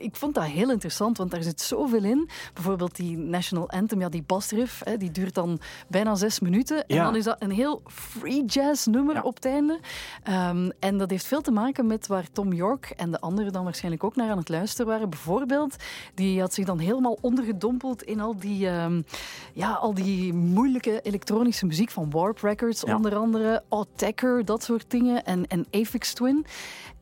ik 0.00 0.16
vond 0.16 0.34
dat 0.34 0.44
heel 0.44 0.70
interessant, 0.70 1.16
want 1.18 1.30
daar 1.30 1.42
zit 1.42 1.60
zoveel 1.60 2.04
in. 2.04 2.28
Bijvoorbeeld 2.54 2.96
die 2.96 3.16
National 3.18 3.70
Anthem, 3.70 4.00
ja, 4.00 4.08
die 4.08 4.22
basriff, 4.26 4.80
hè, 4.84 4.96
die 4.96 5.10
duurt 5.10 5.34
dan 5.34 5.60
bijna 5.88 6.14
zes 6.14 6.40
minuten. 6.40 6.86
En 6.86 6.96
Ja. 6.96 7.04
dan 7.04 7.16
is 7.16 7.24
dat 7.24 7.36
een 7.38 7.50
heel 7.50 7.82
free 7.86 8.44
jazz 8.44 8.86
nummer 8.86 9.14
Ja. 9.14 9.20
op 9.22 9.34
het 9.34 9.44
einde. 9.44 9.78
Ehm, 10.22 10.70
en 10.78 10.98
dat 10.98 11.10
heeft 11.10 11.26
veel 11.26 11.40
te 11.40 11.50
maken 11.50 11.86
met 11.86 12.06
waar 12.06 12.26
Tom 12.32 12.52
York 12.52 12.92
en 12.96 13.10
de 13.10 13.20
anderen 13.20 13.52
dan 13.52 13.64
waarschijnlijk 13.64 14.04
ook 14.04 14.16
naar 14.16 14.30
aan 14.30 14.38
het 14.38 14.48
luisteren 14.48 14.86
waren. 14.86 15.10
Bijvoorbeeld, 15.10 15.76
die 16.14 16.40
had 16.40 16.54
zich 16.54 16.64
dan 16.64 16.78
helemaal 16.78 17.18
ondergedompeld 17.20 18.02
in 18.02 18.20
al 18.20 18.36
die, 18.38 18.68
ehm, 18.68 19.02
ja, 19.52 19.72
al 19.72 19.94
die 19.94 20.32
moeilijke 20.32 21.00
elektronische 21.02 21.66
muziek 21.66 21.90
van 21.90 22.10
Warp 22.10 22.38
Records, 22.38 22.80
Ja. 22.86 22.96
onder 22.96 23.16
andere 23.16 23.62
Attacker, 23.68 24.44
dat 24.44 24.62
soort 24.62 24.84
dingen, 24.90 25.24
en, 25.24 25.46
en 25.46 25.66
Aphex 25.70 26.12
Twin. 26.12 26.46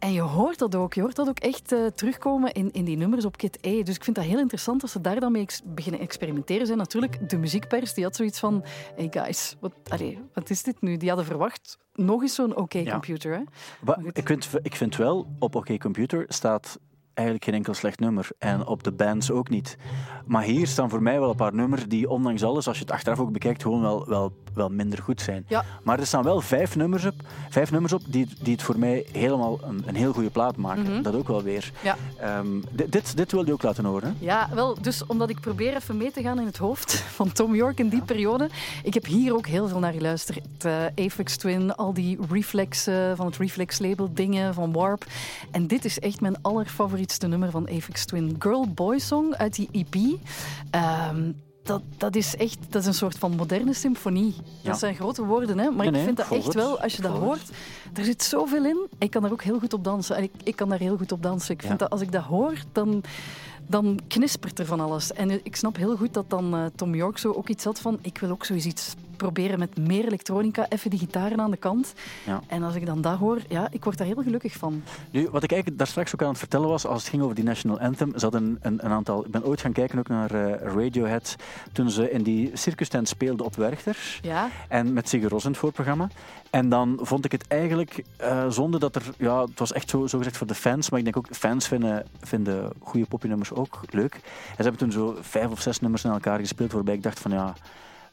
En 0.03 0.13
je 0.13 0.21
hoort 0.21 0.59
dat 0.59 0.75
ook. 0.75 0.95
Je 0.95 1.01
hoort 1.01 1.17
dat 1.17 1.29
ook 1.29 1.39
echt 1.39 1.73
eh, 1.73 1.87
terugkomen 1.87 2.53
in, 2.53 2.73
in 2.73 2.85
die 2.85 2.97
nummers 2.97 3.25
op 3.25 3.37
Kit 3.37 3.67
A. 3.67 3.83
Dus 3.83 3.95
ik 3.95 4.05
vind 4.05 4.17
dat 4.17 4.25
heel 4.25 4.39
interessant 4.39 4.81
dat 4.81 4.91
ze 4.91 5.01
daar 5.01 5.21
dan 5.21 5.33
mee 5.33 5.43
ex- 5.43 5.63
beginnen 5.65 6.01
experimenteren 6.01 6.67
zijn. 6.67 6.79
Natuurlijk, 6.79 7.31
de 7.31 7.37
muziekpers 7.37 7.95
die 7.95 8.05
had 8.05 8.17
zoiets 8.17 8.39
van... 8.39 8.65
Hey 8.97 9.09
guys, 9.11 9.57
wat, 9.61 9.73
allee, 9.89 10.19
wat 10.35 10.51
is 10.51 10.63
dit 10.63 10.81
nu? 10.81 10.97
Die 10.97 11.09
hadden 11.09 11.27
verwacht 11.27 11.79
nog 11.95 12.23
eens 12.23 12.35
zo'n 12.35 12.57
oké 12.57 12.85
computer. 12.91 13.33
Hè? 13.33 13.43
Maar 13.85 13.99
ik, 14.13 14.27
vind, 14.27 14.49
ik 14.63 14.77
vind 14.77 14.97
wel, 14.97 15.27
op 15.39 15.55
OK 15.55 15.79
Computer 15.79 16.25
staat 16.29 16.79
eigenlijk 17.23 17.45
geen 17.45 17.55
enkel 17.55 17.75
slecht 17.75 18.01
nummer. 18.01 18.29
En 18.39 18.67
op 18.67 18.83
de 18.83 18.93
bands 18.93 19.31
ook 19.31 19.49
niet. 19.49 19.77
Maar 20.27 20.43
hier 20.43 20.67
staan 20.67 20.91
voor 20.91 21.03
mij 21.03 21.21
wel 21.21 21.31
een 21.31 21.37
paar 21.37 21.55
nummers 21.55 21.89
die, 21.89 22.09
ondanks 22.11 22.43
alles, 22.43 22.69
als 22.69 22.77
je 22.77 22.85
het 22.85 22.93
achteraf 22.93 23.19
ook 23.19 23.33
bekijkt, 23.33 23.63
gewoon 23.63 23.81
wel, 23.81 24.09
wel, 24.09 24.33
wel 24.55 24.69
minder 24.69 25.03
goed 25.03 25.21
zijn. 25.21 25.45
Ja. 25.49 25.65
Maar 25.83 25.99
er 25.99 26.07
staan 26.07 26.23
wel 26.23 26.41
vijf 26.41 26.77
nummers 26.77 27.05
op, 27.05 27.15
vijf 27.49 27.71
nummers 27.71 27.93
op 27.93 28.03
die, 28.07 28.29
die 28.43 28.53
het 28.53 28.63
voor 28.63 28.79
mij 28.79 29.07
helemaal 29.13 29.59
een, 29.63 29.83
een 29.87 29.95
heel 29.95 30.13
goede 30.13 30.31
plaat 30.31 30.57
maken. 30.57 30.83
Mhm. 30.83 31.03
Dat 31.03 31.15
ook 31.15 31.29
wel 31.29 31.43
weer. 31.43 31.73
Ja. 31.83 31.97
Ehm, 32.17 32.61
dit, 32.71 33.17
dit, 33.17 33.33
wil 33.33 33.47
je 33.47 33.53
ook 33.53 33.63
laten 33.63 33.85
horen. 33.85 34.09
hè? 34.09 34.25
Ja, 34.25 34.49
wel, 34.55 34.77
dus 34.81 35.07
omdat 35.07 35.31
ik 35.31 35.41
probeer 35.41 35.77
even 35.77 35.97
mee 35.97 36.11
te 36.13 36.23
gaan 36.23 36.41
in 36.41 36.47
het 36.47 36.57
hoofd 36.57 36.95
van 37.19 37.33
Tom 37.33 37.55
York 37.55 37.79
in 37.79 37.89
die 37.89 38.03
periode. 38.03 38.51
Ik 38.83 38.95
heb 38.95 39.07
hier 39.07 39.35
ook 39.35 39.47
heel 39.47 39.69
veel 39.69 39.79
naar 39.79 39.93
geluisterd. 39.93 40.41
Uh, 40.67 40.85
Aphex 40.97 41.37
Twin, 41.37 41.75
al 41.75 41.95
die 41.95 42.19
Reflex 42.31 42.87
eh, 42.87 43.13
van 43.15 43.27
het 43.27 43.37
Reflex 43.37 43.79
label 43.79 44.11
dingen 44.15 44.55
van 44.55 44.73
Warp. 44.73 45.05
En 45.51 45.67
dit 45.67 45.85
is 45.85 45.99
echt 45.99 46.21
mijn 46.21 46.43
allerfavorietste 47.13 47.27
nummer 47.27 47.51
van 47.51 47.69
Aphex 47.69 48.05
Twin. 48.05 48.37
Girl 48.39 48.69
Boy 48.69 48.99
Song 48.99 49.35
uit 49.35 49.55
die 49.55 49.69
EP. 49.73 50.19
Ehm, 50.71 51.33
dat, 51.63 51.83
dat 51.97 52.17
is 52.17 52.37
echt 52.37 52.59
dat 52.69 52.83
is 52.83 52.89
een 52.89 52.95
soort 52.95 53.19
van 53.19 53.37
moderne 53.37 53.75
symfonie. 53.75 54.35
Ja. 54.61 54.71
Dat 54.71 54.79
zijn 54.79 54.95
grote 54.95 55.25
woorden, 55.25 55.59
hè? 55.59 55.65
maar 55.71 55.77
Nee, 55.77 55.87
ik 55.87 55.93
nee, 55.93 56.05
vind 56.05 56.17
dat 56.17 56.31
echt 56.31 56.45
het. 56.45 56.55
wel, 56.55 56.81
als 56.81 56.97
je 56.97 57.03
dat 57.03 57.17
hoort, 57.17 57.51
er 57.95 58.05
zit 58.05 58.23
zoveel 58.23 58.65
in. 58.65 58.87
Ik 58.99 59.11
kan 59.11 59.23
daar 59.23 59.33
ook 59.33 59.43
heel 59.43 59.59
goed 59.59 59.73
op 59.73 59.85
dansen. 59.85 60.17
En 60.17 60.23
ik, 60.23 60.33
ik 60.45 60.57
kan 60.57 60.69
daar 60.69 60.79
heel 60.79 60.97
goed 60.97 61.13
op 61.13 61.23
dansen. 61.23 61.55
Ik 61.55 61.63
vind 61.63 61.79
dat 61.79 61.91
als 61.91 62.01
ik 62.01 62.13
dat 62.13 62.23
hoor, 62.23 62.55
dan, 62.73 63.03
dan 63.67 64.01
knispert 64.09 64.59
er 64.59 64.67
van 64.67 64.81
alles. 64.81 65.13
En 65.13 65.31
ik 65.45 65.57
snap 65.57 65.77
heel 65.77 65.97
goed 65.97 66.15
dat 66.15 66.31
dan 66.31 66.55
eh, 66.55 66.65
Tom 66.75 66.95
York 66.95 67.19
zo 67.19 67.33
ook 67.33 67.49
iets 67.49 67.65
had 67.65 67.81
van 67.81 67.99
ik 68.03 68.19
wil 68.19 68.31
ook 68.31 68.45
zoiets 68.45 68.67
iets 68.67 68.95
proberen 69.23 69.59
met 69.59 69.79
meer 69.79 70.05
elektronica, 70.05 70.69
even 70.69 70.91
die 70.91 70.99
gitaren 70.99 71.41
aan 71.41 71.51
de 71.51 71.57
kant. 71.57 71.93
Ja. 72.27 72.41
En 72.47 72.63
als 72.63 72.75
ik 72.75 72.87
dan 72.87 73.01
dat 73.01 73.19
hoor, 73.19 73.39
ja, 73.49 73.69
ik 73.71 73.85
word 73.85 73.99
daar 73.99 74.07
heel 74.07 74.23
gelukkig 74.23 74.53
van. 74.53 74.83
Nu, 75.11 75.29
wat 75.31 75.43
ik 75.43 75.51
eigenlijk 75.51 75.79
daar 75.79 75.87
straks 75.87 76.15
ook 76.15 76.23
aan 76.23 76.29
het 76.29 76.39
vertellen 76.39 76.69
was, 76.69 76.87
als 76.87 77.01
het 77.01 77.11
ging 77.11 77.23
over 77.23 77.35
die 77.35 77.45
National 77.45 77.81
Anthem, 77.81 78.13
zat 78.15 78.35
een, 78.35 78.59
een, 78.61 78.85
een 78.85 78.91
aantal... 78.91 79.25
Ik 79.25 79.31
ben 79.31 79.45
ooit 79.45 79.61
gaan 79.61 79.73
kijken 79.73 79.99
ook 79.99 80.09
naar 80.09 80.31
eh, 80.31 80.75
Radiohead, 80.75 81.37
toen 81.73 81.91
ze 81.91 82.11
in 82.11 82.23
die 82.23 82.51
circus 82.53 82.89
tent 82.89 83.09
speelden 83.09 83.47
op 83.47 83.57
Werchter. 83.57 84.19
Ja, 84.23 84.49
En 84.69 84.93
met 84.93 85.09
Sigur 85.09 85.29
Ros 85.29 85.45
in 85.45 85.51
het 85.51 85.59
voorprogramma. 85.59 86.09
En 86.53 86.69
dan 86.69 86.99
vond 87.01 87.25
ik 87.25 87.33
het 87.33 87.47
eigenlijk 87.49 88.05
eh 88.17 88.49
zonde 88.49 88.79
dat 88.79 88.97
er... 88.97 89.03
Ja, 89.19 89.41
het 89.41 89.59
was 89.59 89.73
echt 89.73 89.91
zo, 89.91 90.07
zo 90.07 90.19
gezegd 90.19 90.37
voor 90.37 90.47
de 90.47 90.55
fans. 90.55 90.91
Maar 90.91 90.99
ik 90.99 91.05
denk 91.05 91.17
ook, 91.17 91.27
fans 91.31 91.69
vinden, 91.69 92.07
vinden 92.21 92.73
goede 92.79 93.07
poppynummers 93.07 93.53
ook 93.53 93.81
leuk. 93.91 94.15
En 94.15 94.57
ze 94.57 94.63
hebben 94.63 94.77
toen 94.77 94.93
zo 94.93 95.17
vijf 95.21 95.51
of 95.51 95.61
zes 95.61 95.81
nummers 95.81 96.03
naar 96.03 96.13
elkaar 96.13 96.39
gespeeld, 96.39 96.73
waarbij 96.73 96.95
ik 96.95 97.03
dacht 97.03 97.21
van 97.21 97.31
ja... 97.31 97.55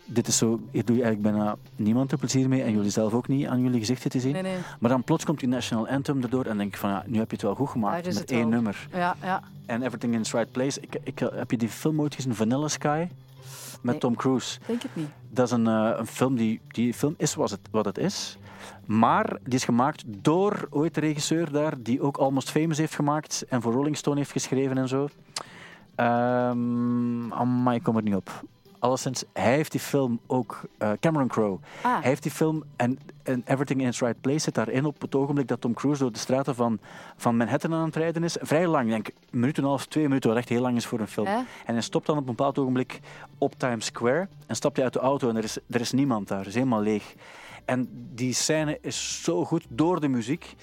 Dit 0.06 0.28
is 0.28 0.38
zo, 0.38 0.60
hier 0.72 0.86
doe 0.86 0.96
je 0.96 1.04
eigenlijk 1.04 1.36
bijna 1.36 1.56
niemand 1.76 2.12
er 2.12 2.18
plezier 2.18 2.50
mee 2.50 2.64
en 2.64 2.72
jullie 2.72 2.90
zelf 2.90 3.14
ook 3.14 3.28
niet 3.28 3.48
aan 3.48 3.62
jullie 3.62 3.80
gezichten 3.80 4.10
te 4.10 4.20
zien. 4.20 4.34
nee, 4.34 4.42
nee. 4.42 4.58
Maar 4.80 4.90
dan 4.90 5.04
plots 5.04 5.26
komt 5.26 5.40
die 5.40 5.50
National 5.50 5.88
Anthem 5.88 6.24
erdoor 6.24 6.46
en 6.46 6.58
denk 6.58 6.74
ik 6.74 6.80
van 6.80 6.90
ja, 6.90 7.04
nu 7.06 7.18
heb 7.18 7.30
je 7.30 7.36
het 7.36 7.46
wel 7.46 7.56
goed 7.56 7.70
gemaakt 7.70 8.08
is 8.08 8.20
met 8.20 8.32
één 8.32 8.40
wel. 8.40 8.50
nummer. 8.50 8.88
Ja, 8.94 9.16
ja. 9.22 9.44
En 9.66 9.82
Everything 9.82 10.14
in 10.14 10.20
its 10.20 10.32
Right 10.32 10.52
Place. 10.52 10.82
Ik, 10.82 10.96
ik, 11.04 11.20
heb 11.20 11.52
je 11.52 11.58
die 11.58 11.70
film 11.70 12.02
ooit 12.02 12.16
gezien, 12.16 12.36
Vanilla 12.36 12.68
Sky? 12.68 13.08
Met 13.82 13.92
Nee. 13.92 13.98
Tom 13.98 14.16
Cruise. 14.16 14.60
Denk 14.68 14.82
het 14.82 14.96
niet. 14.96 15.10
Dat 15.30 15.46
is 15.46 15.52
een, 15.52 15.68
eh, 15.68 15.92
een 15.98 16.08
film 16.08 16.36
die, 16.36 16.62
die 16.68 16.94
film 16.94 17.14
is 17.18 17.36
wat 17.36 17.50
het, 17.50 17.60
wat 17.72 17.86
het 17.86 17.98
is. 17.98 18.38
Maar 18.86 19.38
die 19.44 19.54
is 19.54 19.64
gemaakt 19.64 20.04
door 20.08 20.68
ooit 20.70 20.94
de 20.94 21.00
regisseur 21.00 21.52
daar, 21.52 21.74
die 21.80 22.02
ook 22.02 22.18
Almost 22.18 22.52
Famous 22.52 22.78
heeft 22.78 22.96
gemaakt 22.96 23.46
en 23.50 23.62
voor 23.62 23.74
Rolling 23.74 23.98
Stone 23.98 24.18
heeft 24.18 24.32
geschreven 24.32 24.78
en 24.78 24.88
zo. 24.88 25.08
Ehm 25.96 27.34
amai, 27.34 27.78
ik 27.78 27.84
kom 27.84 27.96
er 27.96 28.04
niet 28.04 28.16
op. 28.16 28.44
Alleszins, 28.80 29.24
hij 29.34 29.54
heeft 29.54 29.72
die 29.72 29.80
film 29.80 30.20
ook, 30.28 30.62
eh, 30.78 30.92
Cameron 31.00 31.28
Crowe, 31.28 31.60
Ah, 31.82 31.94
hij 31.94 32.10
heeft 32.10 32.24
die 32.24 32.32
film 32.32 32.64
en, 32.76 33.00
en 33.24 33.42
Everything 33.46 33.82
in 33.82 33.88
its 33.88 34.00
Right 34.00 34.22
Place 34.22 34.40
zit 34.40 34.54
daarin 34.54 34.86
op 34.86 35.02
het 35.02 35.16
ogenblik 35.16 35.48
dat 35.48 35.62
Tom 35.62 35.74
Cruise 35.74 36.02
door 36.02 36.12
de 36.12 36.20
straten 36.20 36.56
van, 36.56 36.80
van 37.18 37.38
Manhattan 37.38 37.74
aan 37.74 37.86
het 37.86 37.96
rijden 37.96 38.24
is. 38.24 38.38
Vrij 38.42 38.68
lang, 38.68 38.84
ik 38.84 38.90
denk 38.90 39.08
een 39.08 39.40
minuut 39.40 39.58
en 39.58 39.64
een 39.64 39.70
half, 39.70 39.86
twee 39.86 40.08
minuten, 40.08 40.30
wat 40.30 40.40
echt 40.40 40.50
heel 40.50 40.62
lang 40.62 40.76
is 40.78 40.86
voor 40.86 41.00
een 41.00 41.08
film. 41.08 41.28
En 41.28 41.74
hij 41.74 41.82
stopt 41.82 42.06
dan 42.06 42.16
op 42.18 42.22
een 42.22 42.36
bepaald 42.36 42.60
ogenblik 42.60 43.00
op 43.38 43.54
Times 43.58 43.86
Square 43.86 44.28
en 44.48 44.56
stapt 44.56 44.76
hij 44.76 44.86
uit 44.86 44.94
de 44.94 45.00
auto 45.00 45.30
en 45.30 45.36
er 45.36 45.44
is, 45.44 45.58
er 45.70 45.82
is 45.82 45.92
niemand 45.92 46.28
daar, 46.28 46.38
het 46.38 46.48
is 46.48 46.54
helemaal 46.54 46.82
leeg. 46.82 47.16
En 47.66 47.90
die 48.14 48.34
scène 48.34 48.78
is 48.82 49.24
zo 49.24 49.46
goed 49.46 49.66
door 49.70 50.00
de 50.00 50.08
muziek. 50.08 50.56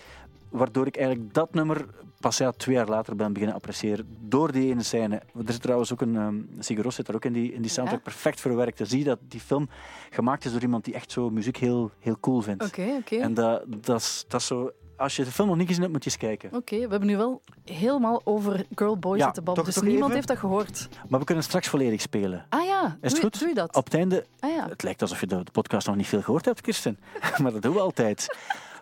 waardoor 0.48 0.86
ik 0.86 0.96
eigenlijk 0.96 1.34
dat 1.34 1.54
nummer 1.54 1.86
pas 2.20 2.36
ja, 2.36 2.50
twee 2.52 2.74
jaar 2.74 2.88
later 2.88 3.16
ben 3.16 3.32
beginnen 3.32 3.56
appreciëren. 3.56 4.16
Door 4.20 4.52
die 4.52 4.70
ene 4.70 4.82
scène. 4.82 5.16
Er 5.16 5.52
zit 5.52 5.62
trouwens 5.62 5.92
ook 5.92 6.00
een... 6.00 6.14
Um, 6.14 6.48
Sigur 6.58 6.92
zit 6.92 7.08
er 7.08 7.14
ook 7.14 7.24
in 7.24 7.32
die, 7.32 7.52
in 7.52 7.62
die 7.62 7.70
soundtrack 7.70 8.02
perfect 8.02 8.40
verwerkt. 8.40 8.78
Dan 8.78 8.86
zie 8.86 8.98
je 8.98 9.04
dat 9.04 9.18
die 9.28 9.40
film 9.40 9.68
gemaakt 10.10 10.44
is 10.44 10.52
door 10.52 10.60
iemand 10.62 10.84
die 10.84 10.94
echt 10.94 11.10
zo 11.10 11.30
muziek 11.30 11.56
heel, 11.56 11.90
heel 11.98 12.16
cool 12.20 12.40
vindt. 12.40 12.64
Oké, 12.64 12.86
oké. 12.98 13.16
En 13.16 13.34
dat, 13.34 13.62
dat, 13.66 14.00
is, 14.00 14.24
dat 14.28 14.40
is 14.40 14.46
zo... 14.46 14.70
Als 14.96 15.16
je 15.16 15.24
de 15.24 15.30
film 15.30 15.48
nog 15.48 15.56
niet 15.56 15.66
gezien 15.66 15.82
hebt, 15.82 15.94
moet 15.94 16.04
je 16.04 16.10
eens 16.10 16.18
kijken. 16.18 16.50
Oké, 16.54 16.76
we 16.76 16.88
hebben 16.90 17.06
nu 17.06 17.16
wel 17.16 17.42
helemaal 17.64 18.20
over 18.24 18.66
Girl 18.74 18.98
Boy 18.98 19.16
Ja, 19.18 19.24
zitten 19.24 19.44
babbelen, 19.44 19.72
dus 19.72 19.82
niemand 19.82 20.02
even? 20.02 20.14
heeft 20.14 20.28
dat 20.28 20.38
gehoord. 20.38 20.88
Maar 21.08 21.18
we 21.20 21.26
kunnen 21.26 21.44
straks 21.44 21.68
volledig 21.68 22.00
spelen. 22.00 22.46
Ah 22.48 22.64
ja, 22.64 22.98
Is 23.00 23.12
doe, 23.12 23.20
goed? 23.20 23.38
doe 23.38 23.48
je 23.48 23.54
dat? 23.54 23.76
Op 23.76 23.84
het 23.84 23.94
einde... 23.94 24.26
Ah 24.40 24.50
ja. 24.50 24.68
Het 24.68 24.82
lijkt 24.82 25.02
alsof 25.02 25.20
je 25.20 25.26
de, 25.26 25.42
de 25.44 25.50
podcast 25.50 25.86
nog 25.86 25.96
niet 25.96 26.06
veel 26.06 26.22
gehoord 26.22 26.44
hebt, 26.44 26.60
Kirsten. 26.60 26.98
maar 27.42 27.52
dat 27.52 27.62
doen 27.62 27.72
we 27.74 27.80
altijd. 27.80 28.36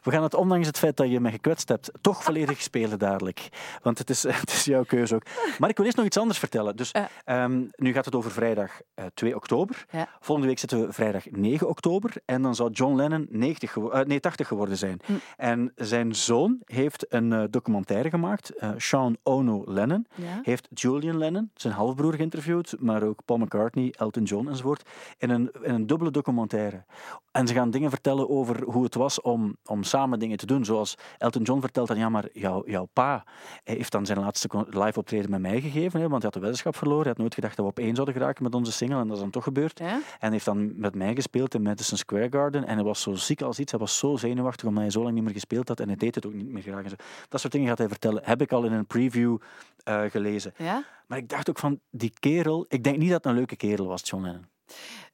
We 0.04 0.10
gaan 0.10 0.22
het, 0.22 0.34
ondanks 0.34 0.66
het 0.66 0.78
feit 0.78 0.96
dat 0.96 1.10
je 1.10 1.20
me 1.20 1.30
gekwetst 1.30 1.68
hebt, 1.68 1.90
toch 2.00 2.22
volledig 2.24 2.60
spelen 2.70 2.98
dadelijk. 2.98 3.48
Want 3.82 3.98
het 3.98 4.10
is, 4.10 4.22
het 4.44 4.50
is 4.52 4.64
jouw 4.64 4.84
keuze 4.84 5.14
ook. 5.14 5.22
Maar 5.58 5.68
ik 5.70 5.76
wil 5.76 5.84
eerst 5.84 5.96
nog 5.96 6.06
iets 6.06 6.18
anders 6.18 6.38
vertellen. 6.38 6.76
Dus 6.76 6.92
ehm, 7.24 7.62
nu 7.76 7.92
gaat 7.92 8.04
het 8.04 8.14
over 8.14 8.30
vrijdag 8.30 8.80
eh, 8.94 9.04
2 9.14 9.36
oktober. 9.36 9.84
Ja. 9.90 10.08
Volgende 10.20 10.48
week 10.48 10.58
zitten 10.58 10.86
we 10.86 10.92
vrijdag 10.92 11.24
9 11.30 11.68
oktober. 11.68 12.12
En 12.24 12.42
dan 12.42 12.54
zou 12.54 12.70
John 12.70 12.94
Lennon 12.96 13.26
90 13.30 13.72
gewo- 13.72 13.90
eh, 13.90 14.04
nee, 14.06 14.20
80 14.20 14.48
geworden 14.48 14.76
zijn. 14.76 15.00
Hm. 15.04 15.12
En 15.36 15.72
zijn 15.76 16.14
zoon 16.14 16.58
heeft 16.64 17.06
een 17.08 17.32
eh, 17.32 17.42
documentaire 17.50 18.10
gemaakt. 18.10 18.50
eh, 18.56 18.70
Sean 18.76 19.16
Ono 19.22 19.62
Lennon. 19.66 20.06
Ja. 20.14 20.40
Heeft 20.42 20.68
Julian 20.74 21.18
Lennon, 21.18 21.50
zijn 21.54 21.74
halfbroer, 21.74 22.14
geïnterviewd. 22.14 22.74
Maar 22.78 23.02
ook 23.02 23.20
Paul 23.24 23.38
McCartney, 23.38 23.94
Elton 23.98 24.22
John 24.22 24.48
enzovoort. 24.48 24.88
In 25.18 25.30
een, 25.30 25.50
in 25.62 25.74
een 25.74 25.86
dubbele 25.86 26.10
documentaire. 26.10 26.84
En 27.32 27.46
ze 27.46 27.54
gaan 27.54 27.70
dingen 27.70 27.90
vertellen 27.90 28.28
over 28.30 28.62
hoe 28.62 28.84
het 28.84 28.94
was 28.94 29.20
om, 29.20 29.56
om 29.64 29.82
samen 29.94 30.18
dingen 30.18 30.36
te 30.36 30.46
doen. 30.46 30.64
Zoals 30.64 30.94
Elton 31.18 31.42
John 31.42 31.60
vertelt 31.60 31.88
dan, 31.88 31.98
ja, 31.98 32.08
maar 32.08 32.28
jouw, 32.32 32.62
jouw 32.66 32.88
pa 32.92 33.24
heeft 33.64 33.92
dan 33.92 34.06
zijn 34.06 34.18
laatste 34.18 34.48
live 34.68 34.98
optreden 34.98 35.30
met 35.30 35.40
mij 35.40 35.60
gegeven. 35.60 36.00
Hè, 36.00 36.08
want 36.08 36.22
hij 36.22 36.22
had 36.22 36.32
de 36.32 36.40
weddenschap 36.40 36.76
verloren. 36.76 37.02
Hij 37.02 37.10
had 37.10 37.20
nooit 37.20 37.34
gedacht 37.34 37.56
dat 37.56 37.64
we 37.64 37.70
op 37.70 37.78
één 37.78 37.94
zouden 37.94 38.14
geraken 38.14 38.42
met 38.42 38.54
onze 38.54 38.72
single. 38.72 39.00
En 39.00 39.06
dat 39.06 39.16
is 39.16 39.22
dan 39.22 39.30
toch 39.30 39.44
gebeurd. 39.44 39.78
Ja? 39.78 40.00
En 40.18 40.32
heeft 40.32 40.44
dan 40.44 40.78
met 40.78 40.94
mij 40.94 41.14
gespeeld 41.14 41.54
in 41.54 41.62
Madison 41.62 41.98
Square 41.98 42.28
Garden. 42.30 42.66
En 42.66 42.74
hij 42.74 42.84
was 42.84 43.00
zo 43.00 43.14
ziek 43.14 43.42
als 43.42 43.58
iets. 43.58 43.70
Hij 43.70 43.80
was 43.80 43.98
zo 43.98 44.16
zenuwachtig 44.16 44.68
omdat 44.68 44.82
hij 44.82 44.92
zo 44.92 45.02
lang 45.02 45.14
niet 45.14 45.24
meer 45.24 45.32
gespeeld 45.32 45.68
had. 45.68 45.80
En 45.80 45.86
hij 45.86 45.96
deed 45.96 46.14
het 46.14 46.26
ook 46.26 46.34
niet 46.34 46.48
meer 46.48 46.62
graag. 46.62 46.82
En 46.84 46.90
zo. 46.90 46.96
Dat 47.28 47.40
soort 47.40 47.52
dingen 47.52 47.68
gaat 47.68 47.78
hij 47.78 47.88
vertellen. 47.88 48.22
Heb 48.24 48.42
ik 48.42 48.52
al 48.52 48.64
in 48.64 48.72
een 48.72 48.86
preview 48.86 49.36
eh, 49.84 50.02
gelezen. 50.02 50.52
Ja? 50.56 50.84
Maar 51.06 51.18
ik 51.18 51.28
dacht 51.28 51.50
ook 51.50 51.58
van, 51.58 51.80
die 51.90 52.12
kerel... 52.20 52.64
Ik 52.68 52.84
denk 52.84 52.98
niet 52.98 53.10
dat 53.10 53.22
het 53.22 53.26
een 53.26 53.38
leuke 53.38 53.56
kerel 53.56 53.86
was, 53.86 54.02
John 54.04 54.24
Lennon. 54.24 54.46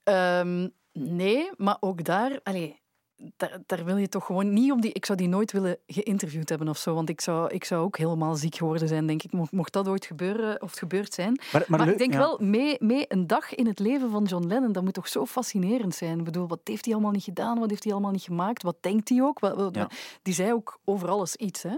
Ehm, 0.02 0.68
nee, 0.92 1.50
maar 1.56 1.76
ook 1.80 2.04
daar, 2.04 2.40
allee, 2.42 2.79
daar, 3.36 3.58
daar 3.66 3.84
wil 3.84 3.96
je 3.96 4.08
toch 4.08 4.26
gewoon 4.26 4.52
niet 4.52 4.72
om 4.72 4.80
die. 4.80 4.92
Ik 4.92 5.06
zou 5.06 5.18
die 5.18 5.28
nooit 5.28 5.52
willen 5.52 5.76
geïnterviewd 5.86 6.48
hebben 6.48 6.68
of 6.68 6.78
zo, 6.78 6.94
want 6.94 7.08
ik 7.08 7.20
zou, 7.20 7.50
ik 7.54 7.64
zou 7.64 7.84
ook 7.84 7.98
helemaal 7.98 8.34
ziek 8.34 8.54
geworden 8.54 8.88
zijn, 8.88 9.06
denk 9.06 9.22
ik. 9.22 9.32
Mocht, 9.50 9.72
dat 9.72 9.88
ooit 9.88 10.04
gebeuren 10.06 10.62
of 10.62 10.72
gebeurd 10.72 11.14
zijn. 11.14 11.40
Maar, 11.68 11.88
ik 11.88 11.98
denk 11.98 12.12
ja. 12.12 12.18
wel, 12.18 12.38
mee, 12.42 12.76
mee 12.78 13.04
een 13.08 13.26
dag 13.26 13.54
in 13.54 13.66
het 13.66 13.78
leven 13.78 14.10
van 14.10 14.24
John 14.24 14.46
Lennon, 14.46 14.72
dat 14.72 14.82
moet 14.84 14.94
toch 14.94 15.08
zo 15.08 15.26
fascinerend 15.26 15.94
zijn. 15.94 16.18
Ik 16.18 16.24
bedoel, 16.24 16.48
wat 16.48 16.60
heeft 16.64 16.84
hij 16.84 16.94
allemaal 16.94 17.12
niet 17.12 17.22
gedaan? 17.24 17.58
Wat 17.58 17.70
heeft 17.70 17.84
hij 17.84 17.92
allemaal 17.92 18.12
niet 18.12 18.22
gemaakt? 18.22 18.62
Wat 18.62 18.76
denkt 18.80 19.08
hij 19.08 19.22
ook? 19.22 19.38
Wat, 19.38 19.54
wat- 19.56 19.74
Ja. 19.74 19.90
Die 20.22 20.34
zei 20.34 20.52
ook 20.52 20.78
over 20.84 21.08
alles 21.08 21.36
iets, 21.36 21.62
hè? 21.62 21.74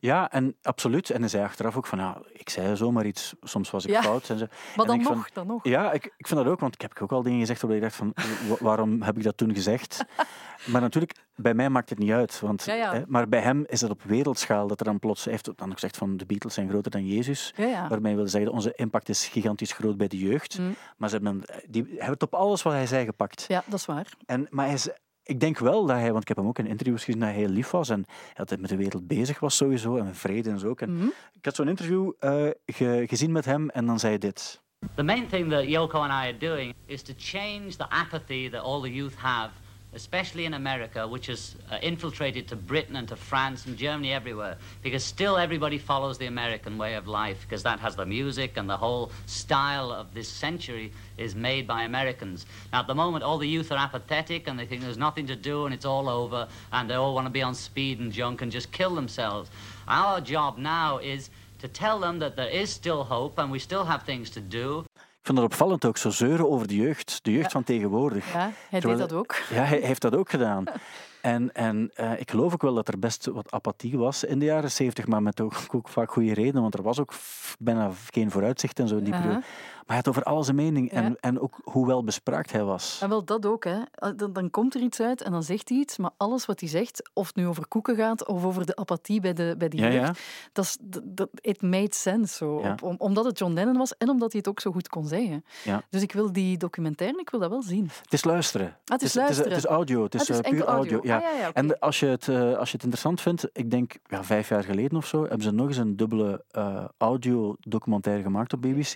Ja, 0.00 0.30
en 0.30 0.56
absoluut. 0.62 1.10
En 1.10 1.20
hij 1.20 1.28
zei 1.28 1.44
achteraf 1.44 1.76
ook 1.76 1.86
van, 1.86 1.98
ja, 1.98 2.18
ik 2.32 2.48
zei 2.50 2.76
zomaar 2.76 3.06
iets. 3.06 3.34
Soms 3.42 3.70
was 3.70 3.84
ik 3.84 3.90
Ja. 3.90 4.02
fout. 4.02 4.28
En 4.30 4.38
zo. 4.38 4.46
Maar 4.48 4.58
En 4.76 4.86
dan 4.86 4.94
ik 5.00 5.02
nog, 5.02 5.12
van- 5.12 5.26
dan 5.32 5.46
nog. 5.46 5.64
Ja, 5.64 5.92
ik, 5.92 6.04
ik 6.16 6.26
vind 6.26 6.40
dat 6.40 6.48
ook, 6.52 6.60
want 6.60 6.74
ik 6.74 6.80
heb 6.80 7.00
ook 7.02 7.12
al 7.12 7.22
dingen 7.22 7.38
gezegd 7.40 7.60
waarbij 7.60 7.78
ik 7.78 7.84
dacht 7.84 7.96
van, 7.96 8.12
wa- 8.48 8.56
waarom 8.60 9.02
heb 9.02 9.16
ik 9.16 9.22
dat 9.22 9.36
toen 9.36 9.54
gezegd? 9.54 10.04
Maar 10.64 10.80
natuurlijk, 10.80 11.14
bij 11.34 11.54
mij 11.54 11.68
maakt 11.70 11.88
het 11.90 11.98
niet 11.98 12.10
uit. 12.10 12.40
Want, 12.40 12.64
Ja, 12.64 12.74
ja. 12.74 12.92
Hè, 12.92 13.02
maar 13.06 13.28
bij 13.28 13.40
hem 13.40 13.64
is 13.66 13.80
het 13.80 13.90
op 13.90 14.02
wereldschaal 14.02 14.66
dat 14.66 14.78
er 14.78 14.84
dan 14.84 14.98
plots... 14.98 15.24
Hij 15.24 15.32
heeft 15.32 15.50
dan 15.56 15.66
ook 15.68 15.72
gezegd 15.74 15.96
van, 15.96 16.16
de 16.16 16.26
Beatles 16.26 16.54
zijn 16.54 16.68
groter 16.68 16.90
dan 16.90 17.06
Jezus. 17.06 17.52
Waarmee 17.56 18.00
hij 18.12 18.14
wil 18.14 18.28
zeggen, 18.28 18.52
onze 18.52 18.72
impact 18.74 19.08
is 19.08 19.26
gigantisch 19.28 19.72
groot 19.72 19.96
bij 19.96 20.08
de 20.08 20.18
jeugd. 20.18 20.58
Mm. 20.58 20.74
Maar 20.96 21.08
ze 21.08 21.14
hebben, 21.14 21.42
die 21.68 21.82
hebben 21.88 22.08
het 22.10 22.22
op 22.22 22.34
alles 22.34 22.62
wat 22.62 22.72
hij 22.72 22.86
zei 22.86 23.04
gepakt. 23.04 23.44
Ja, 23.48 23.62
dat 23.66 23.78
is 23.78 23.86
waar. 23.86 24.06
En, 24.26 24.46
maar 24.50 24.66
hij 24.66 24.78
ik 25.24 25.40
denk 25.40 25.58
wel 25.58 25.86
dat 25.86 25.96
hij, 25.96 26.10
want 26.10 26.22
ik 26.22 26.28
heb 26.28 26.36
hem 26.36 26.46
ook 26.46 26.58
in 26.58 26.66
interviews 26.66 27.04
gezien, 27.04 27.20
dat 27.20 27.28
hij 27.28 27.38
heel 27.38 27.48
lief 27.48 27.70
was 27.70 27.88
en 27.88 28.04
altijd 28.36 28.60
met 28.60 28.70
de 28.70 28.76
wereld 28.76 29.06
bezig 29.06 29.40
was 29.40 29.56
sowieso, 29.56 29.96
en 29.96 30.04
met 30.04 30.16
vrede 30.18 30.50
en 30.50 30.58
zo 30.58 30.68
ook. 30.68 30.80
En 30.80 30.96
Mhm. 30.96 31.06
Ik 31.32 31.44
had 31.44 31.54
zo'n 31.54 31.68
interview 31.68 32.12
eh, 32.18 32.46
ge- 32.66 33.04
gezien 33.08 33.32
met 33.32 33.44
hem 33.44 33.68
en 33.70 33.86
dan 33.86 33.98
zei 33.98 34.10
hij 34.12 34.20
dit. 34.20 34.62
The 34.94 35.02
main 35.02 35.26
thing 35.28 35.50
that 35.50 35.64
Yoko 35.68 35.98
and 35.98 36.10
I 36.10 36.14
are 36.14 36.36
doing 36.36 36.74
is 36.86 37.02
to 37.02 37.12
change 37.16 37.68
the 37.76 37.88
apathy 37.88 38.50
that 38.50 38.62
all 38.62 38.80
the 38.82 38.92
youth 38.94 39.14
have, 39.16 39.50
especially 39.94 40.44
in 40.44 40.54
America, 40.54 41.06
which 41.06 41.26
has 41.26 41.54
uh, 41.70 41.78
infiltrated 41.82 42.48
to 42.48 42.56
Britain 42.56 42.96
and 42.96 43.08
to 43.08 43.16
France 43.16 43.66
and 43.66 43.76
Germany 43.76 44.12
everywhere. 44.12 44.56
Because 44.82 45.04
still 45.04 45.36
everybody 45.36 45.78
follows 45.78 46.18
the 46.18 46.26
American 46.26 46.76
way 46.78 46.94
of 46.94 47.06
life, 47.06 47.40
because 47.42 47.62
that 47.62 47.80
has 47.80 47.96
the 47.96 48.06
music 48.06 48.56
and 48.56 48.68
the 48.68 48.76
whole 48.76 49.12
style 49.26 49.92
of 49.92 50.12
this 50.14 50.28
century 50.28 50.92
is 51.16 51.34
made 51.34 51.66
by 51.66 51.84
Americans. 51.84 52.46
Now, 52.72 52.80
at 52.80 52.86
the 52.86 52.94
moment, 52.94 53.24
all 53.24 53.38
the 53.38 53.48
youth 53.48 53.70
are 53.72 53.78
apathetic 53.78 54.48
and 54.48 54.58
they 54.58 54.66
think 54.66 54.82
there's 54.82 54.98
nothing 54.98 55.26
to 55.28 55.36
do 55.36 55.64
and 55.64 55.74
it's 55.74 55.84
all 55.84 56.08
over, 56.08 56.48
and 56.72 56.90
they 56.90 56.94
all 56.94 57.14
want 57.14 57.26
to 57.26 57.32
be 57.32 57.42
on 57.42 57.54
speed 57.54 58.00
and 58.00 58.12
junk 58.12 58.42
and 58.42 58.50
just 58.50 58.72
kill 58.72 58.94
themselves. 58.94 59.50
Our 59.86 60.20
job 60.20 60.58
now 60.58 60.98
is 60.98 61.30
to 61.60 61.68
tell 61.68 61.98
them 61.98 62.18
that 62.18 62.36
there 62.36 62.48
is 62.48 62.70
still 62.70 63.04
hope 63.04 63.38
and 63.38 63.50
we 63.50 63.58
still 63.58 63.84
have 63.84 64.02
things 64.02 64.28
to 64.30 64.40
do. 64.40 64.84
Ik 65.24 65.30
vond 65.30 65.42
het 65.42 65.52
opvallend 65.52 65.84
ook, 65.84 65.96
zo 65.96 66.10
zeuren 66.10 66.50
over 66.50 66.66
de 66.66 66.74
jeugd, 66.76 67.18
de 67.22 67.32
jeugd 67.32 67.52
van 67.52 67.64
tegenwoordig. 67.64 68.32
Ja, 68.32 68.38
hij 68.68 68.80
Terwijl- 68.80 68.98
deed 69.00 69.08
dat 69.08 69.18
ook. 69.18 69.34
Ja, 69.50 69.62
hij 69.64 69.78
heeft 69.78 70.00
dat 70.00 70.16
ook 70.16 70.30
gedaan. 70.30 70.64
En, 71.20 71.54
en 71.54 71.90
eh, 71.94 72.20
ik 72.20 72.30
geloof 72.30 72.52
ook 72.52 72.62
wel 72.62 72.74
dat 72.74 72.88
er 72.88 72.98
best 72.98 73.26
wat 73.26 73.50
apathie 73.52 73.98
was 73.98 74.24
in 74.24 74.38
de 74.38 74.44
jaren 74.44 74.70
zeventig, 74.70 75.06
maar 75.06 75.22
met 75.22 75.40
ook, 75.40 75.54
ook 75.70 75.88
vaak 75.88 76.10
goede 76.10 76.34
redenen, 76.34 76.62
want 76.62 76.74
er 76.74 76.82
was 76.82 77.00
ook 77.00 77.12
bijna 77.58 77.90
geen 78.10 78.30
vooruitzicht 78.30 78.78
en 78.78 78.88
zo 78.88 78.96
in 78.96 79.04
die 79.04 79.12
periode. 79.12 79.42
Hij 79.86 79.96
had 79.96 80.08
over 80.08 80.22
alles 80.22 80.48
een 80.48 80.54
mening 80.54 80.90
en, 80.90 81.02
Ja. 81.04 81.14
en 81.20 81.40
ook 81.40 81.56
hoe 81.64 81.86
wel 81.86 82.04
bespraakt 82.04 82.52
hij 82.52 82.64
was. 82.64 82.98
En 83.02 83.08
wel 83.08 83.24
dat 83.24 83.46
ook, 83.46 83.64
hè. 83.64 83.78
Dan, 84.16 84.32
dan 84.32 84.50
komt 84.50 84.74
er 84.74 84.80
iets 84.80 85.00
uit 85.00 85.22
en 85.22 85.32
dan 85.32 85.42
zegt 85.42 85.68
hij 85.68 85.78
iets, 85.78 85.98
maar 85.98 86.10
alles 86.16 86.46
wat 86.46 86.60
hij 86.60 86.68
zegt, 86.68 87.10
of 87.12 87.26
het 87.26 87.36
nu 87.36 87.46
over 87.46 87.66
koeken 87.68 87.96
gaat 87.96 88.26
of 88.26 88.44
over 88.44 88.66
de 88.66 88.76
apathie 88.76 89.20
bij 89.20 89.32
de, 89.32 89.54
bij 89.58 89.68
de 89.68 89.76
Ja, 89.76 89.90
jeugd, 89.90 90.06
ja. 90.06 90.12
dat 90.52 90.64
is, 90.64 90.76
dat, 91.02 91.28
it 91.40 91.62
made 91.62 91.94
sense. 91.94 92.36
Zo. 92.36 92.60
Ja. 92.60 92.70
Op- 92.72 92.82
om, 92.82 92.94
omdat 92.98 93.24
het 93.24 93.38
John 93.38 93.52
Lennon 93.52 93.76
was 93.76 93.96
en 93.96 94.08
omdat 94.08 94.32
hij 94.32 94.38
het 94.44 94.48
ook 94.48 94.60
zo 94.60 94.72
goed 94.72 94.88
kon 94.88 95.06
zeggen. 95.06 95.44
Ja. 95.64 95.82
Dus 95.90 96.02
ik 96.02 96.12
wil 96.12 96.32
die 96.32 96.56
documentaire, 96.56 97.20
ik 97.20 97.30
wil 97.30 97.40
dat 97.40 97.50
wel 97.50 97.62
zien. 97.62 97.90
Het 98.02 98.12
is 98.12 98.24
luisteren. 98.24 98.76
het 98.84 99.02
is 99.02 99.14
luisteren. 99.14 99.48
Het 99.52 99.58
is, 99.58 99.64
audio. 99.64 100.02
Het 100.02 100.14
is, 100.14 100.20
Ah, 100.20 100.26
het 100.26 100.36
is 100.36 100.42
eh, 100.52 100.58
puur 100.58 100.66
audio. 100.68 100.98
Ja. 101.02 101.16
Ah. 101.16 101.48
En 101.52 101.78
als 101.78 102.00
je, 102.00 102.06
het, 102.06 102.28
eh, 102.28 102.36
als 102.36 102.68
je 102.70 102.74
het 102.74 102.82
interessant 102.82 103.20
vindt, 103.20 103.48
ik 103.52 103.70
denk 103.70 103.92
ja, 104.06 104.24
vijf 104.24 104.48
jaar 104.48 104.64
geleden 104.64 104.96
of 104.96 105.06
zo, 105.06 105.20
hebben 105.20 105.42
ze 105.42 105.50
nog 105.50 105.66
eens 105.68 105.76
een 105.76 105.96
dubbele 105.96 106.44
eh 106.50 106.84
audio-documentaire 106.98 108.22
gemaakt 108.22 108.52
op 108.52 108.62
BBC. 108.62 108.94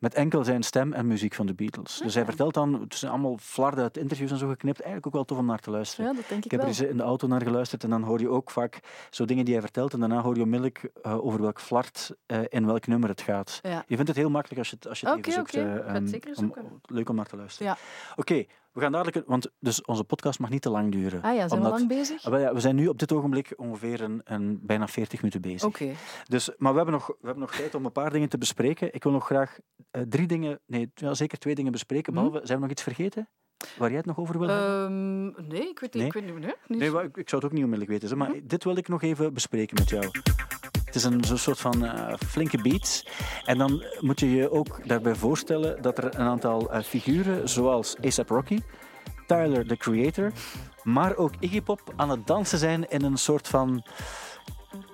Met 0.00 0.14
enkel 0.22 0.44
zijn 0.44 0.62
stem 0.62 0.92
en 0.92 1.06
muziek 1.06 1.34
van 1.34 1.46
de 1.46 1.54
Beatles. 1.54 2.00
Dus 2.02 2.14
hij 2.14 2.24
vertelt 2.24 2.54
dan, 2.54 2.80
het 2.80 2.94
zijn 2.94 3.12
allemaal 3.12 3.36
flarden 3.40 3.82
uit 3.82 3.96
interviews 3.96 4.30
en 4.30 4.38
zo 4.38 4.48
geknipt. 4.48 4.78
Eigenlijk 4.80 5.06
ook 5.06 5.12
wel 5.12 5.24
tof 5.24 5.38
om 5.38 5.46
naar 5.46 5.58
te 5.58 5.70
luisteren. 5.70 6.06
Ja, 6.06 6.12
dat 6.12 6.28
denk 6.28 6.38
ik 6.38 6.44
Ik 6.44 6.50
heb 6.50 6.60
er 6.60 6.66
eens 6.66 6.80
in 6.80 6.96
de 6.96 7.02
auto 7.02 7.26
naar 7.26 7.42
geluisterd 7.42 7.84
en 7.84 7.90
dan 7.90 8.02
hoor 8.02 8.20
je 8.20 8.28
ook 8.28 8.50
vaak 8.50 8.80
zo 9.10 9.24
dingen 9.24 9.44
die 9.44 9.54
hij 9.54 9.62
vertelt. 9.62 9.92
En 9.92 10.00
daarna 10.00 10.22
hoor 10.22 10.36
je 10.36 10.42
onmiddellijk 10.42 10.90
eh, 11.02 11.24
over 11.24 11.40
welk 11.40 11.60
flart 11.60 12.14
eh, 12.26 12.38
in 12.48 12.66
welk 12.66 12.86
nummer 12.86 13.08
het 13.08 13.20
gaat. 13.20 13.58
Ja. 13.62 13.84
Je 13.86 13.94
vindt 13.94 14.08
het 14.08 14.16
heel 14.16 14.30
makkelijk 14.30 14.58
als 14.58 14.70
je 14.70 14.76
het, 14.76 14.88
als 14.88 15.00
je 15.00 15.08
het 15.08 15.26
even 15.26 15.32
zoekt. 15.32 15.56
om- 15.56 16.34
zoeken. 16.34 16.80
leuk 16.82 17.08
om 17.08 17.16
naar 17.16 17.26
te 17.26 17.36
luisteren. 17.36 17.72
Ja. 17.72 17.78
Oké, 18.16 18.44
we 18.72 18.80
gaan 18.80 18.92
dadelijk... 18.92 19.26
Want 19.26 19.50
dus 19.58 19.84
onze 19.84 20.04
podcast 20.04 20.38
mag 20.38 20.50
niet 20.50 20.62
te 20.62 20.70
lang 20.70 20.92
duren. 20.92 21.22
Ah 21.22 21.34
ja, 21.34 21.48
zijn 21.48 21.62
we 21.62 21.68
lang 21.68 21.88
bezig? 21.88 22.24
Ah, 22.24 22.52
we 22.52 22.60
zijn 22.60 22.74
nu 22.74 22.88
op 22.88 22.98
dit 22.98 23.12
ogenblik 23.12 23.52
ongeveer 23.56 24.00
een, 24.00 24.20
een 24.24 24.60
bijna 24.62 24.88
40 24.88 25.18
minuten 25.18 25.40
bezig. 25.40 25.64
Oké. 25.64 25.92
Dus, 26.28 26.50
maar 26.56 26.70
we 26.70 26.76
hebben, 26.76 26.94
nog, 26.94 27.06
we 27.06 27.14
hebben 27.26 27.42
nog 27.42 27.54
tijd 27.54 27.74
om 27.74 27.84
een 27.84 27.92
paar 27.92 28.10
dingen 28.10 28.28
te 28.28 28.38
bespreken. 28.38 28.94
Ik 28.94 29.02
wil 29.02 29.12
nog 29.12 29.26
graag 29.26 29.58
eh, 29.92 30.02
drie 30.08 30.26
dingen, 30.26 30.60
nee, 30.66 30.90
ja, 30.94 31.14
zeker 31.14 31.38
twee 31.38 31.54
dingen 31.54 31.72
bespreken. 31.72 32.12
Mhm. 32.12 32.22
Behalve, 32.24 32.46
zijn 32.46 32.58
we 32.58 32.62
nog 32.64 32.72
iets 32.72 32.82
vergeten? 32.82 33.28
Waar 33.78 33.88
jij 33.88 33.96
het 33.98 34.06
nog 34.06 34.18
over 34.18 34.38
wil 34.38 34.48
hebben? 34.48 34.84
Ehm, 34.84 35.48
nee, 35.48 35.68
ik 35.68 35.78
weet 35.78 35.94
niet. 35.94 35.94
Nee? 35.94 36.06
Ik 36.06 36.12
weet 36.12 36.24
niet. 36.24 36.38
Nee, 36.38 36.54
niet 36.66 36.78
Nee, 36.78 36.90
maar 36.90 37.04
ik, 37.04 37.16
ik 37.16 37.28
zou 37.28 37.42
het 37.42 37.50
ook 37.50 37.56
niet 37.56 37.64
onmiddellijk 37.64 38.00
weten. 38.00 38.18
Maar 38.18 38.28
Mhm. 38.30 38.38
dit 38.46 38.64
wil 38.64 38.76
ik 38.76 38.88
nog 38.88 39.02
even 39.02 39.34
bespreken 39.34 39.76
met 39.78 39.88
jou. 39.88 40.04
Het 40.84 40.94
is 40.94 41.04
een 41.04 41.24
soort 41.24 41.60
van 41.60 41.84
eh, 41.84 42.14
flinke 42.28 42.62
beat. 42.62 43.04
En 43.44 43.58
dan 43.58 43.84
moet 44.00 44.20
je 44.20 44.30
je 44.30 44.50
ook 44.50 44.88
daarbij 44.88 45.14
voorstellen 45.14 45.82
dat 45.82 45.98
er 45.98 46.04
een 46.04 46.26
aantal 46.26 46.72
eh, 46.72 46.82
figuren, 46.82 47.48
zoals 47.48 47.96
A$AP 48.04 48.28
Rocky, 48.28 48.58
Tyler, 49.26 49.66
the 49.66 49.76
Creator, 49.76 50.32
maar 50.82 51.16
ook 51.16 51.32
Iggy 51.40 51.60
Pop 51.62 51.92
aan 51.96 52.10
het 52.10 52.26
dansen 52.26 52.58
zijn 52.58 52.88
in 52.90 53.02
een 53.04 53.16
soort 53.16 53.48
van 53.48 53.86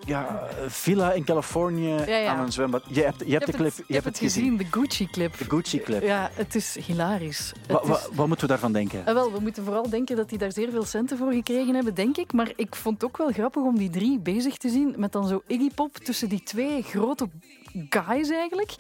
ja, 0.07 0.49
villa 0.67 1.13
in 1.13 1.25
Californië 1.25 1.89
Ja, 1.89 2.05
ja. 2.17 2.27
aan 2.35 2.45
een 2.45 2.53
zwembad. 2.53 2.83
Je 2.89 3.03
hebt, 3.03 3.23
je 3.27 3.33
hebt 3.33 3.47
de 3.47 3.53
clip, 3.53 3.77
het, 3.77 3.85
je 3.87 3.93
hebt 3.95 4.05
het 4.05 4.19
gezien. 4.19 4.57
de 4.57 4.65
Gucci-clip. 4.71 5.39
De 5.39 5.45
Gucci-clip. 5.45 6.03
Ja, 6.03 6.31
het 6.35 6.55
is 6.55 6.77
hilarisch. 6.87 7.53
Het 7.67 7.87
wa- 7.87 7.95
is- 7.95 8.09
wat 8.13 8.27
moeten 8.27 8.47
we 8.47 8.53
daarvan 8.53 8.73
denken? 8.73 9.07
Ah, 9.07 9.15
wel, 9.15 9.33
we 9.33 9.41
moeten 9.41 9.65
vooral 9.65 9.89
denken 9.91 10.17
dat 10.17 10.29
die 10.29 10.39
daar 10.39 10.53
zeer 10.53 10.71
veel 10.71 10.85
centen 10.85 11.19
voor 11.19 11.33
gekregen 11.33 11.75
hebben, 11.75 11.95
denk 11.95 12.17
ik. 12.17 12.33
Maar 12.33 12.53
ik 12.57 12.75
vond 12.77 13.01
het 13.01 13.11
ook 13.11 13.17
wel 13.17 13.31
grappig 13.33 13.63
om 13.63 13.79
die 13.79 13.91
drie 13.91 14.19
bezig 14.19 14.57
te 14.57 14.69
zien 14.69 14.95
met 14.97 15.13
dan 15.13 15.27
zo 15.29 15.43
Iggy 15.47 15.71
Pop 15.75 15.97
tussen 15.97 16.29
die 16.29 16.43
twee 16.43 16.83
grote 16.83 17.29
guys 17.89 18.31
eigenlijk. 18.31 18.75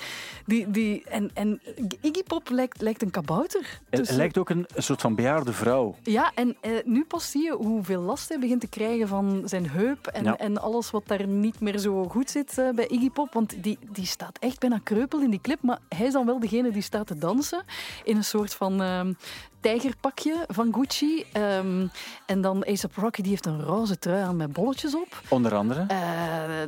Die, 0.48 0.70
die, 0.70 1.04
en, 1.08 1.30
en 1.34 1.60
Iggy 2.00 2.22
Pop 2.22 2.48
lijkt, 2.50 2.80
lijkt 2.80 3.02
een 3.02 3.10
kabouter. 3.10 3.80
Het 3.90 3.98
tussen- 3.98 4.16
lijkt 4.16 4.38
ook 4.38 4.50
een, 4.50 4.66
een 4.74 4.82
soort 4.82 5.00
van 5.00 5.14
bejaarde 5.14 5.52
vrouw. 5.52 5.96
Ja, 6.02 6.30
en 6.34 6.56
eh, 6.60 6.70
nu 6.84 7.04
pas 7.04 7.30
zie 7.30 7.42
je 7.42 7.52
hoeveel 7.52 8.00
last 8.00 8.28
hij 8.28 8.38
begint 8.38 8.60
te 8.60 8.66
krijgen 8.68 9.08
van 9.08 9.42
zijn 9.44 9.70
heup 9.70 10.06
en, 10.06 10.24
Ja. 10.24 10.36
en 10.38 10.58
alles 10.60 10.90
wat 10.90 11.02
daar 11.06 11.26
niet 11.26 11.60
meer 11.60 11.78
zo 11.78 12.04
goed 12.08 12.30
zit 12.30 12.58
eh, 12.58 12.70
bij 12.70 12.86
Iggy 12.86 13.10
Pop. 13.10 13.32
Want 13.32 13.62
die, 13.62 13.78
die 13.92 14.06
staat 14.06 14.38
echt 14.38 14.58
bijna 14.60 14.80
kreupel 14.84 15.20
in 15.20 15.30
die 15.30 15.40
clip, 15.40 15.62
maar 15.62 15.78
hij 15.88 16.06
is 16.06 16.12
dan 16.12 16.26
wel 16.26 16.40
degene 16.40 16.70
die 16.70 16.82
staat 16.82 17.06
te 17.06 17.18
dansen 17.18 17.64
in 18.04 18.16
een 18.16 18.24
soort 18.24 18.54
van 18.54 18.82
ehm, 18.82 19.12
tijgerpakje 19.60 20.44
van 20.48 20.74
Gucci. 20.74 21.24
Ehm, 21.32 21.86
en 22.26 22.40
dan 22.40 22.64
A$AP 22.68 22.94
Rocky, 22.96 23.20
die 23.22 23.30
heeft 23.30 23.46
een 23.46 23.62
roze 23.62 23.98
trui 23.98 24.22
aan 24.22 24.36
met 24.36 24.52
bolletjes 24.52 24.94
op. 24.94 25.22
Onder 25.28 25.54
andere. 25.54 25.80
Eh, 25.88 25.98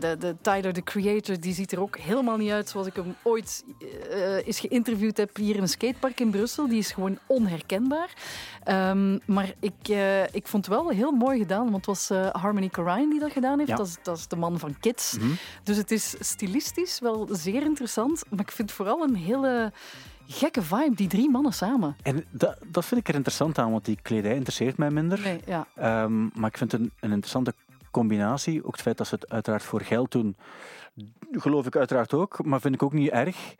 de, 0.00 0.16
de 0.18 0.36
Tyler, 0.40 0.72
de 0.72 0.82
creator, 0.82 1.40
die 1.40 1.54
ziet 1.54 1.72
er 1.72 1.80
ook 1.80 1.98
helemaal 1.98 2.36
niet 2.36 2.50
uit 2.50 2.68
zoals 2.68 2.86
ik 2.86 2.94
hem 2.94 3.14
ooit 3.22 3.64
eh 3.78 4.46
eens 4.46 4.60
geïnterviewd 4.60 5.16
heb 5.16 5.36
hier 5.36 5.56
in 5.56 5.62
een 5.62 5.68
skatepark 5.68 6.20
in 6.20 6.30
Brussel. 6.30 6.68
Die 6.68 6.78
is 6.78 6.92
gewoon 6.92 7.18
onherkenbaar. 7.26 8.14
Ehm, 8.64 9.18
maar 9.24 9.54
ik, 9.60 9.88
eh, 9.88 10.22
ik 10.22 10.46
vond 10.46 10.66
het 10.66 10.74
wel 10.74 10.88
heel 10.88 11.12
mooi 11.12 11.38
gedaan, 11.38 11.62
want 11.62 11.76
het 11.76 11.86
was 11.86 12.10
eh, 12.10 12.26
Harmony 12.32 12.68
Korine 12.68 13.10
die 13.10 13.20
dat 13.20 13.32
gedaan 13.32 13.58
heeft. 13.58 13.70
Ja. 13.70 13.76
Dat, 13.76 13.86
is, 13.86 13.96
dat 14.02 14.16
is 14.16 14.28
de 14.28 14.36
man 14.36 14.58
van 14.58 14.78
Kids. 14.80 15.16
Mhm. 15.18 15.30
Dus 15.62 15.76
het 15.76 15.90
is 15.90 16.14
stilistisch 16.18 16.98
wel 17.00 17.28
zeer 17.30 17.62
interessant, 17.62 18.22
maar 18.30 18.40
ik 18.40 18.50
vind 18.50 18.68
het 18.68 18.76
vooral 18.76 19.02
een 19.02 19.14
hele 19.14 19.72
gekke 20.26 20.62
vibe, 20.62 20.94
die 20.94 21.08
drie 21.08 21.30
mannen 21.30 21.52
samen. 21.52 21.96
En 22.02 22.24
dat, 22.30 22.58
dat 22.66 22.84
vind 22.84 23.00
ik 23.00 23.08
er 23.08 23.14
interessant 23.14 23.58
aan, 23.58 23.70
want 23.70 23.84
die 23.84 23.98
kledij 24.02 24.34
interesseert 24.34 24.76
mij 24.76 24.90
minder. 24.90 25.20
Nee, 25.20 25.40
ja. 25.46 25.66
Ehm, 25.74 26.22
maar 26.40 26.48
ik 26.48 26.58
vind 26.58 26.72
het 26.72 26.80
een, 26.80 26.92
een 27.00 27.12
interessante 27.12 27.54
combinatie. 27.91 28.64
Ook 28.64 28.72
het 28.72 28.82
feit 28.82 28.97
dat 28.99 29.07
ze 29.07 29.14
het 29.14 29.28
uiteraard 29.30 29.62
voor 29.62 29.80
geld 29.80 30.11
doen, 30.11 30.36
geloof 31.30 31.66
ik 31.66 31.76
uiteraard 31.76 32.14
ook, 32.14 32.45
maar 32.45 32.61
vind 32.61 32.74
ik 32.74 32.82
ook 32.82 32.93
niet 32.93 33.11
erg. 33.11 33.55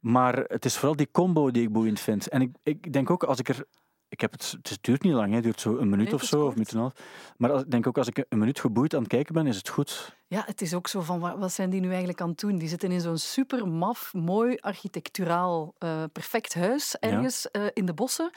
Maar 0.00 0.38
het 0.38 0.64
is 0.64 0.76
vooral 0.76 0.96
die 0.96 1.08
combo 1.12 1.50
die 1.50 1.62
ik 1.62 1.72
boeiend 1.72 2.00
vind. 2.00 2.28
En 2.28 2.40
ik, 2.42 2.50
ik 2.62 2.92
denk 2.92 3.10
ook 3.10 3.22
als 3.24 3.38
ik 3.38 3.48
er. 3.48 3.64
Ik 4.08 4.20
heb 4.20 4.32
het, 4.32 4.56
het 4.62 4.78
duurt 4.80 5.02
niet 5.02 5.12
lang, 5.12 5.28
hè, 5.28 5.34
het 5.34 5.44
duurt 5.44 5.60
zo 5.60 5.76
een 5.76 5.88
minuut 5.88 6.04
Nee, 6.06 6.14
of 6.14 6.22
zo, 6.22 6.46
of 6.46 6.52
minuut 6.52 6.68
en 6.70 6.74
een 6.76 6.80
half. 6.80 6.92
Maar 7.36 7.52
als, 7.52 7.62
ik 7.62 7.70
denk 7.70 7.86
ook 7.86 7.98
als 7.98 8.06
ik 8.08 8.24
een 8.28 8.38
minuut 8.38 8.60
geboeid 8.60 8.94
aan 8.94 9.00
het 9.00 9.08
kijken 9.08 9.34
ben, 9.34 9.46
is 9.46 9.56
het 9.56 9.68
goed. 9.68 10.16
Ja, 10.26 10.42
het 10.46 10.60
is 10.62 10.74
ook 10.74 10.88
zo 10.88 11.00
van, 11.00 11.20
wa- 11.20 11.38
wat 11.38 11.52
zijn 11.52 11.70
die 11.70 11.80
nu 11.80 11.88
eigenlijk 11.88 12.20
aan 12.20 12.28
het 12.28 12.38
doen? 12.40 12.58
Die 12.58 12.68
zitten 12.68 12.90
in 12.92 13.00
zo'n 13.00 13.18
super 13.18 13.68
maf, 13.68 14.12
mooi, 14.14 14.56
architecturaal, 14.60 15.74
eh, 15.78 16.02
perfect 16.12 16.54
huis 16.54 16.96
ergens 16.98 17.50
eh, 17.50 17.62
in 17.72 17.86
de 17.86 17.94
bossen. 17.94 18.30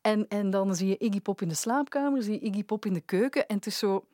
En, 0.00 0.28
en 0.28 0.50
dan 0.50 0.74
zie 0.74 0.88
je 0.88 0.98
Iggy 0.98 1.20
Pop 1.20 1.40
in 1.42 1.48
de 1.48 1.54
slaapkamer, 1.54 2.22
zie 2.22 2.32
je 2.32 2.40
Iggy 2.40 2.64
Pop 2.64 2.86
in 2.86 2.92
de 2.92 3.00
keuken. 3.00 3.46
En 3.48 3.56
het 3.56 3.66
is 3.66 3.78
zo, 3.78 4.04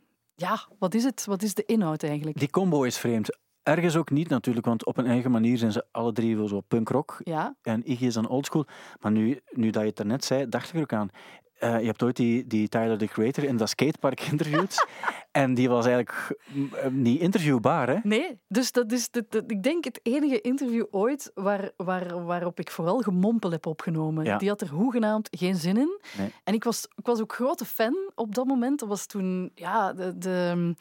ja, 0.41 0.59
wat 0.79 0.95
is 0.95 1.05
het? 1.05 1.25
Wat 1.25 1.43
is 1.43 1.55
de 1.55 1.65
inhoud 1.65 2.03
eigenlijk? 2.03 2.39
Die 2.39 2.51
combo 2.51 2.83
is 2.83 2.99
vreemd. 2.99 3.39
Ergens 3.63 3.97
ook 3.97 4.11
niet 4.11 4.29
natuurlijk, 4.29 4.67
want 4.67 4.85
op 4.85 4.97
een 4.97 5.07
eigen 5.07 5.31
manier 5.31 5.59
zijn 5.59 5.73
ze 5.73 5.87
alle 5.91 6.13
drie 6.13 6.37
wel 6.37 6.49
zo 6.49 6.61
punkrock. 6.61 7.21
Ja, 7.25 7.57
En 7.63 7.91
Iggy 7.91 8.05
is 8.05 8.15
dan 8.15 8.29
oldschool. 8.29 8.67
Maar 9.01 9.13
nu, 9.13 9.41
nu 9.51 9.71
dat 9.71 9.83
je 9.83 9.89
het 9.89 9.99
er 9.99 10.07
net 10.07 10.25
zei, 10.25 10.49
dacht 10.49 10.69
ik 10.69 10.75
er 10.75 10.81
ook 10.81 10.93
aan. 10.93 11.11
Eh, 11.59 11.81
je 11.81 11.87
hebt 11.87 12.03
ooit 12.03 12.17
die, 12.17 12.47
die 12.47 12.69
Tyler, 12.69 12.99
the 12.99 13.07
Creator, 13.07 13.45
in 13.45 13.57
dat 13.57 13.69
skatepark 13.69 14.21
interviewd. 14.33 14.87
en 15.31 15.55
die 15.55 15.69
was 15.69 15.87
eigenlijk 15.87 16.37
mm, 16.53 16.75
eh, 16.75 16.91
niet 16.91 17.21
interviewbaar, 17.21 17.89
hè? 17.89 17.97
nee. 18.03 18.39
Dus 18.49 18.73
dat 18.73 18.93
is, 18.93 19.11
de, 19.11 19.27
de- 19.29 19.45
ik 19.47 19.63
denk, 19.63 19.85
het 19.85 20.01
enige 20.03 20.41
interview 20.41 20.85
ooit 20.91 21.31
waar, 21.35 21.71
waar, 21.77 22.25
waarop 22.25 22.59
ik 22.61 22.71
vooral 22.71 22.99
gemompel 23.01 23.51
heb 23.51 23.67
opgenomen. 23.67 24.25
Ja. 24.25 24.39
Die 24.39 24.49
had 24.49 24.61
er 24.61 24.69
hoegenaamd 24.69 25.29
geen 25.31 25.55
zin 25.57 25.77
in. 25.77 26.01
Nee. 26.19 26.33
En 26.45 26.55
ik 26.55 26.65
was, 26.65 26.87
ik 26.97 27.07
was 27.07 27.21
ook 27.21 27.33
grote 27.35 27.65
fan 27.65 27.97
op 28.15 28.35
dat 28.35 28.47
moment. 28.47 28.79
Dat 28.79 28.89
was 28.89 29.07
toen 29.07 29.51
ja, 29.55 29.93
de, 29.93 30.19
de, 30.19 30.75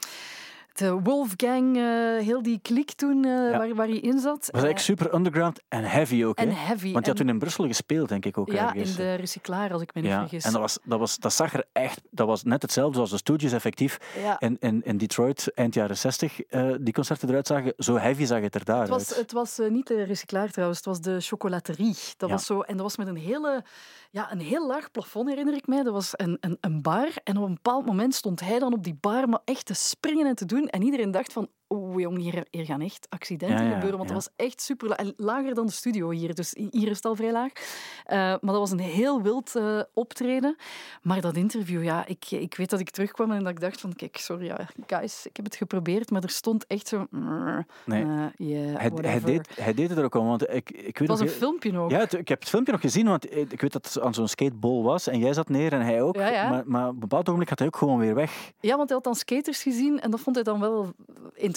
de 0.77 0.99
Wolfgang, 1.03 1.77
eh, 1.77 1.83
heel 2.25 2.41
die 2.41 2.59
kliek 2.61 2.91
toen 2.91 3.25
eh, 3.25 3.31
Ja. 3.31 3.57
waar, 3.57 3.75
waar 3.75 3.87
hij 3.87 3.97
in 3.99 4.19
zat. 4.19 4.37
was 4.39 4.49
eigenlijk 4.63 4.79
super 4.79 5.13
underground 5.13 5.59
en 5.67 5.83
heavy 5.83 6.23
ook, 6.23 6.37
en 6.37 6.49
hè? 6.49 6.55
heavy. 6.55 6.71
Want 6.71 6.83
die 6.83 6.93
had 6.93 7.07
en- 7.07 7.15
toen 7.15 7.29
in 7.29 7.39
Brussel 7.39 7.67
gespeeld, 7.67 8.09
denk 8.09 8.25
ik 8.25 8.37
ook 8.37 8.51
ja, 8.51 8.67
ergens. 8.73 8.89
in 8.89 8.95
de 8.95 9.13
recyclaar, 9.13 9.73
als 9.73 9.81
ik 9.81 9.93
me 9.93 10.01
niet 10.01 10.09
ja, 10.09 10.19
vergis. 10.19 10.43
en 10.45 10.51
dat, 10.51 10.61
was, 10.61 10.79
dat, 10.83 10.99
was, 10.99 11.17
dat 11.17 11.33
zag 11.33 11.53
er 11.53 11.65
echt... 11.71 12.01
Dat 12.11 12.27
was 12.27 12.43
net 12.43 12.61
hetzelfde 12.61 12.99
als 12.99 13.09
de 13.09 13.17
Stooges 13.17 13.51
effectief. 13.51 13.97
ja. 14.21 14.39
In, 14.39 14.57
in, 14.59 14.81
in 14.85 14.97
Detroit, 14.97 15.51
eind 15.53 15.73
jaren 15.73 15.97
60, 15.97 16.41
eh, 16.41 16.71
die 16.81 16.93
concerten 16.93 17.29
eruit 17.29 17.47
zagen. 17.47 17.73
Zo 17.77 17.97
heavy 17.97 18.25
zag 18.25 18.41
het 18.41 18.55
er 18.55 18.65
daar 18.65 18.79
Het 18.79 18.89
was, 18.89 19.09
uit. 19.11 19.19
het 19.21 19.31
was 19.31 19.59
eh, 19.59 19.69
niet 19.69 19.87
de 19.87 20.03
recyclaar 20.03 20.49
trouwens, 20.51 20.77
het 20.77 20.87
was 20.87 21.01
de 21.01 21.19
chocolaterie. 21.21 21.95
Dat 22.17 22.29
was 22.29 22.45
zo, 22.45 22.61
en 22.61 22.73
dat 22.73 22.81
was 22.85 22.97
met 22.97 23.07
een, 23.07 23.17
hele, 23.17 23.63
ja, 24.11 24.31
een 24.31 24.39
heel 24.39 24.67
laag 24.67 24.91
plafond, 24.91 25.29
herinner 25.29 25.53
ik 25.55 25.67
mij. 25.67 25.83
Dat 25.83 25.93
was 25.93 26.11
een, 26.15 26.37
een, 26.39 26.57
een 26.61 26.81
bar. 26.81 27.07
En 27.23 27.37
op 27.37 27.43
een 27.47 27.53
bepaald 27.53 27.85
moment 27.85 28.15
stond 28.15 28.39
hij 28.39 28.59
dan 28.59 28.73
op 28.73 28.83
die 28.83 28.97
bar, 29.01 29.29
maar 29.29 29.39
echt 29.45 29.65
te 29.65 29.73
springen 29.73 30.27
en 30.27 30.35
te 30.35 30.45
doen. 30.45 30.66
En 30.69 30.81
iedereen 30.81 31.11
dacht 31.11 31.33
van, 31.33 31.49
oeh 31.69 32.01
jong, 32.01 32.17
hier, 32.17 32.45
hier 32.51 32.65
gaan 32.65 32.81
echt 32.81 33.07
accidenten 33.09 33.57
Ja, 33.57 33.63
ja, 33.63 33.73
gebeuren. 33.73 33.97
Want 33.97 34.09
ja. 34.09 34.15
dat 34.15 34.23
was 34.25 34.45
echt 34.45 34.61
super 34.61 35.13
lager 35.17 35.53
dan 35.55 35.65
de 35.65 35.71
studio 35.71 36.09
hier. 36.09 36.35
Dus 36.35 36.55
hier 36.71 36.87
is 36.89 36.95
het 36.95 37.05
al 37.05 37.15
vrij 37.15 37.31
laag. 37.31 37.51
Eh, 38.05 38.17
maar 38.17 38.39
dat 38.41 38.57
was 38.57 38.71
een 38.71 38.79
heel 38.79 39.21
wild 39.21 39.55
eh, 39.55 39.79
optreden. 39.93 40.55
Maar 41.01 41.21
dat 41.21 41.35
interview, 41.35 41.83
ja, 41.83 42.05
ik, 42.05 42.31
ik 42.31 42.55
weet 42.55 42.69
dat 42.69 42.79
ik 42.79 42.89
terugkwam 42.89 43.31
en 43.31 43.39
dat 43.43 43.51
ik 43.51 43.59
dacht 43.59 43.81
van, 43.81 43.93
kijk, 43.95 44.17
sorry, 44.17 44.45
ja, 44.45 44.67
guys, 44.87 45.25
ik 45.25 45.35
heb 45.35 45.45
het 45.45 45.55
geprobeerd. 45.55 46.09
Maar 46.11 46.23
er 46.23 46.29
stond 46.29 46.67
echt 46.67 46.87
zo... 46.87 47.07
Nee. 47.85 48.03
eh, 48.03 48.25
yeah, 48.37 48.79
hij, 48.79 49.19
deed, 49.21 49.47
hij 49.59 49.73
deed 49.73 49.89
het 49.89 49.97
er 49.97 50.03
ook 50.03 50.15
om, 50.15 50.27
want 50.27 50.49
ik, 50.53 50.71
ik 50.71 50.97
weet 50.97 50.97
Het 50.97 51.07
was 51.07 51.19
nog 51.19 51.29
een 51.29 51.35
filmpje 51.35 51.77
ook. 51.79 51.91
Ja, 51.91 51.99
het- 51.99 52.13
ik 52.13 52.27
heb 52.27 52.39
het 52.39 52.49
filmpje 52.49 52.71
nog 52.71 52.81
gezien, 52.81 53.07
want 53.07 53.35
ik 53.35 53.61
weet 53.61 53.71
dat 53.73 53.85
het 53.93 54.01
aan 54.03 54.13
zo'n 54.13 54.27
skateball 54.27 54.81
was 54.81 55.07
en 55.07 55.19
jij 55.19 55.33
zat 55.33 55.49
neer 55.49 55.73
en 55.73 55.81
hij 55.81 56.01
ook. 56.01 56.15
Ja, 56.15 56.27
ja. 56.27 56.49
Maar, 56.49 56.63
maar 56.65 56.87
op 56.87 56.93
een 56.93 56.99
bepaald 56.99 57.23
ogenblik 57.25 57.49
gaat 57.49 57.57
hij 57.59 57.67
ook 57.67 57.75
gewoon 57.77 57.99
weer 57.99 58.15
weg. 58.15 58.51
Ja, 58.59 58.75
want 58.75 58.87
hij 58.89 58.95
had 58.97 59.03
dan 59.03 59.15
skaters 59.15 59.61
gezien 59.61 59.99
en 59.99 60.11
dat 60.11 60.19
vond 60.19 60.35
hij 60.35 60.43
dan 60.43 60.59
wel 60.59 60.93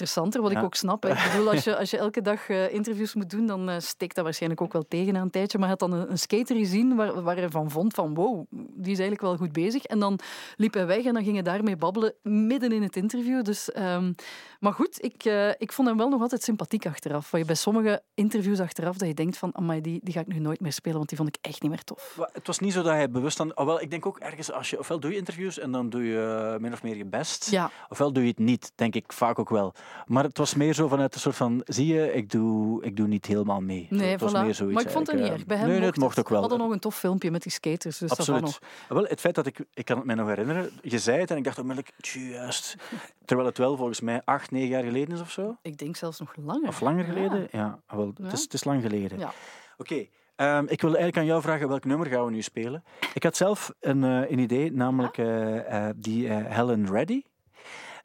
interessanter, 0.01 0.43
wat 0.43 0.51
ik 0.51 0.63
ook 0.63 0.75
snap. 0.75 1.07
Ik 1.07 1.31
bedoel, 1.31 1.51
als 1.51 1.65
je, 1.65 1.77
als 1.83 1.91
je 1.91 1.99
elke 1.99 2.21
dag 2.23 2.49
eh, 2.49 2.73
interviews 2.73 3.15
moet 3.15 3.31
doen, 3.31 3.47
dan 3.47 3.69
eh, 3.69 3.79
steekt 3.79 4.15
dat 4.15 4.25
waarschijnlijk 4.25 4.61
ook 4.61 4.73
wel 4.73 4.85
tegen 4.89 5.13
na 5.13 5.21
een 5.21 5.31
tijdje. 5.31 5.59
Maar 5.59 5.69
hij 5.69 5.77
had 5.81 5.91
dan 5.91 6.09
een, 6.11 6.19
skater 6.19 6.57
gezien 6.57 6.97
waar, 6.97 7.23
waar 7.23 7.37
hij 7.37 7.51
van 7.51 7.71
vond 7.71 7.95
van 7.95 8.15
wow, 8.15 8.45
die 8.51 8.93
is 8.93 8.99
eigenlijk 8.99 9.21
wel 9.21 9.37
goed 9.37 9.53
bezig. 9.53 9.85
En 9.85 9.99
dan 9.99 10.19
liep 10.57 10.75
hij 10.75 10.87
weg 10.87 11.05
en 11.05 11.15
dan 11.15 11.23
ging 11.23 11.35
hij 11.35 11.43
daarmee 11.43 11.77
babbelen 11.77 12.15
midden 12.23 12.73
in 12.73 12.83
het 12.83 12.97
interview. 12.97 13.43
Dus, 13.45 13.73
ehm, 13.73 14.13
maar 14.61 14.73
goed, 14.73 15.05
ik, 15.05 15.25
eh, 15.25 15.49
ik 15.49 15.73
vond 15.73 15.89
hem 15.89 15.97
wel 15.97 16.09
nog 16.09 16.21
altijd 16.21 16.43
sympathiek 16.43 16.87
achteraf. 16.87 17.31
Waar 17.31 17.41
je 17.41 17.47
bij 17.47 17.55
sommige 17.55 18.03
interviews 18.15 18.61
achteraf 18.61 18.97
dat 18.97 19.09
je 19.09 19.15
denkt 19.15 19.39
van, 19.39 19.57
amai, 19.57 19.81
die, 19.81 20.01
die 20.03 20.15
ga 20.15 20.21
ik 20.21 20.27
nu 20.27 20.39
nooit 20.39 20.61
meer 20.61 20.73
spelen, 20.73 20.97
want 20.97 21.09
die 21.09 21.19
vond 21.19 21.37
ik 21.37 21.39
echt 21.41 21.63
niet 21.63 21.71
meer 21.71 21.85
tof. 21.85 22.19
Het 22.33 22.47
was 22.47 22.59
niet 22.59 22.73
zo 22.73 22.83
dat 22.83 22.93
hij 22.93 23.11
bewust 23.11 23.41
aan... 23.41 23.55
Alhoewel, 23.55 23.83
ik 23.83 23.91
denk 23.91 24.07
ook 24.07 24.19
ergens, 24.19 24.53
als 24.53 24.71
je, 24.71 24.79
ofwel 24.79 25.01
doe 25.01 25.11
je 25.11 25.17
interviews 25.17 25.59
en 25.59 25.73
dan 25.73 25.91
doe 25.91 26.05
je 26.05 26.57
min 26.61 26.73
of 26.73 26.83
meer 26.83 26.97
je 26.97 27.05
best. 27.05 27.51
Ja, 27.51 27.71
Ofwel 27.89 28.13
doe 28.13 28.23
je 28.23 28.29
het 28.29 28.39
niet, 28.39 28.73
denk 28.75 28.95
ik 28.95 29.13
vaak 29.13 29.39
ook 29.39 29.49
wel. 29.49 29.75
Maar 30.07 30.25
het 30.25 30.39
was 30.39 30.55
meer 30.55 30.75
zo 30.75 30.89
vanuit 30.89 31.15
een 31.15 31.21
soort 31.21 31.37
van, 31.37 31.63
zie 31.65 31.87
je, 31.95 32.13
ik 32.13 32.31
doe, 32.31 32.85
ik 32.85 32.97
doe 32.97 33.07
niet 33.07 33.27
helemaal 33.27 33.61
mee. 33.61 33.87
Nee, 33.91 34.11
het 34.11 34.21
was 34.21 34.31
voilà. 34.33 34.45
meer 34.45 34.55
zoiets 34.55 34.75
maar 34.75 34.85
ik 34.85 34.91
vond 34.91 35.07
het 35.07 35.17
niet 35.17 35.29
eigenlijk, 35.29 35.39
erg. 35.39 35.47
Bij 35.47 35.57
hem 35.57 35.67
nee, 35.67 35.77
nee, 35.77 35.85
mocht 35.85 35.97
het 35.97 36.05
mocht 36.05 36.19
ook 36.19 36.29
wel. 36.29 36.41
We 36.41 36.49
hadden 36.49 36.67
nog 36.67 36.75
een 36.75 36.81
tof 36.81 36.99
filmpje 36.99 37.31
met 37.31 37.43
die 37.43 37.53
skaters, 37.53 37.99
dus 37.99 38.09
dat 38.09 38.19
Absoluut. 38.19 38.41
nog. 38.41 38.59
Wel, 38.89 39.05
het 39.05 39.21
feit 39.21 39.35
dat 39.35 39.47
ik, 39.47 39.65
ik 39.75 39.85
kan 39.85 39.97
het 39.97 40.07
mij 40.07 40.15
nog 40.15 40.29
herinneren, 40.29 40.71
je 40.83 40.99
zei 40.99 41.21
het 41.21 41.31
en 41.31 41.37
ik 41.37 41.45
dacht 41.45 41.59
onmiddellijk, 41.59 41.95
juist. 42.31 42.77
Terwijl 43.25 43.49
het 43.49 43.59
wel 43.59 43.77
volgens 43.77 44.01
mij 44.01 44.23
acht, 44.25 44.51
negen 44.51 44.69
jaar 44.69 44.83
geleden 44.83 45.15
is 45.15 45.21
of 45.21 45.31
zo. 45.31 45.57
Ik 45.63 45.79
denk 45.79 45.97
zelfs 45.97 46.19
nog 46.19 46.33
langer. 46.37 46.69
Of 46.69 46.81
langer 46.81 47.05
geleden? 47.05 47.49
Ja, 47.51 47.81
wel, 47.87 48.13
Ja. 48.17 48.25
Het, 48.25 48.33
is, 48.33 48.43
het 48.43 48.55
is 48.55 48.65
lang 48.65 48.83
geleden. 48.83 49.19
Ja. 49.19 49.33
Oké, 49.77 50.07
ehm, 50.37 50.65
ik 50.67 50.81
wil 50.81 50.91
eigenlijk 50.91 51.17
aan 51.17 51.25
jou 51.25 51.43
vragen 51.43 51.69
welk 51.69 51.85
nummer 51.85 52.07
gaan 52.07 52.25
we 52.25 52.31
nu 52.31 52.43
spelen. 52.43 52.85
Ik 53.15 53.23
had 53.23 53.37
zelf 53.37 53.73
een, 53.81 54.05
eh, 54.05 54.31
een 54.31 54.39
idee, 54.39 54.73
namelijk 54.73 55.19
eh, 55.19 55.89
eh, 55.89 55.95
die 55.97 56.29
Helen 56.29 56.87
Reddy. 56.91 57.23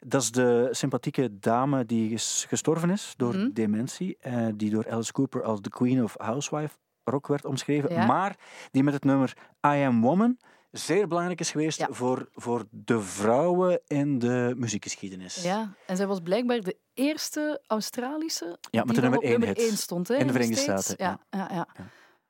Dat 0.00 0.22
is 0.22 0.30
de 0.30 0.68
sympathieke 0.70 1.38
dame 1.38 1.84
die 1.84 2.10
is 2.10 2.44
gestorven 2.48 2.90
is 2.90 3.14
door 3.16 3.34
Mhm. 3.36 3.50
dementie, 3.52 4.16
eh, 4.20 4.46
die 4.54 4.70
door 4.70 4.90
Alice 4.90 5.12
Cooper 5.12 5.42
als 5.42 5.60
de 5.60 5.68
Queen 5.70 6.02
of 6.02 6.14
Housewife 6.18 6.76
rock 7.04 7.26
werd 7.26 7.44
omschreven, 7.44 7.92
Ja. 7.92 8.06
maar 8.06 8.36
die 8.70 8.82
met 8.82 8.94
het 8.94 9.04
nummer 9.04 9.32
I 9.66 9.82
Am 9.84 10.00
Woman 10.02 10.38
zeer 10.70 11.08
belangrijk 11.08 11.40
is 11.40 11.50
geweest 11.50 11.78
Ja. 11.78 11.86
voor, 11.90 12.28
voor 12.32 12.64
de 12.70 13.00
vrouwen 13.00 13.80
in 13.86 14.18
de 14.18 14.52
muziekgeschiedenis. 14.56 15.42
Ja, 15.42 15.74
en 15.86 15.96
zij 15.96 16.06
was 16.06 16.20
blijkbaar 16.20 16.60
de 16.60 16.76
eerste 16.94 17.62
Australische 17.66 18.58
Ja, 18.70 18.84
met 18.84 18.86
die 18.86 18.94
de 18.94 19.00
nummer 19.00 19.18
op 19.18 19.24
één 19.24 19.32
nummer 19.38 19.48
hit. 19.48 19.58
één 19.68 19.76
stond. 19.76 20.08
Hè, 20.08 20.14
In 20.14 20.20
de 20.20 20.26
de 20.26 20.32
Verenigde. 20.32 20.62
Staten, 20.62 20.94
ja. 20.98 21.20
Ja, 21.30 21.48
Ja. 21.52 21.68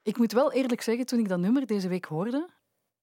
Ik 0.03 0.19
moet 0.19 0.33
wel 0.33 0.53
eerlijk 0.53 0.81
zeggen, 0.83 1.07
toen 1.07 1.19
ik 1.19 1.29
dat 1.29 1.39
nummer 1.39 1.67
deze 1.67 1.89
week 1.89 2.05
hoorde, 2.05 2.49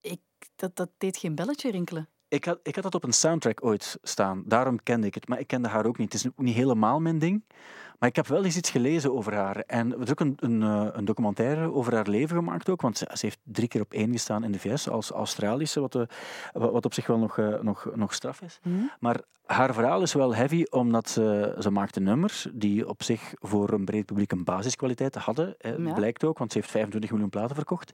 ik, 0.01 0.21
dat, 0.55 0.75
dat 0.75 0.89
deed 0.97 1.17
geen 1.17 1.35
belletje 1.35 1.71
rinkelen. 1.71 2.09
Ik 2.33 2.45
had, 2.45 2.59
ik 2.63 2.75
had 2.75 2.83
dat 2.83 2.95
op 2.95 3.03
een 3.03 3.13
soundtrack 3.13 3.65
ooit 3.65 3.97
staan. 4.01 4.43
Daarom 4.45 4.83
kende 4.83 5.07
ik 5.07 5.13
het. 5.13 5.27
Maar 5.27 5.39
ik 5.39 5.47
kende 5.47 5.67
haar 5.67 5.85
ook 5.85 5.97
niet. 5.97 6.13
Het 6.13 6.23
is 6.23 6.31
niet 6.35 6.55
helemaal 6.55 6.99
mijn 6.99 7.19
ding. 7.19 7.43
Maar 7.99 8.09
ik 8.09 8.15
heb 8.15 8.27
wel 8.27 8.43
eens 8.43 8.57
iets 8.57 8.69
gelezen 8.69 9.15
over 9.15 9.33
haar. 9.33 9.57
En 9.57 9.93
er 9.93 10.01
is 10.01 10.09
ook 10.09 10.19
een, 10.19 10.37
een, 10.39 10.63
eh, 10.63 10.87
een 10.91 11.05
documentaire 11.05 11.73
over 11.73 11.93
haar 11.93 12.07
leven 12.07 12.35
gemaakt 12.35 12.69
ook. 12.69 12.81
Want 12.81 12.97
ze, 12.97 13.09
ze 13.13 13.25
heeft 13.25 13.39
drie 13.43 13.67
keer 13.67 13.81
op 13.81 13.93
één 13.93 14.11
gestaan 14.11 14.43
in 14.43 14.51
de 14.51 14.59
VS 14.59 14.89
als 14.89 15.09
Australische. 15.09 15.79
Wat, 15.79 15.91
de, 15.91 16.07
wat 16.53 16.85
op 16.85 16.93
zich 16.93 17.07
wel 17.07 17.17
nog, 17.17 17.37
eh, 17.37 17.59
nog, 17.61 17.89
nog 17.95 18.13
straf 18.13 18.41
is. 18.41 18.59
Maar 18.99 19.21
haar 19.45 19.73
verhaal 19.73 20.01
is 20.01 20.13
wel 20.13 20.35
heavy, 20.35 20.65
omdat 20.69 21.09
ze, 21.09 21.55
ze 21.59 21.69
maakte 21.69 21.99
nummers 21.99 22.47
die 22.53 22.89
op 22.89 23.03
zich 23.03 23.33
voor 23.39 23.71
een 23.71 23.85
breed 23.85 24.05
publiek 24.05 24.31
een 24.31 24.43
basiskwaliteit 24.43 25.15
hadden. 25.15 25.55
Ja. 25.59 25.93
Blijkt 25.93 26.23
ook, 26.23 26.37
want 26.37 26.51
ze 26.51 26.57
heeft 26.57 26.71
25 26.71 27.11
miljoen 27.11 27.29
platen 27.29 27.55
verkocht. 27.55 27.91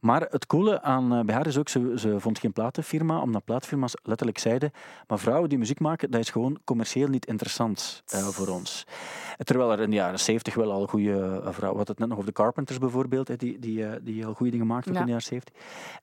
Maar 0.00 0.20
het 0.30 0.46
coole 0.46 0.82
aan, 0.82 1.14
eh, 1.14 1.20
bij 1.20 1.34
haar 1.34 1.46
is 1.46 1.58
ook, 1.58 1.68
ze, 1.68 1.92
ze 1.96 2.20
vond 2.20 2.38
geen 2.38 2.52
platenfirma, 2.52 3.20
omdat 3.20 3.44
platenfirma's 3.44 3.94
letterlijk 4.02 4.38
zeiden, 4.38 4.70
maar 5.06 5.18
vrouwen 5.18 5.48
die 5.48 5.58
muziek 5.58 5.80
maken, 5.80 6.10
dat 6.10 6.20
is 6.20 6.30
gewoon 6.30 6.58
commercieel 6.64 7.08
niet 7.08 7.26
interessant 7.26 8.02
eh, 8.06 8.18
voor 8.20 8.48
ons. 8.48 8.84
Terwijl 9.38 9.72
er 9.72 9.80
in 9.80 9.90
de 9.90 9.96
jaren 9.96 10.20
70 10.20 10.54
wel 10.54 10.72
al 10.72 10.86
goede 10.86 11.12
vrouwen, 11.42 11.54
we 11.58 11.64
hadden 11.66 11.86
het 11.86 11.98
net 11.98 12.08
nog 12.08 12.18
over 12.18 12.30
de 12.34 12.42
Carpenters 12.42 12.78
bijvoorbeeld, 12.78 13.28
hè, 13.28 13.36
die, 13.36 13.58
die, 13.58 13.86
eh, 13.86 13.96
die 14.02 14.26
al 14.26 14.34
goede 14.34 14.52
dingen 14.52 14.66
maakten 14.66 14.92
Ja. 14.92 14.98
in 14.98 15.04
de 15.04 15.10
jaren 15.10 15.26
70. 15.26 15.54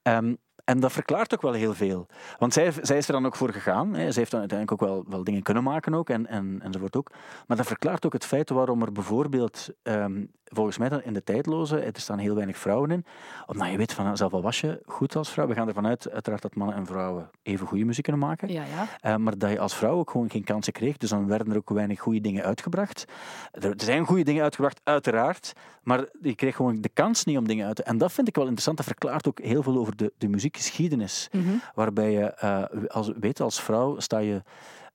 Ehm, 0.01 0.33
en 0.65 0.79
dat 0.79 0.91
verklaart 0.91 1.33
ook 1.33 1.41
wel 1.41 1.53
heel 1.53 1.73
veel. 1.73 2.05
Want 2.39 2.53
zij, 2.53 2.71
zij 2.81 2.97
is 2.97 3.07
er 3.07 3.13
dan 3.13 3.25
ook 3.25 3.35
voor 3.35 3.49
gegaan. 3.53 3.93
Hè. 3.93 4.11
Ze 4.11 4.19
heeft 4.19 4.31
dan 4.31 4.39
uiteindelijk 4.39 4.81
ook 4.81 4.89
wel, 4.89 5.05
wel 5.07 5.23
dingen 5.23 5.41
kunnen 5.41 5.63
maken 5.63 5.93
ook, 5.93 6.09
en, 6.09 6.27
en, 6.27 6.59
enzovoort 6.61 6.95
ook. 6.95 7.11
Maar 7.47 7.57
dat 7.57 7.65
verklaart 7.65 8.05
ook 8.05 8.13
het 8.13 8.25
feit 8.25 8.49
waarom 8.49 8.81
er 8.81 8.91
bijvoorbeeld, 8.91 9.69
ehm, 9.83 10.25
volgens 10.54 10.78
mij 10.78 10.89
dan 10.89 11.04
in 11.04 11.14
de 11.14 11.24
tijdloze, 11.24 11.80
er 11.80 11.91
staan 11.93 12.18
heel 12.18 12.36
weinig 12.36 12.58
vrouwen 12.58 12.91
in. 12.91 13.06
Omdat 13.45 13.70
je 13.70 13.78
weet, 13.78 13.93
van, 13.93 14.18
zelf 14.18 14.34
al 14.34 14.41
was 14.41 14.62
je 14.62 14.82
goed 14.86 15.16
als 15.16 15.30
vrouw. 15.30 15.47
We 15.47 15.54
gaan 15.54 15.68
ervan 15.68 15.88
uit 15.88 16.10
uiteraard 16.12 16.41
dat 16.41 16.56
mannen 16.56 16.76
en 16.76 16.86
vrouwen 16.86 17.30
even 17.43 17.68
goede 17.68 17.86
muziek 17.86 18.04
kunnen 18.04 18.22
maken. 18.22 18.51
Ja, 18.51 18.64
ja. 18.64 18.88
Eh, 18.99 19.16
maar 19.16 19.38
dat 19.38 19.51
je 19.51 19.60
als 19.60 19.76
vrouw 19.76 19.97
ook 19.97 20.12
gewoon 20.12 20.30
geen 20.30 20.43
kansen 20.43 20.74
kreeg. 20.74 20.97
Dus 20.97 21.10
dan 21.10 21.28
werden 21.28 21.51
er 21.51 21.58
ook 21.58 21.70
weinig 21.70 21.99
goede 21.99 22.22
dingen 22.22 22.43
uitgebracht. 22.43 23.06
Er, 23.51 23.74
zijn 23.76 24.06
goede 24.06 24.24
dingen 24.24 24.43
uitgebracht, 24.43 24.82
uiteraard. 24.84 25.54
Maar 25.84 26.06
je 26.22 26.36
kreeg 26.36 26.56
gewoon 26.56 26.82
de 26.82 26.89
kans 26.89 27.24
niet 27.24 27.38
om 27.38 27.47
dingen 27.47 27.68
uit 27.68 27.76
te... 27.76 27.84
En 27.84 27.97
dat 27.97 28.12
vind 28.12 28.28
ik 28.28 28.36
wel 28.36 28.43
interessant. 28.43 28.78
Dat 28.78 28.86
verklaart 28.86 29.28
ook 29.28 29.39
heel 29.39 29.64
veel 29.64 29.78
over 29.78 29.95
de, 29.95 30.14
de 30.18 30.28
muziekgeschiedenis. 30.28 31.30
Mhm. 31.32 31.49
Waarbij 31.76 32.12
je, 32.12 32.26
eh, 32.26 32.64
als, 32.88 33.12
weet, 33.20 33.41
als 33.41 33.62
vrouw 33.62 33.99
sta 33.99 34.18
je... 34.18 34.41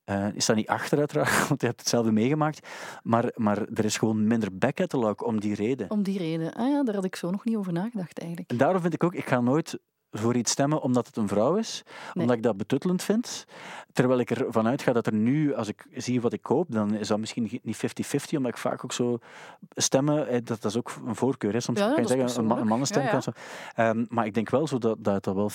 eh 0.09 0.35
is 0.35 0.47
dat 0.47 0.57
niet 0.57 0.69
achter 0.69 0.99
uiteraard, 0.99 1.49
want 1.49 1.61
je 1.61 1.67
hebt 1.67 1.81
hetzelfde 1.81 2.13
meegemaakt. 2.13 2.69
Maar, 3.03 3.33
maar 3.35 3.59
er 3.75 3.85
is 3.85 3.97
gewoon 3.97 4.27
minder 4.27 4.59
back-catalog 4.59 5.23
om 5.23 5.41
die 5.41 5.55
reden. 5.55 5.91
Om 5.91 6.03
die 6.03 6.19
reden. 6.19 6.55
Ah 6.55 6.69
ja, 6.69 6.83
daar 6.83 6.95
had 6.95 7.05
ik 7.05 7.17
zo 7.17 7.31
nog 7.31 7.45
niet 7.45 7.57
over 7.57 7.73
nagedacht 7.73 8.19
eigenlijk. 8.19 8.51
En 8.51 8.57
daarom 8.57 8.81
vind 8.81 8.95
ik 8.95 9.05
ook, 9.05 9.15
ik 9.15 9.29
ga 9.29 9.41
nooit 9.41 9.79
voor 10.11 10.35
iets 10.37 10.51
stemmen 10.53 10.81
omdat 10.83 11.07
het 11.07 11.17
een 11.17 11.29
vrouw 11.29 11.57
is, 11.57 11.83
Nee. 11.87 11.95
omdat 12.15 12.37
ik 12.37 12.43
dat 12.43 12.57
betuttelend 12.57 13.03
vind. 13.03 13.45
Terwijl 13.93 14.21
ik 14.21 14.31
ervan 14.31 14.67
uitga 14.67 14.93
dat 14.93 15.07
er 15.07 15.13
nu, 15.15 15.55
als 15.55 15.69
ik 15.69 15.87
zie 15.95 16.21
wat 16.21 16.33
ik 16.33 16.43
koop, 16.43 16.67
dan 16.73 16.95
is 16.95 17.09
dat 17.09 17.19
misschien 17.19 17.61
niet 17.63 17.77
50-50, 17.77 18.37
omdat 18.37 18.53
ik 18.53 18.59
vaak 18.59 18.85
ook 18.85 18.93
zo 18.93 19.19
stemmen, 19.75 20.45
dat, 20.45 20.47
dat 20.63 20.65
is 20.65 20.77
ook 20.77 20.93
een 21.07 21.15
voorkeur. 21.17 21.53
Hè. 21.53 21.61
Soms 21.61 21.79
Ja, 21.79 21.87
kan 21.87 21.95
je 21.97 22.03
is 22.03 22.09
zeggen, 22.09 22.45
een, 22.45 22.59
een 22.59 22.67
mannenstem 22.67 23.03
Ja, 23.03 23.09
kan 23.11 23.23
zo. 23.23 23.31
Ehm, 23.75 24.05
maar 24.09 24.27
ik 24.27 24.35
denk 24.35 24.51
wel 24.51 24.67
zo 24.67 24.79
dat, 24.79 25.05
dat 25.05 25.25
wel 25.25 25.51
40-60 25.51 25.55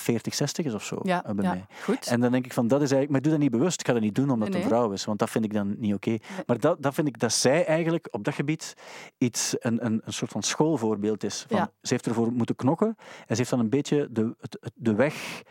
is 0.64 0.74
of 0.74 0.84
zo 0.84 0.96
eh, 0.96 1.02
bij 1.02 1.20
ja, 1.24 1.32
mij. 1.34 1.66
goed. 1.82 2.06
En 2.06 2.20
dan 2.20 2.32
denk 2.32 2.44
ik 2.44 2.52
van, 2.52 2.68
dat 2.68 2.82
is 2.82 2.90
eigenlijk, 2.92 3.08
maar 3.08 3.18
ik 3.18 3.22
doe 3.24 3.32
dat 3.32 3.42
niet 3.42 3.50
bewust. 3.50 3.80
Ik 3.80 3.86
ga 3.86 3.92
dat 3.92 4.02
niet 4.02 4.14
doen 4.14 4.30
omdat 4.30 4.48
Nee, 4.48 4.56
het 4.56 4.70
een 4.70 4.76
vrouw 4.76 4.90
is, 4.90 5.04
want 5.04 5.18
dat 5.18 5.30
vind 5.30 5.44
ik 5.44 5.52
dan 5.52 5.74
niet 5.78 5.94
oké. 5.94 6.16
Maar 6.46 6.58
dat, 6.58 6.82
dat 6.82 6.94
vind 6.94 7.08
ik 7.08 7.18
dat 7.18 7.32
zij 7.32 7.66
eigenlijk 7.66 8.08
op 8.10 8.24
dat 8.24 8.34
gebied 8.34 8.74
iets, 9.18 9.56
een, 9.58 9.84
een, 9.84 10.00
een 10.04 10.12
soort 10.12 10.30
van 10.30 10.42
schoolvoorbeeld 10.42 11.24
is. 11.24 11.44
Van, 11.48 11.56
Ja. 11.56 11.70
Ze 11.82 11.92
heeft 11.92 12.06
ervoor 12.06 12.32
moeten 12.32 12.56
knokken 12.56 12.96
en 12.98 13.24
ze 13.28 13.34
heeft 13.36 13.50
dan 13.50 13.58
een 13.60 13.68
beetje 13.68 14.08
de, 14.10 14.36
het- 14.60 14.70
de 14.74 14.94
weg 14.94 15.42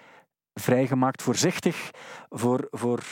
vrijgemaakt, 0.54 1.22
voorzichtig, 1.22 1.90
voor, 2.30 2.68
voor, 2.72 3.04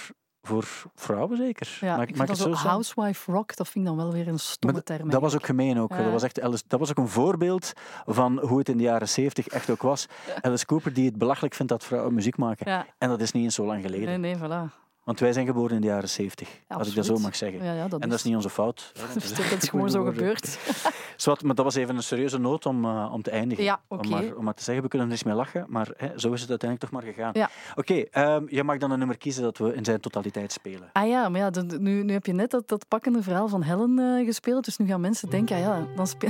voor 0.42 0.66
vrouwen 0.96 1.38
zeker. 1.38 1.78
Ja, 1.80 1.96
Mag 1.98 2.06
ik 2.08 2.18
dat 2.18 2.28
het 2.28 2.38
zo 2.38 2.54
zo 2.54 2.68
housewife 2.68 3.32
rock, 3.32 3.56
dat 3.56 3.68
vind 3.70 3.86
ik 3.88 3.96
dan 3.96 4.00
wel 4.04 4.14
weer 4.14 4.28
een 4.28 4.40
stomme 4.40 4.84
term. 4.84 5.10
Dat 5.10 5.22
was 5.22 5.36
ook 5.36 5.46
gemeen 5.46 5.80
ook. 5.80 5.92
Ja. 5.92 6.02
Dat, 6.04 6.12
was 6.12 6.24
echt 6.24 6.42
Alice, 6.42 6.64
dat 6.68 6.80
was 6.80 6.90
ook 6.90 6.98
een 6.98 7.08
voorbeeld 7.08 7.74
van 8.06 8.40
hoe 8.40 8.58
het 8.58 8.70
in 8.70 8.78
de 8.78 8.84
jaren 8.84 9.10
70 9.10 9.48
echt 9.48 9.70
ook 9.70 9.82
was. 9.82 10.06
Alice 10.42 10.66
Cooper 10.66 10.94
die 10.94 11.06
het 11.06 11.18
belachelijk 11.18 11.54
vindt 11.54 11.72
dat 11.72 11.84
vrouwen 11.84 12.14
muziek 12.14 12.38
maken. 12.38 12.72
Ja. 12.72 12.86
En 12.98 13.10
dat 13.10 13.22
is 13.22 13.32
niet 13.32 13.44
eens 13.44 13.56
zo 13.56 13.66
lang 13.66 13.82
geleden. 13.82 14.22
Nee, 14.22 14.36
nee, 14.36 14.36
voilà. 14.50 14.74
Want 15.04 15.20
wij 15.20 15.34
zijn 15.34 15.46
geboren 15.46 15.76
in 15.76 15.82
de 15.82 15.88
jaren 15.88 16.10
70, 16.10 16.50
als 16.68 16.88
ik 16.90 16.96
dat 16.96 17.06
zo 17.06 17.18
mag 17.18 17.36
zeggen. 17.36 17.64
Ja, 17.64 17.74
ja, 17.74 17.88
dat 17.88 18.02
en 18.02 18.10
dat 18.10 18.18
is- 18.18 18.24
niet 18.24 18.36
onze 18.36 18.50
fout. 18.50 18.92
Dat 19.14 19.24
is, 19.64 19.70
gewoon 19.70 19.90
zo 19.90 20.04
gebeurd. 20.04 20.58
Zwat, 21.16 21.44
maar 21.44 21.56
dat 21.56 21.66
was 21.66 21.76
even 21.76 21.96
een 21.96 22.04
serieuze 22.04 22.38
noot 22.38 22.66
om, 22.66 22.86
eh, 22.86 23.10
om 23.14 23.22
te 23.22 23.30
eindigen. 23.32 23.80
Om, 23.88 24.10
maar, 24.10 24.36
om 24.36 24.44
maar 24.44 24.54
te 24.54 24.64
zeggen, 24.64 24.84
we 24.84 24.90
kunnen 24.90 25.08
er 25.08 25.14
eens 25.14 25.24
mee 25.24 25.34
lachen, 25.36 25.66
maar 25.70 25.88
hè, 25.98 26.08
zo 26.20 26.32
is 26.34 26.42
het 26.42 26.50
uiteindelijk 26.50 26.80
toch 26.92 27.02
maar 27.02 27.14
gegaan. 27.14 27.50
Oké, 27.76 27.94
ehm, 27.94 28.44
je 28.48 28.64
mag 28.64 28.78
dan 28.78 28.92
een 28.92 28.98
nummer 28.98 29.18
kiezen 29.18 29.44
dat 29.44 29.58
we 29.58 29.74
in 29.74 29.86
zijn 29.86 30.00
totaliteit 30.00 30.52
spelen. 30.52 30.90
Ah 30.94 31.08
ja, 31.08 31.30
maar 31.30 31.40
ja, 31.40 31.62
nu, 31.80 32.04
nu 32.04 32.14
heb 32.14 32.26
je 32.26 32.34
net 32.34 32.52
dat, 32.52 32.68
dat 32.68 32.88
pakkende 32.88 33.24
verhaal 33.24 33.48
van 33.48 33.62
Helen 33.64 34.00
eh, 34.00 34.26
gespeeld. 34.26 34.66
Dus 34.66 34.78
nu 34.78 34.86
gaan 34.88 35.02
mensen 35.02 35.30
denken, 35.30 35.56
ah 35.56 35.62
ja, 35.62 35.88
dan, 35.96 36.08
speel, 36.08 36.30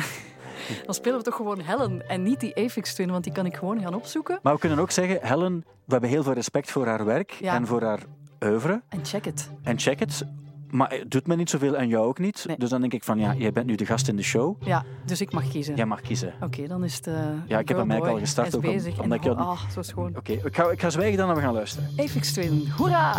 dan 0.86 0.94
spelen 0.94 1.18
we 1.18 1.24
toch 1.24 1.36
gewoon 1.36 1.60
Helen 1.60 2.10
en 2.10 2.24
niet 2.24 2.40
die 2.40 2.56
Aphex 2.56 2.94
Twin, 2.94 3.12
want 3.12 3.24
die 3.24 3.34
kan 3.34 3.46
ik 3.46 3.56
gewoon 3.56 3.80
gaan 3.82 3.94
opzoeken. 3.94 4.40
Maar 4.44 4.54
we 4.54 4.60
kunnen 4.60 4.80
ook 4.80 4.92
zeggen, 4.92 5.20
Helen, 5.28 5.66
we 5.86 5.92
hebben 5.92 6.10
heel 6.10 6.24
veel 6.24 6.34
respect 6.34 6.72
voor 6.72 6.86
haar 6.88 7.06
werk 7.06 7.32
Ja. 7.32 7.54
en 7.56 7.68
voor 7.68 7.82
haar 7.84 8.00
oeuvre. 8.46 8.82
En 8.90 9.06
check 9.06 9.26
het. 9.26 9.50
En 9.64 9.80
check 9.80 10.00
het. 10.00 10.26
Maar 10.70 10.90
het 10.94 11.12
doet 11.12 11.28
me 11.28 11.36
niet 11.36 11.50
zoveel 11.50 11.76
en 11.78 11.88
jou 11.88 12.06
ook 12.06 12.20
niet. 12.20 12.46
Dus 12.58 12.70
dan 12.70 12.82
denk 12.82 12.94
ik 12.94 13.04
van, 13.04 13.20
ja, 13.20 13.34
jij 13.36 13.52
bent 13.52 13.66
nu 13.66 13.76
de 13.76 13.86
gast 13.86 14.08
in 14.08 14.16
de 14.16 14.22
show. 14.24 14.56
Ja, 14.64 14.84
dus 15.06 15.22
ik 15.22 15.32
mag 15.32 15.48
kiezen. 15.50 15.76
Jij 15.76 15.86
mag 15.86 16.02
kiezen. 16.02 16.34
Oké, 16.42 16.68
dan 16.68 16.84
is 16.84 16.96
het... 16.96 17.08
eh, 17.08 17.14
Ja, 17.48 17.60
ik 17.60 17.68
heb 17.68 17.78
hem 17.78 17.90
eigenlijk 17.92 18.12
al 18.20 18.26
gestart 18.26 18.56
ook 18.56 18.64
om- 18.64 19.02
omdat 19.04 19.18
ik 19.18 19.24
jou- 19.24 19.38
Ah, 19.38 19.60
zo 19.70 19.82
schoon. 19.82 20.16
Oké, 20.18 20.32
ik, 20.32 20.56
ga, 20.56 20.70
ik 20.72 20.82
ga 20.82 20.90
zwijgen 20.90 21.18
dan 21.18 21.30
en 21.30 21.36
we 21.36 21.42
gaan 21.42 21.54
luisteren. 21.54 21.90
Aphex 21.98 22.32
Twin, 22.34 22.68
hoera! 22.78 23.14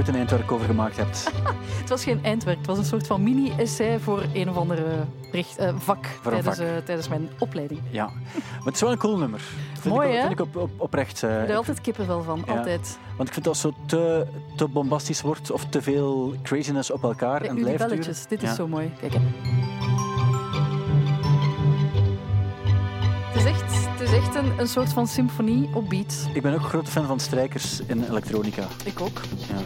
Ooit 0.00 0.08
een 0.08 0.14
eindwerk 0.14 0.52
over 0.52 0.66
gemaakt 0.66 0.96
hebt. 0.96 1.30
Het 1.80 1.88
was 1.88 2.04
geen 2.04 2.24
eindwerk, 2.24 2.58
het 2.58 2.66
was 2.66 2.78
een 2.78 2.84
soort 2.84 3.06
van 3.06 3.22
mini-essay 3.22 3.98
voor 3.98 4.22
een 4.34 4.48
of 4.50 4.56
andere 4.56 4.84
bericht, 5.30 5.56
eh, 5.58 5.74
vak, 5.78 6.06
Voor 6.06 6.32
een 6.32 6.42
tijdens, 6.42 6.56
vak. 6.56 6.66
eh, 6.66 6.72
tijdens 6.84 7.08
mijn 7.08 7.28
opleiding. 7.38 7.80
Ja. 7.90 8.04
Maar 8.04 8.64
het 8.64 8.74
is 8.74 8.80
wel 8.80 8.90
een 8.92 8.98
cool 8.98 9.16
nummer. 9.18 9.40
Vind 9.80 9.94
Mooi, 9.94 10.08
ik, 10.08 10.14
hè? 10.14 10.20
Vind 10.20 10.32
ik 10.32 10.40
op, 10.40 10.56
op, 10.56 10.70
oprecht. 10.76 11.22
eh, 11.22 11.30
Ik 11.32 11.38
heb 11.38 11.48
er 11.48 11.56
altijd 11.56 11.80
kippenvel 11.80 12.22
van, 12.22 12.42
Ja. 12.46 12.56
altijd. 12.56 12.98
want 13.16 13.28
ik 13.28 13.34
vind 13.34 13.44
dat 13.46 13.56
zo 13.56 13.72
te, 13.86 14.26
te 14.56 14.68
bombastisch 14.68 15.20
wordt 15.20 15.50
of 15.50 15.64
te 15.64 15.82
veel 15.82 16.34
craziness 16.42 16.90
op 16.90 17.02
elkaar. 17.02 17.42
En 17.42 17.54
blijft 17.54 17.78
belletjes, 17.78 18.26
dit 18.26 18.42
is 18.42 18.48
Ja. 18.48 18.54
zo 18.54 18.68
mooi. 18.68 18.92
Kijk, 19.00 19.12
hè. 19.12 19.20
Het 23.32 23.36
is 23.40 23.44
echt, 23.44 23.88
het 23.88 24.00
is 24.00 24.12
echt 24.12 24.34
een, 24.34 24.58
een 24.58 24.68
soort 24.68 24.92
van 24.92 25.06
symfonie 25.06 25.68
op 25.74 25.88
beat. 25.88 26.28
Ik 26.34 26.42
ben 26.42 26.54
ook 26.54 26.62
grote 26.62 26.90
fan 26.90 27.06
van 27.06 27.20
strijkers 27.20 27.80
in 27.86 28.04
elektronica. 28.04 28.66
Ik 28.84 29.00
ook. 29.00 29.20
Ja. 29.48 29.56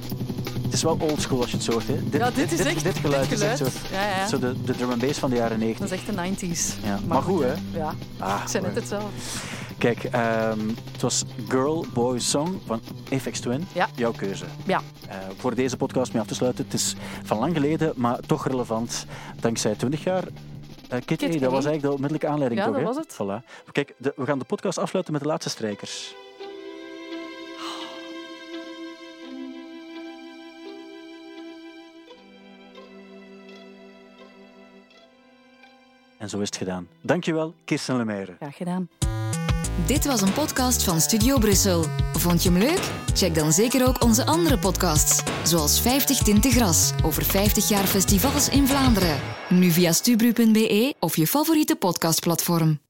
Het 0.74 0.82
is 0.82 0.88
wel 0.88 1.08
oldschool 1.08 1.40
als 1.40 1.50
je 1.50 1.56
het 1.56 1.64
zo 1.64 1.72
hoort. 1.72 1.86
Hè. 1.86 2.08
Dit, 2.08 2.20
Ja, 2.20 2.30
dit 2.30 2.52
is 2.52 2.58
echt- 2.60 2.82
dit 2.84 2.98
geluid, 2.98 3.28
dit 3.28 3.38
is 3.38 3.44
echt 3.44 3.58
zo. 3.58 3.64
Ja, 3.92 4.06
ja. 4.08 4.26
zo 4.28 4.38
de, 4.38 4.62
de 4.64 4.72
drum 4.72 4.90
and 4.90 5.00
bass 5.06 5.18
van 5.18 5.30
de 5.30 5.36
jaren 5.36 5.58
90. 5.58 5.88
Dat 5.88 5.98
is 5.98 6.04
echt 6.04 6.16
de 6.16 6.46
90s. 6.46 6.84
Ja. 6.84 6.98
Maar 7.06 7.22
goed, 7.22 7.42
hè? 7.42 7.52
Ja, 7.78 7.94
Ah, 8.18 8.40
ik 8.42 8.48
zei 8.48 8.64
net 8.64 8.74
hetzelfde. 8.74 9.08
Kijk, 9.78 10.04
ehm, 10.04 10.58
het 10.92 11.02
was 11.02 11.22
Girl 11.48 11.86
Boy 11.92 12.18
Song 12.18 12.60
van 12.66 12.80
Aphex 13.12 13.40
Twin. 13.40 13.66
Ja. 13.72 13.88
Jouw 13.94 14.12
keuze. 14.12 14.44
Ja. 14.66 14.80
Eh, 15.08 15.16
voor 15.36 15.54
deze 15.54 15.76
podcast 15.76 16.12
mee 16.12 16.22
af 16.22 16.28
te 16.28 16.34
sluiten. 16.34 16.64
Het 16.64 16.74
is 16.74 16.94
van 17.22 17.38
lang 17.38 17.52
geleden, 17.54 17.92
maar 17.96 18.18
toch 18.26 18.46
relevant. 18.46 19.06
Dankzij 19.40 19.74
20 19.74 20.04
jaar. 20.04 20.24
Kit, 20.88 21.04
Kit 21.04 21.22
A, 21.22 21.26
dat 21.28 21.40
was 21.40 21.52
eigenlijk 21.64 21.82
de 21.82 21.88
onmiddellijke 21.92 22.26
aanleiding, 22.28 22.60
Ja, 22.60 22.66
toch? 22.66 22.76
dat 22.76 22.84
was 22.84 22.96
het. 22.96 23.14
Voilà. 23.14 23.44
Kijk, 23.72 23.94
de- 23.98 24.12
we 24.16 24.24
gaan 24.26 24.38
de 24.38 24.44
podcast 24.44 24.78
afsluiten 24.78 25.12
met 25.12 25.22
de 25.22 25.28
laatste 25.28 25.50
strijkers. 25.50 26.14
En 36.24 36.30
zo 36.30 36.40
is 36.40 36.46
het 36.46 36.56
gedaan. 36.56 36.88
Dankjewel, 37.00 37.54
Kirsten 37.64 37.96
Lemaire. 37.96 38.34
Graag 38.36 38.56
gedaan. 38.56 38.88
Dit 39.86 40.04
was 40.04 40.20
een 40.20 40.32
podcast 40.32 40.84
van 40.84 41.00
Studio 41.00 41.38
Brussel. 41.38 41.84
Vond 42.12 42.42
je 42.42 42.50
hem 42.50 42.58
leuk? 42.58 42.80
Check 43.14 43.34
dan 43.34 43.52
zeker 43.52 43.86
ook 43.86 44.02
onze 44.02 44.26
andere 44.26 44.58
podcasts, 44.58 45.22
zoals 45.42 45.80
50 45.80 46.18
Tinten 46.18 46.50
Gras 46.50 46.92
over 47.04 47.24
50 47.24 47.68
jaar 47.68 47.84
festivals 47.84 48.48
in 48.48 48.66
Vlaanderen. 48.66 49.20
Nu 49.48 49.70
via 49.70 49.92
stubru.be 49.92 50.94
of 50.98 51.16
je 51.16 51.26
favoriete 51.26 51.76
podcastplatform. 51.76 52.83